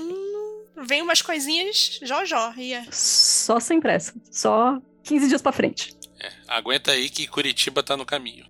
[0.86, 2.52] vem umas coisinhas jojó.
[2.56, 4.14] E é- Só sem pressa.
[4.30, 5.94] Só 15 dias pra frente.
[6.24, 8.46] É, aguenta aí que Curitiba tá no caminho,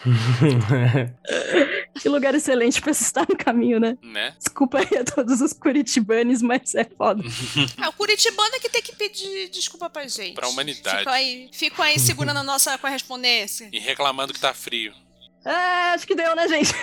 [2.00, 3.98] Que lugar excelente pra se estar no caminho, né?
[4.02, 4.34] né?
[4.38, 7.22] Desculpa aí a todos os curitibanes, mas é foda.
[7.82, 10.34] É o Curitibano que tem que pedir desculpa pra gente.
[10.34, 11.00] Pra humanidade.
[11.00, 13.68] Ficam aí, ficam aí segurando a nossa correspondência.
[13.72, 14.92] E reclamando que tá frio.
[15.44, 16.72] É, acho que deu, né, gente?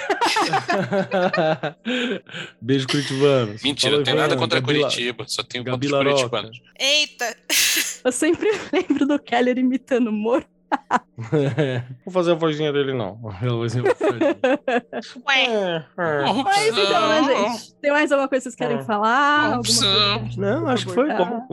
[2.59, 3.55] Beijo, Curitibano.
[3.63, 6.15] Mentira, não tenho nada contra Gabi Curitiba, só tenho contra Gabi os Laroca.
[6.29, 6.61] curitibanos.
[6.79, 7.37] Eita,
[8.03, 10.45] Eu sempre lembro do Keller imitando o Moro.
[12.05, 13.19] Vou fazer a vozinha dele, não.
[13.41, 14.19] A vozinha do Fred.
[15.27, 15.85] ué.
[16.43, 17.73] Mas então, né, gente?
[17.75, 18.83] Tem mais alguma coisa que vocês querem Ah.
[18.83, 19.59] falar?
[20.37, 21.45] Não, acho que foi bom.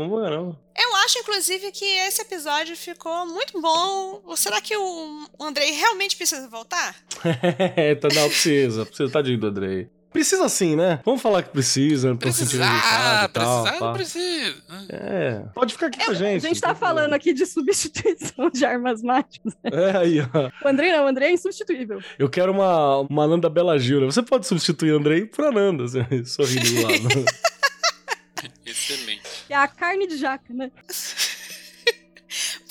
[0.76, 4.22] Eu acho, inclusive, que esse episódio ficou muito bom.
[4.36, 6.94] Será que o Andrei realmente precisa voltar?
[8.00, 8.84] tá, não, precisa.
[8.84, 9.88] Precisa, tadinho do Andrei.
[10.14, 11.00] Precisa sim, né?
[11.04, 13.62] Vamos falar que precisa, Precisar, resultado e tal.
[13.64, 13.86] precisar, pá.
[13.86, 14.54] não precisa.
[14.88, 16.42] É, pode ficar aqui com a A gente.
[16.42, 19.52] gente tá falando aqui de substituição de armas mágicas.
[19.64, 20.50] É, aí, ó.
[20.64, 22.00] O André não, o André é insubstituível.
[22.16, 24.06] Eu quero uma, uma Ananda Bela Gil.
[24.06, 27.24] Você pode substituir o Andrei por Ananda, assim, sorrindo do lado.
[28.64, 29.22] Excelente.
[29.48, 30.70] É a carne de jaca, né?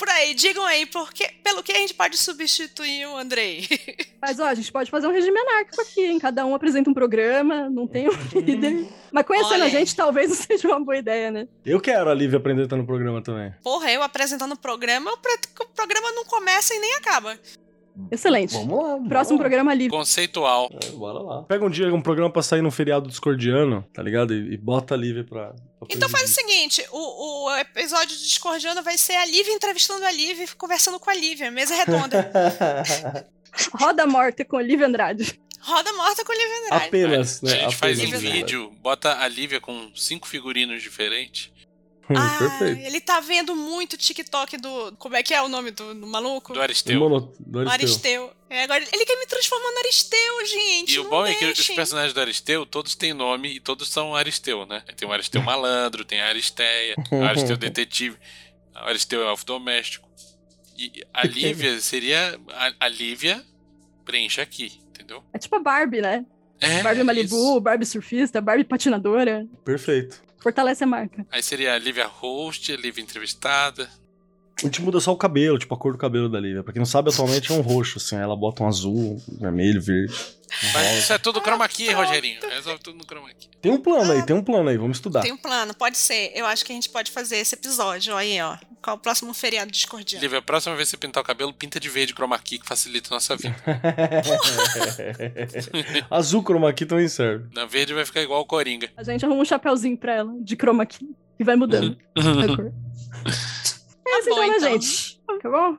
[0.03, 3.65] Por aí, digam aí por que- pelo que a gente pode substituir o Andrei.
[4.21, 6.19] Mas, ó, a gente pode fazer um regime anárquico aqui, hein?
[6.19, 8.85] Cada um apresenta um programa, não tem um líder.
[9.13, 11.47] Mas conhecendo Olha a gente, talvez não seja uma boa ideia, né?
[11.65, 13.53] Eu quero a Lívia apresentando o programa também.
[13.63, 17.39] Porra, eu apresentando o programa, o programa não começa e nem acaba.
[18.11, 18.53] Excelente.
[18.53, 18.89] Vamos lá.
[18.95, 19.43] vamos Próximo lá.
[19.43, 19.95] programa livre.
[19.95, 20.69] Conceitual.
[20.83, 21.43] É, bora lá.
[21.43, 24.33] Pega um dia um programa pra sair num feriado discordiano, tá ligado?
[24.33, 28.23] E, e bota a Lívia pra, pra Então faz o seguinte: o, o episódio de
[28.23, 32.31] Discordiano vai ser a Lívia entrevistando a Lívia e conversando com a Lívia, mesa redonda.
[33.79, 35.39] Roda morta com Olivia Andrade.
[35.61, 36.85] Roda morta com a Lívia Andrade.
[36.87, 37.59] Apenas, a né?
[37.59, 38.31] gente faz em Apenas, né?
[38.31, 41.52] vídeo, bota a Lívia com cinco figurinos diferentes.
[42.09, 42.85] Hum, Ah, Perfeito.
[42.85, 44.93] ele tá vendo muito TikTok do.
[44.99, 46.51] Como é que é o nome do, do maluco?
[46.53, 46.99] Do Aristeu.
[46.99, 47.71] Mono- do Aristeu.
[48.25, 48.33] Aristeu.
[48.49, 50.95] É, agora ele quer me transformar no Aristeu, gente.
[50.95, 51.75] E o bom é que os deixem.
[51.77, 54.83] personagens do Aristeu, todos têm nome e todos são Aristeu, né?
[54.97, 58.17] Tem o Aristeu malandro, tem a Aristeia, o Aristeu detetive,
[58.75, 60.07] o Aristeu é elfo doméstico.
[60.77, 62.37] E a Lívia seria.
[62.49, 63.41] A, a Lívia
[64.03, 65.23] preenche aqui, entendeu?
[65.31, 66.25] É tipo a Barbie, né?
[66.59, 67.59] É, Barbie Malibu, isso.
[67.61, 69.45] Barbie surfista, Barbie patinadora.
[69.63, 70.21] Perfeito.
[70.43, 71.25] Fortalece a marca.
[71.31, 73.89] Aí seria a Lívia host, a Lívia entrevistada.
[74.61, 76.63] A gente muda só o cabelo, tipo a cor do cabelo da Lívia.
[76.63, 78.17] Pra quem não sabe, atualmente é um roxo, assim.
[78.17, 80.13] Ela bota um azul, um vermelho, verde.
[80.13, 80.99] um Mas rosa.
[80.99, 81.91] isso é tudo chroma key.
[81.91, 82.39] Rogerinho.
[82.41, 83.49] Resolve tudo no chroma key.
[83.61, 85.21] Tem um plano aí, tem um plano aí, vamos estudar.
[85.21, 86.31] Tem um plano, pode ser.
[86.35, 88.15] Eu acho que a gente pode fazer esse episódio.
[88.15, 88.57] Aí, ó.
[88.83, 90.21] Qual o próximo feriado discordiano?
[90.21, 92.67] Lívia, a próxima vez que você pintar o cabelo, pinta de verde chroma key, que
[92.67, 93.55] facilita a nossa vida.
[96.11, 97.47] Azul chroma key também serve.
[97.55, 98.91] Na verde vai ficar igual o Coringa.
[98.97, 101.15] A gente arruma um chapéuzinho pra ela, de chroma key.
[101.39, 102.73] E vai mudando a cor.
[104.05, 104.69] É isso então, né, então.
[104.69, 105.21] gente?
[105.41, 105.77] Tá bom?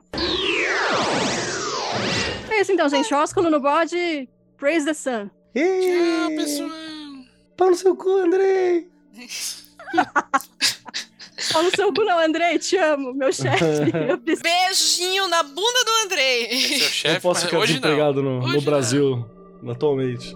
[2.49, 3.13] É isso então, gente.
[3.13, 4.27] Ósculo no bode.
[4.57, 5.29] Praise the sun.
[5.53, 6.69] Tchau, pessoal.
[7.55, 8.89] Pau no seu cu, Andrei!
[11.53, 12.57] Ó no seu cu não, Andrei.
[12.57, 13.65] Te amo, meu chefe.
[14.23, 16.45] Preciso- Beijinho na bunda do Andrei.
[16.47, 17.81] Esse é o Eu chefe, posso ficar hoje não.
[17.81, 18.61] desempregado no, Hoje no não.
[18.61, 19.25] Brasil,
[19.69, 20.35] atualmente.